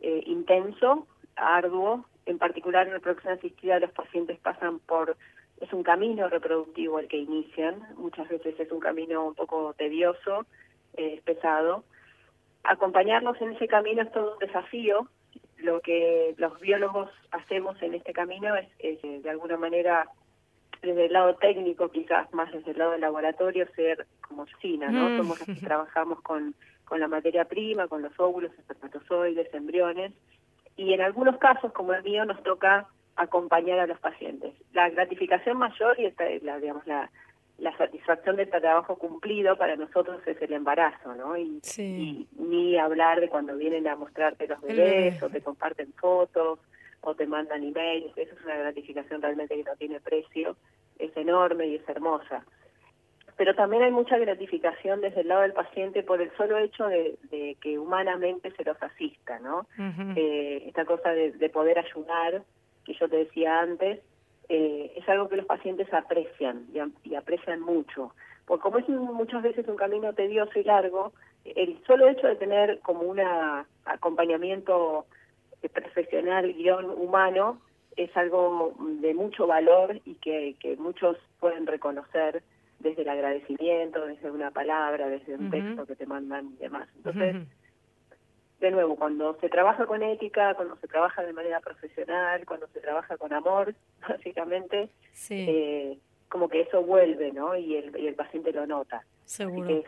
eh, 0.00 0.22
intenso, 0.26 1.06
arduo. 1.36 2.06
En 2.30 2.38
particular 2.38 2.86
en 2.86 2.92
reproducción 2.92 3.34
asistida 3.34 3.80
los 3.80 3.90
pacientes 3.90 4.38
pasan 4.38 4.78
por, 4.78 5.16
es 5.60 5.72
un 5.72 5.82
camino 5.82 6.28
reproductivo 6.28 7.00
el 7.00 7.08
que 7.08 7.16
inician, 7.16 7.82
muchas 7.96 8.28
veces 8.28 8.54
es 8.60 8.70
un 8.70 8.78
camino 8.78 9.26
un 9.26 9.34
poco 9.34 9.74
tedioso, 9.74 10.46
eh, 10.94 11.20
pesado. 11.24 11.82
Acompañarnos 12.62 13.40
en 13.40 13.54
ese 13.54 13.66
camino 13.66 14.02
es 14.02 14.12
todo 14.12 14.34
un 14.34 14.38
desafío. 14.38 15.08
Lo 15.58 15.80
que 15.80 16.36
los 16.38 16.60
biólogos 16.60 17.10
hacemos 17.32 17.82
en 17.82 17.94
este 17.94 18.12
camino 18.12 18.54
es, 18.54 18.68
es 18.78 19.02
de 19.02 19.28
alguna 19.28 19.56
manera 19.56 20.08
desde 20.82 21.06
el 21.06 21.12
lado 21.12 21.34
técnico, 21.34 21.90
quizás 21.90 22.32
más 22.32 22.52
desde 22.52 22.70
el 22.70 22.78
lado 22.78 22.92
del 22.92 23.00
laboratorio, 23.00 23.66
ser 23.74 24.06
como 24.20 24.46
China, 24.62 24.88
¿no? 24.88 25.10
Mm. 25.10 25.16
Somos 25.16 25.40
los 25.40 25.58
que 25.58 25.66
trabajamos 25.66 26.20
con, 26.20 26.54
con 26.84 27.00
la 27.00 27.08
materia 27.08 27.44
prima, 27.46 27.88
con 27.88 28.02
los 28.02 28.12
óvulos, 28.20 28.52
espermatozoides, 28.56 29.52
embriones, 29.52 30.12
y 30.80 30.94
en 30.94 31.02
algunos 31.02 31.36
casos, 31.36 31.72
como 31.74 31.92
el 31.92 32.02
mío, 32.02 32.24
nos 32.24 32.42
toca 32.42 32.86
acompañar 33.14 33.78
a 33.80 33.86
los 33.86 34.00
pacientes. 34.00 34.54
La 34.72 34.88
gratificación 34.88 35.58
mayor 35.58 36.00
y 36.00 36.06
esta, 36.06 36.24
la, 36.40 36.58
digamos, 36.58 36.86
la, 36.86 37.10
la 37.58 37.76
satisfacción 37.76 38.36
de 38.36 38.44
este 38.44 38.62
trabajo 38.62 38.96
cumplido 38.96 39.58
para 39.58 39.76
nosotros 39.76 40.26
es 40.26 40.40
el 40.40 40.54
embarazo, 40.54 41.14
¿no? 41.16 41.36
Y, 41.36 41.60
y 41.82 42.26
ni 42.38 42.78
hablar 42.78 43.20
de 43.20 43.28
cuando 43.28 43.58
vienen 43.58 43.86
a 43.88 43.96
mostrarte 43.96 44.48
los 44.48 44.58
bebés 44.62 45.22
o 45.22 45.28
te 45.28 45.42
comparten 45.42 45.92
fotos 45.92 46.60
o 47.02 47.14
te 47.14 47.26
mandan 47.26 47.62
emails, 47.62 48.16
eso 48.16 48.34
es 48.34 48.44
una 48.44 48.56
gratificación 48.56 49.20
realmente 49.20 49.56
que 49.56 49.64
no 49.64 49.76
tiene 49.76 50.00
precio, 50.00 50.56
es 50.98 51.14
enorme 51.14 51.66
y 51.66 51.74
es 51.74 51.86
hermosa. 51.90 52.42
Pero 53.40 53.54
también 53.54 53.82
hay 53.82 53.90
mucha 53.90 54.18
gratificación 54.18 55.00
desde 55.00 55.22
el 55.22 55.28
lado 55.28 55.40
del 55.40 55.54
paciente 55.54 56.02
por 56.02 56.20
el 56.20 56.30
solo 56.36 56.58
hecho 56.58 56.86
de, 56.88 57.56
que 57.62 57.78
humanamente 57.78 58.50
se 58.50 58.64
los 58.64 58.76
asista, 58.82 59.38
¿no? 59.38 59.66
Eh, 60.14 60.64
esta 60.66 60.84
cosa 60.84 61.08
de, 61.08 61.48
poder 61.48 61.78
ayudar, 61.78 62.42
que 62.84 62.92
yo 62.92 63.08
te 63.08 63.16
decía 63.16 63.60
antes, 63.60 64.00
eh, 64.50 64.92
es 64.94 65.08
algo 65.08 65.30
que 65.30 65.36
los 65.36 65.46
pacientes 65.46 65.90
aprecian 65.94 66.66
y, 67.02 67.14
aprecian 67.14 67.62
mucho. 67.62 68.12
Porque 68.44 68.60
como 68.60 68.76
es 68.76 68.86
muchas 68.90 69.42
veces 69.42 69.66
un 69.68 69.76
camino 69.76 70.12
tedioso 70.12 70.58
y 70.58 70.64
largo, 70.64 71.14
el 71.46 71.82
solo 71.86 72.10
hecho 72.10 72.26
de 72.26 72.36
tener 72.36 72.80
como 72.80 73.04
un 73.04 73.20
acompañamiento 73.86 75.06
profesional, 75.72 76.52
guion 76.52 76.90
humano, 76.90 77.58
es 77.96 78.14
algo 78.18 78.74
de 79.00 79.14
mucho 79.14 79.46
valor 79.46 79.98
y 80.04 80.16
que, 80.16 80.76
muchos 80.78 81.16
pueden 81.38 81.66
reconocer 81.66 82.42
desde 82.80 83.02
el 83.02 83.08
agradecimiento, 83.08 84.04
desde 84.06 84.30
una 84.30 84.50
palabra, 84.50 85.08
desde 85.08 85.36
un 85.36 85.50
texto 85.50 85.86
que 85.86 85.96
te 85.96 86.06
mandan 86.06 86.54
y 86.54 86.56
demás. 86.56 86.88
Entonces, 86.96 87.36
de 88.60 88.70
nuevo, 88.70 88.96
cuando 88.96 89.38
se 89.40 89.48
trabaja 89.48 89.86
con 89.86 90.02
ética, 90.02 90.54
cuando 90.54 90.76
se 90.76 90.88
trabaja 90.88 91.22
de 91.22 91.32
manera 91.32 91.60
profesional, 91.60 92.44
cuando 92.46 92.66
se 92.68 92.80
trabaja 92.80 93.16
con 93.16 93.32
amor, 93.32 93.74
básicamente, 94.08 94.90
eh, 95.30 95.98
como 96.30 96.48
que 96.48 96.62
eso 96.62 96.82
vuelve, 96.82 97.32
¿no? 97.32 97.56
Y 97.56 97.76
el, 97.76 97.98
y 97.98 98.06
el 98.06 98.14
paciente 98.14 98.52
lo 98.52 98.66
nota. 98.66 99.04
Seguro. 99.24 99.68
es 99.68 99.84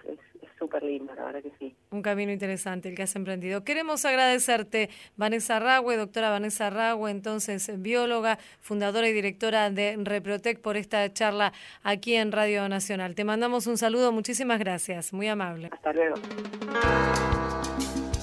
súper 0.59 0.83
lindo, 0.85 1.13
la 1.15 1.25
verdad 1.25 1.43
que 1.43 1.53
sí. 1.59 1.75
Un 1.91 2.03
camino 2.03 2.31
interesante 2.31 2.89
el 2.89 2.95
que 2.95 3.03
has 3.03 3.17
emprendido. 3.17 3.65
Queremos 3.65 4.05
agradecerte, 4.05 4.91
Vanessa 5.17 5.59
Ragüe, 5.59 5.97
doctora 5.97 6.31
Vanessa 6.31 6.71
Ragüe, 6.71 7.11
entonces 7.11 7.81
bióloga, 7.81 8.39
fundadora 8.61 9.09
y 9.09 9.13
directora 9.13 9.71
de 9.71 9.97
Reprotec, 9.99 10.61
por 10.61 10.77
esta 10.77 11.13
charla 11.13 11.53
aquí 11.83 12.15
en 12.15 12.31
Radio 12.31 12.69
Nacional. 12.69 13.15
Te 13.15 13.25
mandamos 13.25 13.67
un 13.67 13.79
saludo, 13.79 14.13
muchísimas 14.13 14.59
gracias, 14.59 15.13
muy 15.13 15.29
amable. 15.29 15.71
Hasta 15.73 15.93
luego. 15.93 16.17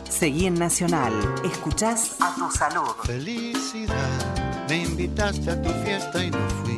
Seguí 0.09 0.45
en 0.47 0.55
Nacional, 0.55 1.13
escuchás 1.45 2.17
a 2.21 2.35
tu 2.35 2.49
salud. 2.51 2.95
Felicidad, 3.05 4.67
me 4.69 4.77
invitaste 4.83 5.51
a 5.51 5.61
tu 5.61 5.69
fiesta 5.69 6.23
y 6.23 6.31
no 6.31 6.49
fui. 6.49 6.68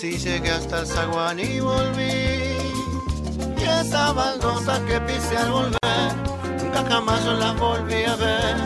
Si 0.00 0.16
llegué 0.16 0.50
hasta 0.50 0.80
el 0.80 0.86
zaguán 0.86 1.38
y 1.38 1.60
volví. 1.60 2.56
Y 3.58 3.62
esa 3.62 4.12
baldosa 4.14 4.80
que 4.86 4.98
pise 5.02 5.36
al 5.36 5.50
volver, 5.50 6.16
nunca 6.58 6.82
jamás 6.88 7.22
yo 7.22 7.34
la 7.34 7.52
volví 7.52 8.04
a 8.04 8.16
ver. 8.16 8.56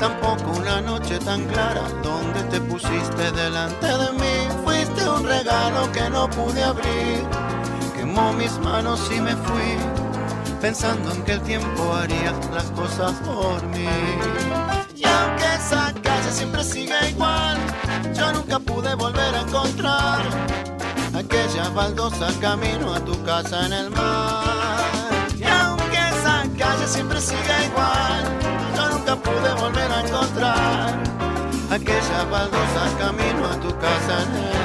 Tampoco 0.00 0.58
una 0.58 0.80
noche 0.80 1.20
tan 1.20 1.44
clara 1.44 1.82
donde 2.02 2.42
te 2.50 2.60
pusiste 2.62 3.30
delante 3.30 3.86
de 3.86 4.10
mí. 4.14 4.64
Fuiste 4.64 5.08
un 5.08 5.24
regalo 5.24 5.92
que 5.92 6.10
no 6.10 6.28
pude 6.30 6.64
abrir. 6.64 7.24
Quemó 7.96 8.32
mis 8.32 8.58
manos 8.58 9.08
y 9.16 9.20
me 9.20 9.36
fui, 9.36 9.76
pensando 10.60 11.12
en 11.12 11.22
que 11.22 11.32
el 11.34 11.42
tiempo 11.42 11.94
haría 11.94 12.32
las 12.52 12.68
cosas 12.72 13.12
por 13.24 13.62
mí. 13.68 13.86
Y 14.96 15.04
aunque 15.04 15.44
esa 15.54 15.92
calle 16.30 16.38
siempre 16.38 16.64
sigue 16.64 17.10
igual, 17.10 17.56
yo 18.14 18.32
nunca 18.32 18.58
pude 18.58 18.94
volver 18.94 19.34
a 19.34 19.40
encontrar 19.40 20.20
aquella 21.14 21.68
baldosa 21.70 22.28
camino 22.40 22.94
a 22.94 23.00
tu 23.00 23.20
casa 23.24 23.66
en 23.66 23.72
el 23.72 23.90
mar. 23.90 25.28
Y 25.36 25.44
aunque 25.44 25.96
esa 25.96 26.44
calle 26.56 26.86
siempre 26.86 27.20
sigue 27.20 27.56
igual, 27.66 28.24
yo 28.76 28.90
nunca 28.90 29.16
pude 29.16 29.52
volver 29.54 29.90
a 29.90 30.00
encontrar 30.06 30.98
aquella 31.70 32.24
baldosa 32.30 32.82
camino 32.98 33.46
a 33.46 33.60
tu 33.60 33.70
casa 33.78 34.22
en 34.22 34.36
el 34.36 34.54
mar. 34.54 34.59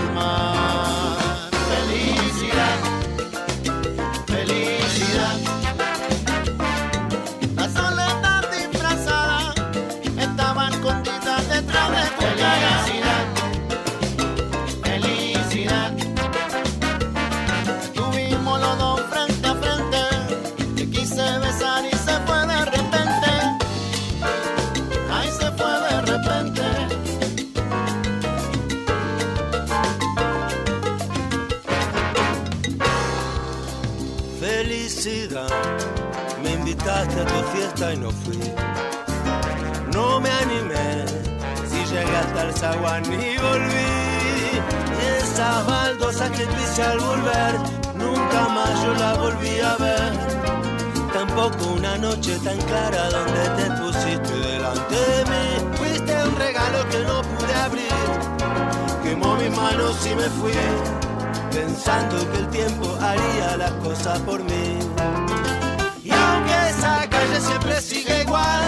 Tu 37.26 37.58
fiesta 37.58 37.94
y 37.94 37.98
no 37.98 38.10
fui. 38.12 38.40
No 39.94 40.20
me 40.20 40.30
animé, 40.30 41.06
si 41.70 41.80
llegué 41.92 42.18
hasta 42.18 42.44
el 42.44 42.54
zaguán 42.54 43.06
y 43.06 43.38
volví. 43.38 43.96
Esa 45.18 45.64
baldosa 45.64 46.32
que 46.32 46.46
pise 46.46 46.84
al 46.84 47.00
volver, 47.00 47.54
nunca 47.96 48.48
más 48.50 48.84
yo 48.84 48.94
la 48.94 49.14
volví 49.16 49.60
a 49.60 49.76
ver. 49.78 50.12
Tampoco 51.14 51.74
una 51.78 51.98
noche 51.98 52.38
tan 52.40 52.58
clara 52.58 53.10
donde 53.10 53.44
te 53.58 53.66
pusiste 53.82 54.34
delante 54.34 54.96
de 54.96 55.20
mí. 55.32 55.78
Fuiste 55.78 56.14
un 56.24 56.36
regalo 56.36 56.90
que 56.90 57.00
no 57.10 57.22
pude 57.22 57.56
abrir. 57.68 57.96
Quemó 59.04 59.36
mis 59.36 59.56
manos 59.56 59.96
y 60.06 60.16
me 60.16 60.30
fui, 60.40 60.60
pensando 61.52 62.32
que 62.32 62.38
el 62.40 62.50
tiempo 62.50 62.98
haría 63.02 63.58
las 63.58 63.72
cosas 63.84 64.20
por 64.22 64.44
mí 64.44 64.65
siempre 67.40 67.82
sigue 67.82 68.22
igual. 68.22 68.64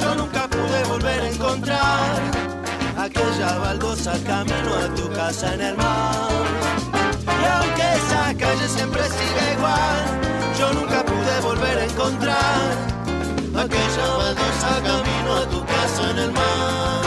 Yo 0.00 0.14
nunca 0.14 0.48
pude 0.48 0.84
volver 0.84 1.20
a 1.20 1.28
encontrar 1.28 2.20
aquella 2.96 3.58
baldosa 3.58 4.12
camino 4.26 4.74
a 4.84 4.94
tu 4.94 5.10
casa 5.10 5.54
en 5.54 5.60
el 5.60 5.76
mar. 5.76 6.30
Y 7.24 7.44
aunque 7.44 7.82
esa 8.00 8.34
calle 8.34 8.68
siempre 8.68 9.02
sigue 9.04 9.52
igual, 9.56 10.00
yo 10.58 10.72
nunca 10.72 11.04
pude 11.04 11.40
volver 11.42 11.78
a 11.78 11.84
encontrar 11.84 12.60
aquella 13.56 14.06
baldosa 14.18 14.70
camino 14.82 15.36
a 15.36 15.48
tu 15.48 15.64
casa 15.64 16.10
en 16.10 16.18
el 16.18 16.32
mar. 16.32 17.01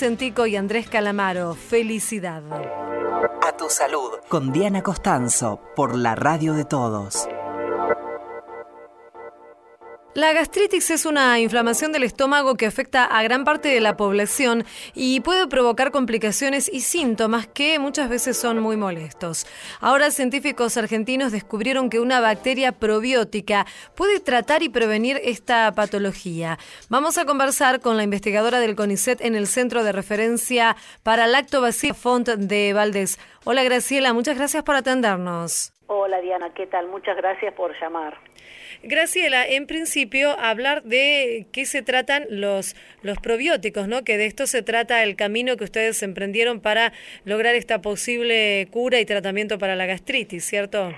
Vicentico 0.00 0.46
y 0.46 0.56
Andrés 0.56 0.88
Calamaro. 0.88 1.54
Felicidad. 1.54 2.42
A 2.50 3.54
tu 3.54 3.68
salud. 3.68 4.12
Con 4.30 4.50
Diana 4.50 4.82
Costanzo, 4.82 5.60
por 5.76 5.94
la 5.94 6.14
radio 6.14 6.54
de 6.54 6.64
todos. 6.64 7.19
La 10.20 10.34
gastritis 10.34 10.90
es 10.90 11.06
una 11.06 11.38
inflamación 11.40 11.92
del 11.92 12.02
estómago 12.02 12.54
que 12.54 12.66
afecta 12.66 13.06
a 13.06 13.22
gran 13.22 13.42
parte 13.42 13.70
de 13.70 13.80
la 13.80 13.96
población 13.96 14.64
y 14.94 15.20
puede 15.20 15.48
provocar 15.48 15.92
complicaciones 15.92 16.70
y 16.70 16.82
síntomas 16.82 17.46
que 17.46 17.78
muchas 17.78 18.10
veces 18.10 18.36
son 18.36 18.58
muy 18.60 18.76
molestos. 18.76 19.46
Ahora 19.80 20.10
científicos 20.10 20.76
argentinos 20.76 21.32
descubrieron 21.32 21.88
que 21.88 22.00
una 22.00 22.20
bacteria 22.20 22.72
probiótica 22.72 23.64
puede 23.96 24.20
tratar 24.20 24.62
y 24.62 24.68
prevenir 24.68 25.18
esta 25.24 25.72
patología. 25.72 26.58
Vamos 26.90 27.16
a 27.16 27.24
conversar 27.24 27.80
con 27.80 27.96
la 27.96 28.02
investigadora 28.02 28.60
del 28.60 28.76
CONICET 28.76 29.22
en 29.22 29.34
el 29.34 29.46
Centro 29.46 29.84
de 29.84 29.92
Referencia 29.92 30.76
para 31.02 31.28
Lactobacillus 31.28 31.96
Font 31.96 32.28
de 32.28 32.74
Valdés. 32.74 33.18
Hola 33.44 33.64
Graciela, 33.64 34.12
muchas 34.12 34.36
gracias 34.36 34.64
por 34.64 34.76
atendernos. 34.76 35.72
Hola 35.86 36.20
Diana, 36.20 36.52
¿qué 36.52 36.66
tal? 36.66 36.88
Muchas 36.88 37.16
gracias 37.16 37.54
por 37.54 37.72
llamar. 37.80 38.18
Graciela, 38.82 39.46
en 39.46 39.66
principio 39.66 40.30
hablar 40.38 40.82
de 40.84 41.46
qué 41.52 41.66
se 41.66 41.82
tratan 41.82 42.24
los, 42.30 42.74
los 43.02 43.18
probióticos, 43.18 43.88
¿no? 43.88 44.04
Que 44.04 44.16
de 44.16 44.24
esto 44.24 44.46
se 44.46 44.62
trata 44.62 45.02
el 45.02 45.16
camino 45.16 45.56
que 45.58 45.64
ustedes 45.64 46.02
emprendieron 46.02 46.60
para 46.60 46.92
lograr 47.24 47.54
esta 47.54 47.82
posible 47.82 48.68
cura 48.70 48.98
y 48.98 49.04
tratamiento 49.04 49.58
para 49.58 49.76
la 49.76 49.84
gastritis, 49.84 50.44
¿cierto? 50.44 50.92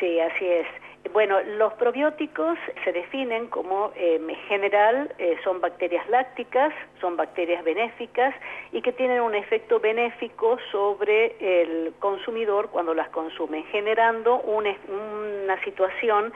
Sí, 0.00 0.18
así 0.20 0.46
es. 0.46 0.66
Bueno, 1.12 1.40
los 1.58 1.72
probióticos 1.74 2.58
se 2.84 2.92
definen 2.92 3.46
como, 3.48 3.92
em, 3.96 4.28
en 4.28 4.36
general, 4.48 5.14
eh, 5.18 5.36
son 5.42 5.60
bacterias 5.60 6.08
lácticas, 6.08 6.72
son 7.00 7.16
bacterias 7.16 7.64
benéficas 7.64 8.34
y 8.72 8.82
que 8.82 8.92
tienen 8.92 9.20
un 9.20 9.34
efecto 9.34 9.80
benéfico 9.80 10.58
sobre 10.70 11.34
el 11.40 11.94
consumidor 11.98 12.70
cuando 12.70 12.94
las 12.94 13.08
consume, 13.08 13.64
generando 13.70 14.40
una 14.40 15.64
situación 15.64 16.32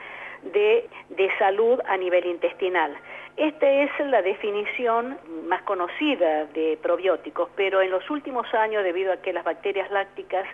de, 0.51 0.89
de 1.09 1.29
salud 1.37 1.79
a 1.85 1.97
nivel 1.97 2.25
intestinal. 2.25 2.95
Esta 3.35 3.67
es 3.67 3.89
la 3.99 4.21
definición 4.21 5.17
más 5.47 5.63
conocida 5.63 6.45
de 6.53 6.77
probióticos, 6.83 7.49
pero 7.55 7.81
en 7.81 7.89
los 7.89 8.07
últimos 8.11 8.45
años, 8.53 8.83
debido 8.83 9.11
a 9.11 9.17
que 9.17 9.33
las 9.33 9.43
bacterias 9.43 9.89
lácticas 9.89 10.45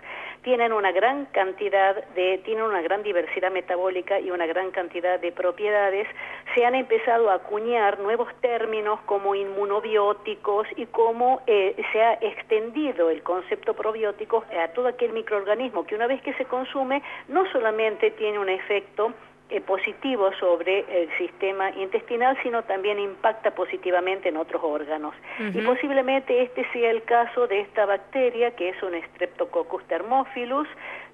tienen 0.42 0.72
una 0.72 0.90
gran 0.90 1.26
cantidad 1.26 2.02
de, 2.14 2.38
tienen 2.38 2.64
una 2.64 2.80
gran 2.80 3.02
diversidad 3.02 3.50
metabólica 3.50 4.18
y 4.18 4.30
una 4.30 4.46
gran 4.46 4.70
cantidad 4.70 5.20
de 5.20 5.30
propiedades, 5.30 6.08
se 6.54 6.64
han 6.64 6.74
empezado 6.74 7.28
a 7.28 7.34
acuñar 7.34 8.00
nuevos 8.00 8.28
términos 8.40 8.98
como 9.02 9.34
inmunobióticos 9.34 10.66
y 10.76 10.86
cómo 10.86 11.42
eh, 11.46 11.76
se 11.92 12.02
ha 12.02 12.14
extendido 12.14 13.10
el 13.10 13.22
concepto 13.22 13.74
probiótico 13.74 14.42
a 14.58 14.68
todo 14.68 14.88
aquel 14.88 15.12
microorganismo 15.12 15.84
que 15.84 15.96
una 15.96 16.06
vez 16.06 16.22
que 16.22 16.32
se 16.34 16.46
consume 16.46 17.02
no 17.28 17.44
solamente 17.52 18.10
tiene 18.12 18.38
un 18.38 18.48
efecto 18.48 19.12
eh, 19.50 19.60
positivo 19.60 20.30
sobre 20.38 20.80
el 21.02 21.08
sistema 21.18 21.70
intestinal, 21.70 22.36
sino 22.42 22.62
también 22.62 22.98
impacta 22.98 23.50
positivamente 23.50 24.28
en 24.28 24.36
otros 24.36 24.62
órganos. 24.62 25.14
Y 25.38 25.60
posiblemente 25.62 26.42
este 26.42 26.64
sea 26.72 26.90
el 26.90 27.02
caso 27.02 27.46
de 27.46 27.60
esta 27.60 27.86
bacteria, 27.86 28.54
que 28.54 28.68
es 28.70 28.82
un 28.82 28.92
Streptococcus 28.94 29.84
thermophilus, 29.84 30.68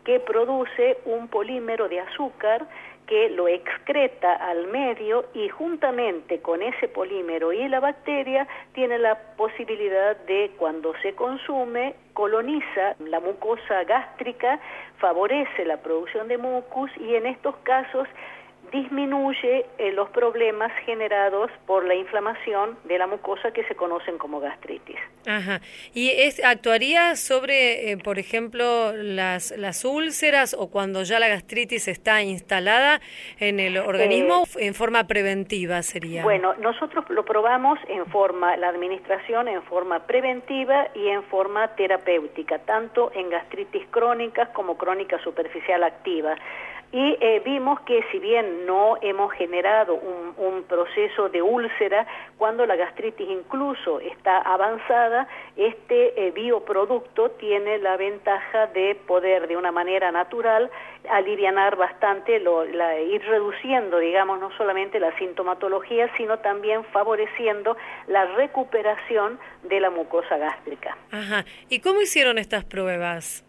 que 0.05 0.21
produce 0.21 0.99
un 1.05 1.29
polímero 1.29 1.89
de 1.89 2.01
azúcar 2.01 2.67
que 3.07 3.31
lo 3.31 3.49
excreta 3.49 4.35
al 4.35 4.67
medio 4.67 5.27
y 5.35 5.49
juntamente 5.49 6.41
con 6.41 6.63
ese 6.63 6.89
polímero 6.89 7.53
y 7.53 7.69
la 7.69 7.81
bacteria 7.81 8.47
tiene 8.73 8.99
la 8.99 9.17
posibilidad 9.37 10.17
de 10.27 10.53
cuando 10.59 10.93
se 11.03 11.15
consume 11.15 11.95
coloniza 12.13 12.97
la 12.99 13.21
mucosa 13.21 13.85
gástrica, 13.85 14.59
favorece 14.99 15.65
la 15.65 15.77
producción 15.77 16.29
de 16.29 16.39
mucus 16.39 16.91
y 16.99 17.15
en 17.15 17.27
estos 17.27 17.57
casos 17.59 18.09
disminuye 18.73 19.67
eh, 19.79 19.93
los 19.93 20.09
problemas 20.11 20.73
generados 20.85 21.51
por 21.67 21.87
la 21.87 21.95
inflamación 21.95 22.79
de 22.85 22.99
la 22.99 23.07
mucosa 23.07 23.53
que 23.53 23.65
se 23.65 23.75
conocen 23.75 24.19
como 24.19 24.41
gastritis. 24.41 24.97
Ajá. 25.27 25.61
¿Y 25.95 26.11
es, 26.11 26.43
actuaría 26.45 27.17
sobre, 27.17 27.91
eh, 27.91 27.99
por 27.99 28.19
ejemplo, 28.19 28.93
las, 28.93 29.53
las 29.57 29.85
úlceras 29.85 30.55
o 30.59 30.71
cuando 30.71 31.03
ya 31.03 31.19
la 31.19 31.29
gastritis 31.29 31.89
está 31.89 32.23
instalada 32.23 33.01
en 33.39 33.61
el 33.61 33.77
organismo 33.79 34.45
eh, 34.57 34.67
en 34.67 34.75
forma 34.75 35.07
preventiva 35.07 35.83
sería? 35.83 36.23
Bueno, 36.23 36.55
nosotros 36.55 37.05
lo 37.11 37.25
probamos 37.25 37.79
en 37.89 38.07
forma, 38.07 38.57
la 38.57 38.69
administración 38.69 39.49
en 39.49 39.63
forma 39.65 40.07
preventiva 40.07 40.89
y 40.95 41.09
en 41.09 41.23
forma 41.25 41.69
terapéutica, 41.77 42.59
tanto 42.61 43.11
en 43.15 43.31
gastritis 43.31 43.87
crónicas 43.91 44.49
como 44.51 44.77
crónica 44.77 45.19
superficial 45.23 45.83
activa 45.83 46.37
y 46.97 47.19
eh, 47.21 47.43
vimos 47.45 47.79
que 47.81 48.03
si 48.11 48.19
bien 48.19 48.65
no 48.65 48.97
hemos 49.03 49.31
generado 49.35 49.97
un, 49.97 50.63
proceso 50.67 51.29
de 51.29 51.43
úlcera, 51.43 52.07
cuando 52.39 52.65
la 52.65 52.75
gastritis 52.75 53.29
incluso 53.29 54.01
está 54.01 54.39
avanzada, 54.39 55.29
este 55.57 56.27
eh, 56.27 56.31
bioproducto 56.31 57.33
tiene 57.33 57.77
la 57.79 57.99
ventaja 57.99 58.69
de 58.69 58.95
poder 58.95 59.47
de 59.47 59.59
una 59.59 59.73
manera 59.73 60.11
natural 60.11 60.71
alivianar 61.11 61.77
bastante, 61.77 62.41
lo, 62.41 62.65
ir 62.65 63.23
reduciendo, 63.27 63.99
digamos, 63.99 64.41
no 64.41 64.51
solamente 64.57 64.99
la 64.99 65.15
sintomatología, 65.19 66.11
sino 66.17 66.39
también 66.39 66.83
favoreciendo 66.85 67.77
la 68.07 68.25
recuperación 68.25 69.39
de 69.65 69.81
la 69.81 69.91
mucosa 69.91 70.39
gástrica. 70.39 70.97
Ajá. 71.13 71.45
¿Y 71.69 71.81
cómo 71.81 72.01
hicieron 72.01 72.39
estas 72.39 72.65
pruebas? 72.65 73.45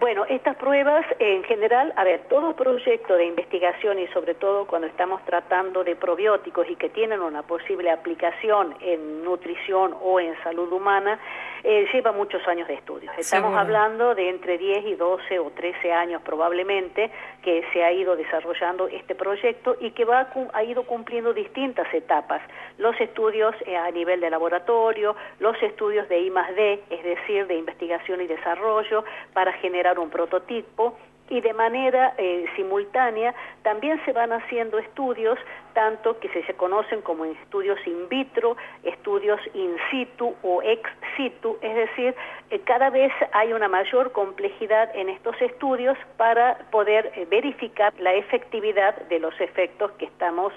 Bueno, 0.00 0.24
estas 0.30 0.56
pruebas 0.56 1.04
en 1.18 1.44
general, 1.44 1.92
a 1.94 2.04
ver, 2.04 2.22
todo 2.30 2.56
proyecto 2.56 3.18
de 3.18 3.26
investigación 3.26 3.98
y 3.98 4.06
sobre 4.08 4.34
todo 4.34 4.66
cuando 4.66 4.86
estamos 4.86 5.22
tratando 5.26 5.84
de 5.84 5.94
probióticos 5.94 6.70
y 6.70 6.76
que 6.76 6.88
tienen 6.88 7.20
una 7.20 7.42
posible 7.42 7.90
aplicación 7.90 8.74
en 8.80 9.22
nutrición 9.22 9.94
o 10.00 10.18
en 10.18 10.42
salud 10.42 10.72
humana, 10.72 11.20
eh, 11.62 11.86
lleva 11.92 12.12
muchos 12.12 12.40
años 12.48 12.66
de 12.66 12.74
estudios. 12.74 13.12
Estamos 13.18 13.54
hablando 13.54 14.14
de 14.14 14.30
entre 14.30 14.56
10 14.56 14.86
y 14.86 14.94
12 14.94 15.38
o 15.38 15.50
13 15.50 15.92
años 15.92 16.22
probablemente 16.22 17.10
que 17.42 17.62
se 17.74 17.84
ha 17.84 17.92
ido 17.92 18.16
desarrollando 18.16 18.88
este 18.88 19.14
proyecto 19.14 19.76
y 19.80 19.90
que 19.90 20.06
va 20.06 20.28
ha 20.54 20.64
ido 20.64 20.84
cumpliendo 20.84 21.34
distintas 21.34 21.92
etapas. 21.92 22.40
Los 22.78 22.98
estudios 22.98 23.54
eh, 23.66 23.76
a 23.76 23.90
nivel 23.90 24.20
de 24.20 24.30
laboratorio, 24.30 25.14
los 25.40 25.62
estudios 25.62 26.08
de 26.08 26.20
I 26.20 26.30
D, 26.56 26.84
es 26.88 27.04
decir, 27.04 27.46
de 27.46 27.56
investigación 27.56 28.22
y 28.22 28.26
desarrollo 28.26 29.04
para 29.34 29.52
generar 29.54 29.89
un 29.98 30.10
prototipo 30.10 30.96
y 31.30 31.40
de 31.40 31.54
manera 31.54 32.12
eh, 32.18 32.44
simultánea 32.56 33.34
también 33.62 34.04
se 34.04 34.12
van 34.12 34.32
haciendo 34.32 34.78
estudios, 34.78 35.38
tanto 35.72 36.18
que 36.18 36.28
se, 36.28 36.54
conocen 36.54 37.00
como 37.02 37.24
estudios 37.24 37.78
in 37.86 38.08
vitro, 38.08 38.56
estudios 38.82 39.40
in 39.54 39.76
situ 39.90 40.34
o 40.42 40.60
ex 40.62 40.82
situ, 41.16 41.56
es 41.62 41.74
decir, 41.74 42.14
eh, 42.50 42.58
cada 42.64 42.90
vez 42.90 43.12
hay 43.32 43.52
una 43.52 43.68
mayor 43.68 44.10
complejidad 44.10 44.94
en 44.94 45.08
estos 45.08 45.40
estudios 45.40 45.96
para 46.16 46.58
poder 46.72 47.12
eh, 47.14 47.26
verificar 47.30 47.94
la 48.00 48.12
efectividad 48.14 48.96
de 49.08 49.20
los 49.20 49.40
efectos 49.40 49.92
que 49.92 50.06
estamos 50.06 50.52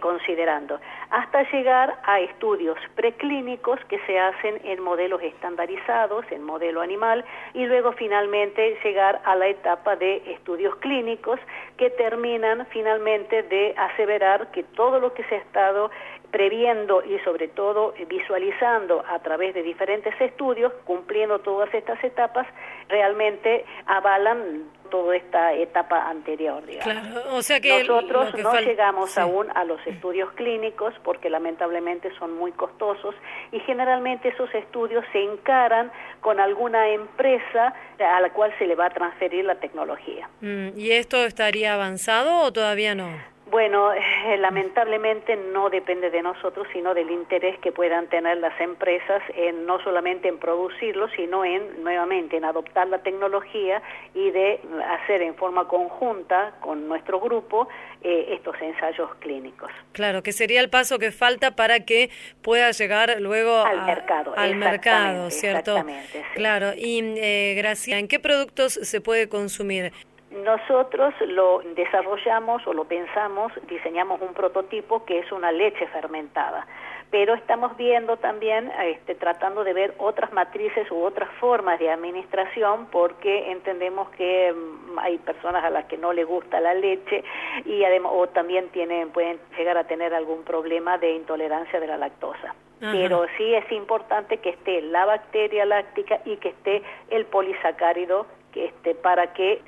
considerando, 0.00 0.80
hasta 1.10 1.42
llegar 1.50 1.98
a 2.04 2.20
estudios 2.20 2.78
preclínicos 2.94 3.78
que 3.88 3.98
se 4.06 4.18
hacen 4.18 4.60
en 4.64 4.82
modelos 4.82 5.22
estandarizados, 5.22 6.24
en 6.30 6.42
modelo 6.42 6.80
animal, 6.80 7.24
y 7.54 7.66
luego 7.66 7.92
finalmente 7.92 8.78
llegar 8.82 9.20
a 9.24 9.34
la 9.34 9.48
etapa 9.48 9.96
de 9.96 10.22
estudios 10.32 10.76
clínicos 10.76 11.40
que 11.76 11.90
terminan 11.90 12.66
finalmente 12.70 13.42
de 13.44 13.74
aseverar 13.76 14.50
que 14.50 14.62
todo 14.62 15.00
lo 15.00 15.14
que 15.14 15.24
se 15.24 15.36
ha 15.36 15.38
estado 15.38 15.90
previendo 16.30 17.02
y 17.02 17.18
sobre 17.20 17.48
todo 17.48 17.94
visualizando 18.08 19.04
a 19.08 19.18
través 19.20 19.54
de 19.54 19.62
diferentes 19.62 20.14
estudios, 20.20 20.72
cumpliendo 20.84 21.38
todas 21.40 21.72
estas 21.72 22.02
etapas, 22.04 22.46
realmente 22.88 23.64
avalan 23.86 24.64
toda 24.90 25.16
esta 25.16 25.52
etapa 25.52 26.08
anterior, 26.08 26.64
digamos. 26.64 26.84
Claro, 26.84 27.36
o 27.36 27.42
sea 27.42 27.60
que 27.60 27.84
nosotros 27.84 28.34
no 28.38 28.58
llegamos 28.60 29.16
aún 29.18 29.48
a 29.54 29.64
los 29.64 29.84
estudios 29.86 30.32
clínicos 30.32 30.94
porque 31.04 31.30
lamentablemente 31.30 32.10
son 32.18 32.34
muy 32.34 32.52
costosos 32.52 33.14
y 33.52 33.60
generalmente 33.60 34.28
esos 34.28 34.52
estudios 34.54 35.04
se 35.12 35.22
encaran 35.22 35.92
con 36.20 36.40
alguna 36.40 36.88
empresa 36.88 37.74
a 37.98 38.20
la 38.20 38.30
cual 38.32 38.52
se 38.58 38.66
le 38.66 38.74
va 38.74 38.86
a 38.86 38.90
transferir 38.90 39.44
la 39.44 39.56
tecnología. 39.56 40.28
Mm, 40.40 40.68
¿Y 40.76 40.92
esto 40.92 41.24
estaría 41.24 41.74
avanzado 41.74 42.40
o 42.40 42.52
todavía 42.52 42.94
no? 42.94 43.08
Bueno, 43.50 43.92
eh, 43.92 44.36
lamentablemente 44.38 45.36
no 45.36 45.70
depende 45.70 46.10
de 46.10 46.22
nosotros, 46.22 46.66
sino 46.72 46.92
del 46.92 47.10
interés 47.10 47.58
que 47.60 47.72
puedan 47.72 48.06
tener 48.08 48.36
las 48.38 48.58
empresas 48.60 49.22
en 49.34 49.64
no 49.64 49.82
solamente 49.82 50.28
en 50.28 50.38
producirlo, 50.38 51.08
sino 51.16 51.44
en 51.44 51.82
nuevamente 51.82 52.36
en 52.36 52.44
adoptar 52.44 52.88
la 52.88 52.98
tecnología 52.98 53.82
y 54.14 54.30
de 54.30 54.60
hacer 54.86 55.22
en 55.22 55.34
forma 55.34 55.66
conjunta 55.66 56.54
con 56.60 56.88
nuestro 56.88 57.20
grupo 57.20 57.68
eh, 58.02 58.34
estos 58.34 58.54
ensayos 58.60 59.14
clínicos. 59.20 59.70
Claro, 59.92 60.22
que 60.22 60.32
sería 60.32 60.60
el 60.60 60.68
paso 60.68 60.98
que 60.98 61.10
falta 61.10 61.56
para 61.56 61.80
que 61.80 62.10
pueda 62.42 62.70
llegar 62.72 63.16
luego 63.20 63.56
al 63.64 63.86
mercado, 63.86 64.34
al 64.36 64.56
mercado, 64.56 65.30
¿cierto? 65.30 65.72
Exactamente, 65.78 66.24
Claro. 66.34 66.72
Y 66.76 67.00
eh, 67.16 67.54
Gracia, 67.56 67.98
¿en 67.98 68.08
qué 68.08 68.18
productos 68.18 68.74
se 68.74 69.00
puede 69.00 69.28
consumir? 69.28 69.92
Nosotros 70.30 71.14
lo 71.20 71.60
desarrollamos 71.74 72.66
o 72.66 72.74
lo 72.74 72.84
pensamos, 72.84 73.50
diseñamos 73.66 74.20
un 74.20 74.34
prototipo 74.34 75.04
que 75.06 75.20
es 75.20 75.32
una 75.32 75.50
leche 75.52 75.86
fermentada, 75.86 76.66
pero 77.10 77.32
estamos 77.32 77.74
viendo 77.78 78.18
también, 78.18 78.70
este, 78.84 79.14
tratando 79.14 79.64
de 79.64 79.72
ver 79.72 79.94
otras 79.96 80.30
matrices 80.34 80.90
u 80.90 81.02
otras 81.02 81.30
formas 81.40 81.78
de 81.78 81.90
administración 81.90 82.88
porque 82.92 83.50
entendemos 83.50 84.10
que 84.10 84.52
mm, 84.52 84.98
hay 84.98 85.16
personas 85.16 85.64
a 85.64 85.70
las 85.70 85.86
que 85.86 85.96
no 85.96 86.12
les 86.12 86.26
gusta 86.26 86.60
la 86.60 86.74
leche 86.74 87.24
y 87.64 87.82
además 87.84 88.12
o 88.14 88.26
también 88.26 88.68
tienen 88.68 89.10
pueden 89.10 89.38
llegar 89.56 89.78
a 89.78 89.84
tener 89.84 90.12
algún 90.12 90.42
problema 90.44 90.98
de 90.98 91.12
intolerancia 91.12 91.80
de 91.80 91.86
la 91.86 91.96
lactosa. 91.96 92.54
Pero 92.80 93.26
sí 93.36 93.54
es 93.54 93.72
importante 93.72 94.36
que 94.36 94.50
esté 94.50 94.82
la 94.82 95.04
bacteria 95.04 95.66
láctica 95.66 96.20
y 96.24 96.36
que 96.36 96.50
esté 96.50 96.82
el 97.10 97.24
polisacárido 97.24 98.26
que 98.52 98.66
este, 98.66 98.94
para 98.94 99.32
que 99.32 99.60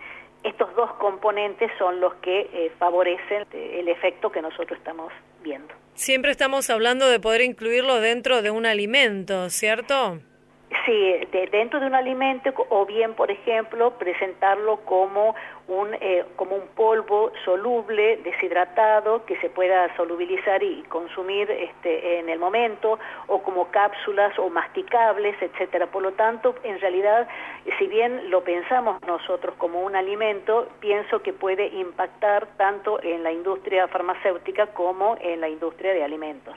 estos 0.42 0.74
dos 0.74 0.90
componentes 0.94 1.70
son 1.78 2.00
los 2.00 2.14
que 2.16 2.48
eh, 2.52 2.72
favorecen 2.78 3.46
el 3.52 3.88
efecto 3.88 4.30
que 4.30 4.40
nosotros 4.40 4.78
estamos 4.78 5.12
viendo. 5.42 5.72
Siempre 5.94 6.30
estamos 6.30 6.70
hablando 6.70 7.08
de 7.08 7.20
poder 7.20 7.42
incluirlo 7.42 8.00
dentro 8.00 8.42
de 8.42 8.50
un 8.50 8.66
alimento, 8.66 9.50
¿cierto? 9.50 10.18
Sí, 10.86 11.14
dentro 11.50 11.80
de 11.80 11.86
un 11.86 11.94
alimento 11.94 12.52
o 12.68 12.86
bien, 12.86 13.14
por 13.14 13.30
ejemplo, 13.30 13.98
presentarlo 13.98 14.78
como 14.84 15.34
un, 15.70 15.94
eh, 16.00 16.24
como 16.36 16.56
un 16.56 16.66
polvo 16.74 17.32
soluble, 17.44 18.18
deshidratado, 18.18 19.24
que 19.24 19.36
se 19.40 19.48
pueda 19.48 19.94
solubilizar 19.96 20.62
y 20.62 20.82
consumir 20.88 21.50
este, 21.50 22.18
en 22.18 22.28
el 22.28 22.38
momento, 22.38 22.98
o 23.28 23.42
como 23.42 23.70
cápsulas 23.70 24.36
o 24.38 24.50
masticables, 24.50 25.36
etcétera. 25.40 25.86
Por 25.86 26.02
lo 26.02 26.12
tanto, 26.12 26.56
en 26.64 26.80
realidad, 26.80 27.28
si 27.78 27.86
bien 27.86 28.30
lo 28.30 28.42
pensamos 28.42 29.00
nosotros 29.06 29.54
como 29.58 29.82
un 29.82 29.94
alimento, 29.94 30.68
pienso 30.80 31.22
que 31.22 31.32
puede 31.32 31.68
impactar 31.68 32.48
tanto 32.56 33.00
en 33.02 33.22
la 33.22 33.32
industria 33.32 33.86
farmacéutica 33.86 34.66
como 34.68 35.16
en 35.20 35.40
la 35.40 35.48
industria 35.48 35.92
de 35.92 36.02
alimentos. 36.02 36.54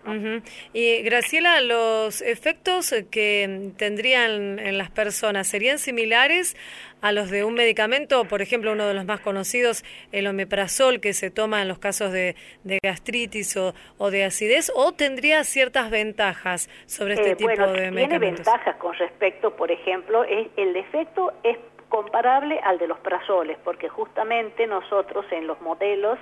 Y 0.74 1.04
Graciela, 1.04 1.62
los 1.62 2.22
efectos 2.22 2.96
que 3.12 3.72
tendrían 3.78 4.58
en 4.60 4.78
las 4.78 4.90
personas 4.90 5.48
serían 5.48 5.78
similares 5.78 6.56
a 7.04 7.12
los 7.12 7.30
de 7.30 7.44
un 7.44 7.54
medicamento, 7.54 8.24
por 8.24 8.42
ejemplo, 8.42 8.72
uno 8.72 8.88
de 8.88 8.94
los 8.94 9.03
más 9.06 9.20
conocidos, 9.20 9.84
el 10.12 10.28
omeprazol, 10.28 11.00
que 11.00 11.14
se 11.14 11.32
toma 11.32 11.62
en 11.62 11.68
los 11.68 11.80
casos 11.80 12.12
de, 12.12 12.36
gastritis 12.84 13.56
o, 13.58 13.74
o, 13.98 14.12
de 14.12 14.26
acidez, 14.26 14.72
o 14.76 14.94
tendría 14.94 15.44
ciertas 15.44 15.90
ventajas 15.90 16.70
sobre 16.86 17.16
este 17.16 17.32
eh, 17.32 17.36
tipo 17.36 17.50
de 17.50 17.92
medicamentos? 17.92 18.10
Tiene 18.10 18.20
ventajas 18.20 18.76
con 18.78 18.94
respecto, 18.96 19.56
por 19.56 19.72
ejemplo, 19.72 20.24
es, 20.24 20.48
el 20.58 20.76
efecto 20.76 21.34
es 21.44 21.58
comparable 21.90 22.60
al 22.64 22.80
de 22.80 22.88
los 22.88 23.00
prazoles, 23.00 23.58
porque 23.64 23.88
justamente 23.88 24.66
nosotros 24.66 25.26
en 25.32 25.46
los 25.46 25.62
modelos 25.62 26.18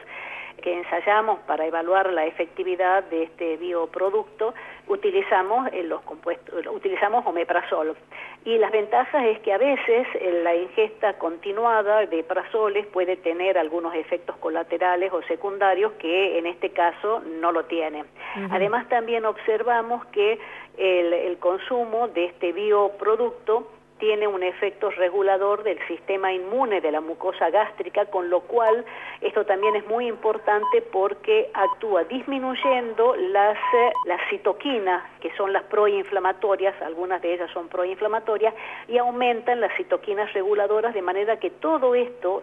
que 0.62 0.74
ensayamos 0.74 1.40
para 1.42 1.66
evaluar 1.66 2.12
la 2.12 2.26
efectividad 2.26 3.04
de 3.06 3.24
este 3.24 3.58
bioproducto, 3.58 4.54
utilizamos 4.88 5.70
eh, 5.72 5.84
los 5.84 6.02
compuestos, 6.02 6.66
utilizamos 6.68 7.26
omeprazol. 7.26 7.96
Y 8.44 8.58
las 8.58 8.72
ventajas 8.72 9.26
es 9.26 9.40
que 9.40 9.54
a 9.54 9.58
veces 9.58 10.08
eh, 10.16 10.42
la 10.44 10.56
ingesta 10.56 11.14
continuada 11.18 12.06
de 12.06 12.24
prazoles 12.24 12.86
puede 12.88 13.16
tener 13.18 13.58
algunos 13.58 13.94
efectos 13.96 14.36
colaterales 14.38 15.12
o 15.14 15.22
secundarios 15.24 15.94
que 15.94 16.38
en 16.38 16.46
este 16.48 16.72
caso 16.72 17.22
no 17.40 17.52
lo 17.52 17.66
tiene. 17.66 18.04
Además 18.50 18.88
también 18.90 19.26
observamos 19.26 20.06
que 20.08 20.40
el, 20.78 21.14
el 21.14 21.38
consumo 21.38 22.08
de 22.08 22.26
este 22.26 22.52
bioproducto 22.52 23.68
tiene 24.02 24.28
un 24.28 24.42
efecto 24.42 24.90
regulador 24.90 25.64
del 25.64 25.78
sistema 25.88 26.34
inmune 26.34 26.82
de 26.82 26.92
la 26.92 27.02
mucosa 27.02 27.52
gástrica, 27.52 28.08
con 28.08 28.32
lo 28.32 28.42
cual 28.42 28.84
esto 29.22 29.46
también 29.46 29.76
es 29.76 29.86
muy 29.86 30.08
importante 30.08 30.82
porque 30.92 31.52
actúa 31.54 32.04
disminuyendo 32.06 33.16
las, 33.16 33.58
eh, 33.58 33.92
las 34.08 34.20
citoquinas, 34.32 35.04
que 35.22 35.32
son 35.38 35.54
las 35.54 35.64
proinflamatorias, 35.66 36.82
algunas 36.82 37.22
de 37.22 37.36
ellas 37.36 37.52
son 37.54 37.70
proinflamatorias, 37.70 38.56
y 38.88 38.98
aumentan 38.98 39.62
las 39.62 39.72
citoquinas 39.78 40.34
reguladoras, 40.34 40.96
de 40.96 41.04
manera 41.04 41.38
que 41.38 41.52
todo 41.52 41.94
esto 41.94 42.42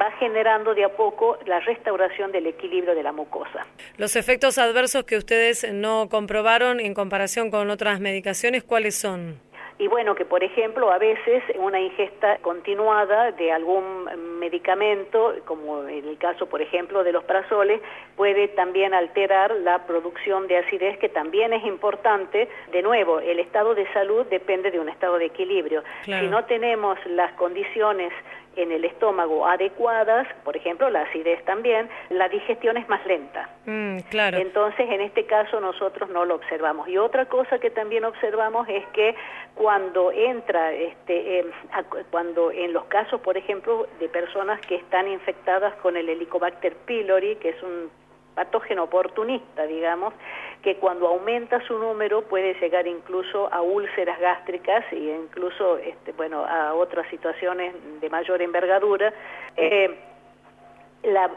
va 0.00 0.12
generando 0.12 0.74
de 0.74 0.84
a 0.84 0.90
poco 0.90 1.38
la 1.46 1.58
restauración 1.58 2.30
del 2.30 2.46
equilibrio 2.46 2.94
de 2.94 3.02
la 3.02 3.10
mucosa. 3.10 3.66
Los 3.96 4.14
efectos 4.14 4.58
adversos 4.58 5.02
que 5.02 5.16
ustedes 5.16 5.66
no 5.72 6.08
comprobaron 6.08 6.78
en 6.78 6.94
comparación 6.94 7.50
con 7.50 7.68
otras 7.70 7.98
medicaciones, 7.98 8.62
¿cuáles 8.62 8.94
son? 8.94 9.49
Y 9.80 9.88
bueno, 9.88 10.14
que 10.14 10.26
por 10.26 10.44
ejemplo 10.44 10.92
a 10.92 10.98
veces 10.98 11.42
una 11.54 11.80
ingesta 11.80 12.36
continuada 12.42 13.32
de 13.32 13.50
algún 13.50 14.04
medicamento, 14.38 15.34
como 15.46 15.88
en 15.88 16.06
el 16.06 16.18
caso 16.18 16.46
por 16.46 16.60
ejemplo 16.60 17.02
de 17.02 17.12
los 17.12 17.24
prazoles, 17.24 17.80
puede 18.14 18.48
también 18.48 18.92
alterar 18.92 19.50
la 19.52 19.86
producción 19.86 20.46
de 20.48 20.58
acidez, 20.58 20.98
que 20.98 21.08
también 21.08 21.54
es 21.54 21.64
importante. 21.64 22.50
De 22.72 22.82
nuevo, 22.82 23.20
el 23.20 23.38
estado 23.38 23.74
de 23.74 23.90
salud 23.94 24.26
depende 24.26 24.70
de 24.70 24.78
un 24.78 24.90
estado 24.90 25.16
de 25.16 25.24
equilibrio. 25.24 25.82
Si 26.02 26.28
no 26.28 26.44
tenemos 26.44 26.98
las 27.06 27.32
condiciones 27.32 28.12
en 28.56 28.72
el 28.72 28.84
estómago 28.84 29.46
adecuadas, 29.46 30.26
por 30.44 30.56
ejemplo 30.56 30.90
la 30.90 31.02
acidez 31.02 31.44
también, 31.44 31.88
la 32.10 32.28
digestión 32.28 32.76
es 32.76 32.88
más 32.88 33.04
lenta. 33.06 33.48
Mm, 33.66 33.98
claro. 34.10 34.38
Entonces, 34.38 34.88
en 34.90 35.00
este 35.00 35.26
caso 35.26 35.60
nosotros 35.60 36.10
no 36.10 36.24
lo 36.24 36.36
observamos. 36.36 36.88
Y 36.88 36.98
otra 36.98 37.26
cosa 37.26 37.58
que 37.58 37.70
también 37.70 38.04
observamos 38.04 38.68
es 38.68 38.84
que 38.88 39.14
cuando 39.54 40.12
entra, 40.12 40.72
este, 40.72 41.44
cuando 42.10 42.50
en 42.50 42.72
los 42.72 42.84
casos, 42.84 43.20
por 43.20 43.36
ejemplo, 43.36 43.86
de 43.98 44.08
personas 44.08 44.60
que 44.62 44.76
están 44.76 45.08
infectadas 45.08 45.74
con 45.76 45.96
el 45.96 46.08
Helicobacter 46.08 46.74
pylori, 46.86 47.36
que 47.36 47.50
es 47.50 47.62
un 47.62 47.90
patógeno 48.40 48.84
oportunista, 48.84 49.66
digamos, 49.66 50.14
que 50.62 50.76
cuando 50.76 51.08
aumenta 51.08 51.60
su 51.66 51.78
número 51.78 52.22
puede 52.22 52.54
llegar 52.54 52.86
incluso 52.86 53.52
a 53.52 53.60
úlceras 53.60 54.18
gástricas 54.18 54.82
e 54.92 55.18
incluso, 55.22 55.76
este, 55.76 56.12
bueno, 56.12 56.46
a 56.46 56.72
otras 56.72 57.06
situaciones 57.10 57.74
de 58.00 58.08
mayor 58.08 58.40
envergadura. 58.40 59.12
Eh, 59.58 59.94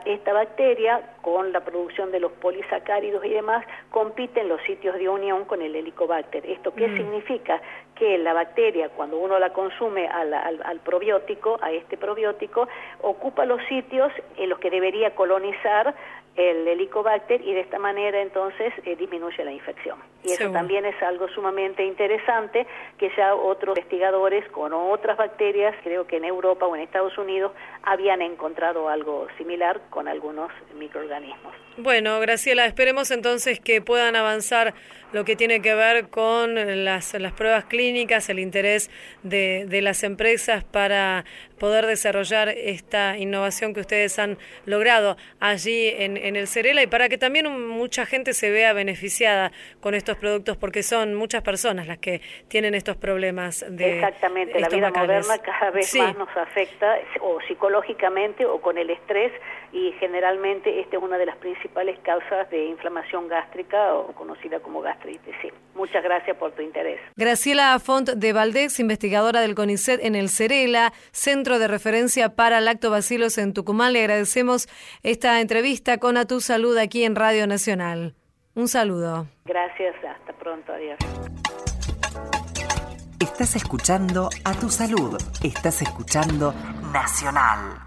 esta 0.06 0.34
bacteria, 0.34 1.02
con 1.22 1.54
la 1.54 1.62
producción 1.62 2.12
de 2.12 2.20
los 2.20 2.34
polisacáridos 2.34 3.24
y 3.24 3.30
demás, 3.30 3.66
compite 3.92 4.42
en 4.42 4.50
los 4.50 4.62
sitios 4.64 4.96
de 4.96 5.08
unión 5.08 5.46
con 5.46 5.62
el 5.62 5.74
helicobacter. 5.76 6.46
¿Esto 6.46 6.74
qué 6.74 6.88
mm. 6.88 6.98
significa? 6.98 7.62
Que 7.96 8.18
la 8.18 8.34
bacteria, 8.34 8.90
cuando 8.90 9.18
uno 9.18 9.40
la 9.40 9.54
consume 9.54 10.08
al, 10.08 10.34
al, 10.34 10.80
probiótico, 10.84 11.58
a 11.62 11.72
este 11.72 11.96
probiótico, 11.96 12.68
ocupa 13.02 13.46
los 13.46 13.62
sitios 13.70 14.12
en 14.38 14.50
los 14.50 14.60
que 14.60 14.70
debería 14.70 15.16
colonizar 15.16 15.96
el 16.36 16.68
helicobacter 16.68 17.42
y 17.42 17.54
de 17.54 17.62
esta 17.62 17.78
manera 17.78 18.22
entonces 18.22 18.74
eh, 18.86 18.96
disminuye 18.96 19.44
la 19.44 19.52
infección. 19.52 20.00
Y 20.24 20.32
eso 20.32 20.50
también 20.52 20.86
es 20.86 21.00
algo 21.04 21.28
sumamente 21.30 21.86
interesante 21.86 22.66
que 22.98 23.12
ya 23.16 23.36
otros 23.36 23.78
investigadores 23.78 24.50
con 24.50 24.74
otras 24.74 25.18
bacterias, 25.18 25.76
creo 25.84 26.08
que 26.08 26.18
en 26.18 26.26
Europa 26.26 26.66
o 26.66 26.76
en 26.76 26.82
Estados 26.82 27.18
Unidos, 27.18 27.52
habían 27.84 28.22
encontrado 28.22 28.90
algo 28.90 29.28
similar 29.38 29.82
con 29.90 30.08
algunos 30.08 30.50
microorganismos. 30.76 31.54
Bueno, 31.78 32.20
Graciela, 32.20 32.66
esperemos 32.66 33.12
entonces 33.12 33.60
que 33.60 33.82
puedan 33.82 34.16
avanzar 34.16 34.74
lo 35.14 35.26
que 35.26 35.36
tiene 35.36 35.62
que 35.62 35.74
ver 35.74 36.10
con 36.10 36.84
las, 36.86 37.14
las 37.16 37.32
pruebas 37.34 37.66
clínicas, 37.66 38.30
el 38.30 38.40
interés 38.40 38.92
de, 39.24 39.66
de 39.68 39.82
las 39.82 40.04
empresas 40.04 40.64
para 40.64 41.26
poder 41.60 41.86
desarrollar 41.86 42.50
esta 42.50 43.18
innovación 43.18 43.74
que 43.74 43.80
ustedes 43.80 44.20
han 44.20 44.38
logrado 44.66 45.18
allí 45.40 45.88
en, 45.88 46.18
en 46.18 46.36
el 46.36 46.48
Cerela 46.48 46.84
y 46.84 46.88
para 46.88 47.08
que 47.10 47.18
también 47.18 47.68
mucha 47.68 48.06
gente 48.06 48.34
se 48.34 48.52
vea 48.52 48.74
beneficiada 48.74 49.52
con 49.80 49.96
estos 49.96 50.04
estos 50.04 50.18
productos 50.18 50.58
porque 50.58 50.84
son 50.84 51.16
muchas 51.16 51.44
personas 51.44 51.88
las 51.88 51.98
que 51.98 52.22
tienen 52.50 52.74
estos 52.74 52.98
problemas 52.98 53.66
de 53.70 53.96
Exactamente, 53.96 54.60
la 54.60 54.68
vida 54.68 54.92
moderna 54.92 55.38
cada 55.38 55.72
vez 55.72 55.96
más 55.96 56.18
nos 56.18 56.36
afecta 56.36 56.98
o 57.22 57.40
psicológicamente 57.48 58.46
o 58.46 58.60
con 58.60 58.78
el 58.78 58.90
estrés 58.90 59.32
y 59.74 59.92
generalmente 59.94 60.80
esta 60.80 60.98
es 60.98 61.04
una 61.04 61.18
de 61.18 61.26
las 61.26 61.36
principales 61.38 61.98
causas 62.04 62.50
de 62.52 62.68
inflamación 62.68 63.28
gástrica 63.28 63.96
o 63.96 64.14
conocida 64.14 64.60
como 64.60 64.82
gastritis. 64.82 65.34
Muchas 65.74 66.04
gracias 66.04 66.38
por 66.38 66.52
tu 66.52 66.62
interés. 66.62 67.02
Graciela 67.16 67.78
Font 67.80 68.10
de 68.10 68.34
Valdés, 68.34 68.80
investigadora 68.80 69.42
del 69.42 69.56
CONICET 69.56 70.00
en 70.06 70.14
el 70.16 70.30
Cerela, 70.30 70.94
Centro 71.12 71.58
de 71.58 71.68
Referencia 71.68 72.36
para 72.36 72.62
Lactobacilos 72.62 73.40
en 73.40 73.54
Tucumán. 73.54 73.94
Le 73.94 74.02
agradecemos 74.02 74.68
esta 75.02 75.42
entrevista 75.42 75.98
con 75.98 76.18
A 76.18 76.26
Tu 76.26 76.40
Salud 76.40 76.78
aquí 76.78 77.04
en 77.04 77.16
Radio 77.16 77.48
Nacional. 77.48 78.14
Un 78.54 78.68
saludo. 78.68 79.26
Gracias, 79.46 79.96
hasta 80.06 80.34
pronto, 80.34 80.72
adiós. 80.72 81.00
Estás 83.20 83.56
escuchando 83.56 84.30
A 84.46 84.54
Tu 84.54 84.70
Salud, 84.70 85.18
estás 85.44 85.82
escuchando 85.82 86.54
Nacional. 86.94 87.83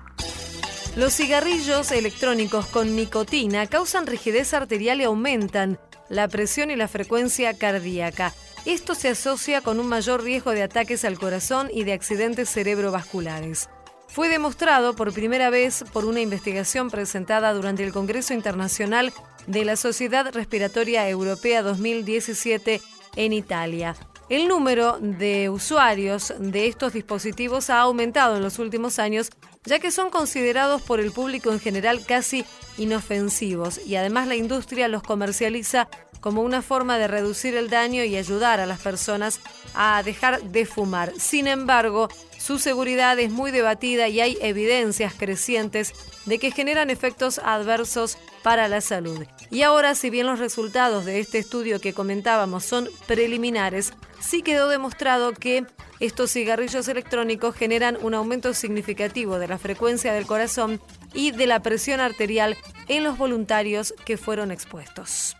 Los 0.97 1.13
cigarrillos 1.13 1.93
electrónicos 1.93 2.65
con 2.69 2.97
nicotina 2.97 3.67
causan 3.67 4.07
rigidez 4.07 4.55
arterial 4.55 4.99
y 5.03 5.05
aumentan 5.05 5.79
la 6.09 6.27
presión 6.27 6.71
y 6.71 6.77
la 6.77 6.89
frecuencia 6.89 7.53
cardíaca. 7.53 8.33
Esto 8.65 8.95
se 8.95 9.11
asocia 9.11 9.61
con 9.61 9.79
un 9.79 9.89
mayor 9.89 10.25
riesgo 10.25 10.53
de 10.53 10.63
ataques 10.63 11.05
al 11.05 11.19
corazón 11.19 11.69
y 11.71 11.85
de 11.85 11.93
accidentes 11.93 12.49
cerebrovasculares. 12.49 13.69
Fue 14.09 14.31
demostrado 14.31 14.97
por 14.97 15.13
primera 15.13 15.51
vez 15.51 15.85
por 15.93 16.07
una 16.07 16.23
investigación 16.23 16.89
presentada 16.89 17.53
durante 17.53 17.85
el 17.85 17.93
Congreso 17.93 18.33
Internacional 18.33 19.13
de 19.47 19.67
la 19.67 19.77
Sociedad 19.77 20.33
Respiratoria 20.33 21.07
Europea 21.11 21.61
2017 21.61 22.81
en 23.17 23.35
Italia. 23.35 23.95
El 24.29 24.49
número 24.49 24.99
de 25.01 25.49
usuarios 25.51 26.35
de 26.39 26.66
estos 26.66 26.93
dispositivos 26.95 27.70
ha 27.70 27.79
aumentado 27.81 28.37
en 28.37 28.43
los 28.43 28.59
últimos 28.59 28.99
años, 28.99 29.31
ya 29.64 29.79
que 29.79 29.93
son 29.93 30.11
considerados 30.11 30.83
por 30.83 30.99
el 30.99 31.12
público 31.12 31.53
en 31.53 31.61
general 31.61 32.05
casi 32.05 32.45
inofensivos 32.77 33.81
y 33.87 33.95
además 33.95 34.27
la 34.27 34.35
industria 34.35 34.89
los 34.89 35.05
comercializa 35.05 35.89
como 36.20 36.43
una 36.43 36.61
forma 36.61 36.99
de 36.99 37.07
reducir 37.07 37.55
el 37.55 37.70
daño 37.70 38.03
y 38.03 38.16
ayudar 38.16 38.59
a 38.59 38.66
las 38.66 38.81
personas 38.81 39.39
a 39.77 40.03
dejar 40.03 40.43
de 40.43 40.66
fumar. 40.66 41.12
Sin 41.18 41.47
embargo, 41.47 42.09
su 42.37 42.59
seguridad 42.59 43.16
es 43.20 43.31
muy 43.31 43.53
debatida 43.53 44.09
y 44.09 44.20
hay 44.20 44.39
evidencias 44.41 45.14
crecientes 45.14 45.93
de 46.24 46.41
que 46.41 46.51
generan 46.51 46.91
efectos 46.91 47.41
adversos 47.45 48.18
para 48.43 48.66
la 48.66 48.81
salud. 48.81 49.24
Y 49.51 49.63
ahora, 49.63 49.95
si 49.95 50.11
bien 50.11 50.27
los 50.27 50.39
resultados 50.39 51.05
de 51.05 51.21
este 51.21 51.39
estudio 51.39 51.81
que 51.81 51.93
comentábamos 51.93 52.65
son 52.65 52.89
preliminares, 53.07 53.93
sí 54.21 54.43
quedó 54.43 54.69
demostrado 54.69 55.33
que 55.33 55.65
estos 56.01 56.33
cigarrillos 56.33 56.89
electrónicos 56.89 57.55
generan 57.55 57.97
un 58.03 58.15
aumento 58.15 58.53
significativo 58.55 59.39
de 59.39 59.49
la 59.49 59.59
frecuencia 59.59 60.13
del 60.13 60.27
corazón 60.27 60.81
y 61.15 61.31
de 61.31 61.47
la 61.47 61.61
presión 61.61 62.01
arterial 62.01 62.57
en 62.89 63.05
los 63.05 63.17
voluntarios 63.17 63.95
que 64.05 64.17
fueron 64.17 64.51
expuestos. 64.51 65.37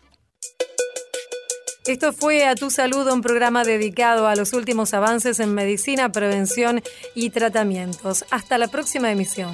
Esto 1.87 2.13
fue 2.13 2.47
A 2.47 2.57
Tu 2.57 2.71
Salud, 2.71 3.07
un 3.13 3.23
programa 3.23 3.63
dedicado 3.63 4.27
a 4.27 4.35
los 4.35 4.53
últimos 4.55 4.93
avances 4.93 5.39
en 5.39 5.55
medicina, 5.55 6.11
prevención 6.11 6.83
y 7.15 7.31
tratamientos. 7.31 8.25
Hasta 8.31 8.59
la 8.59 8.67
próxima 8.67 9.13
emisión. 9.13 9.53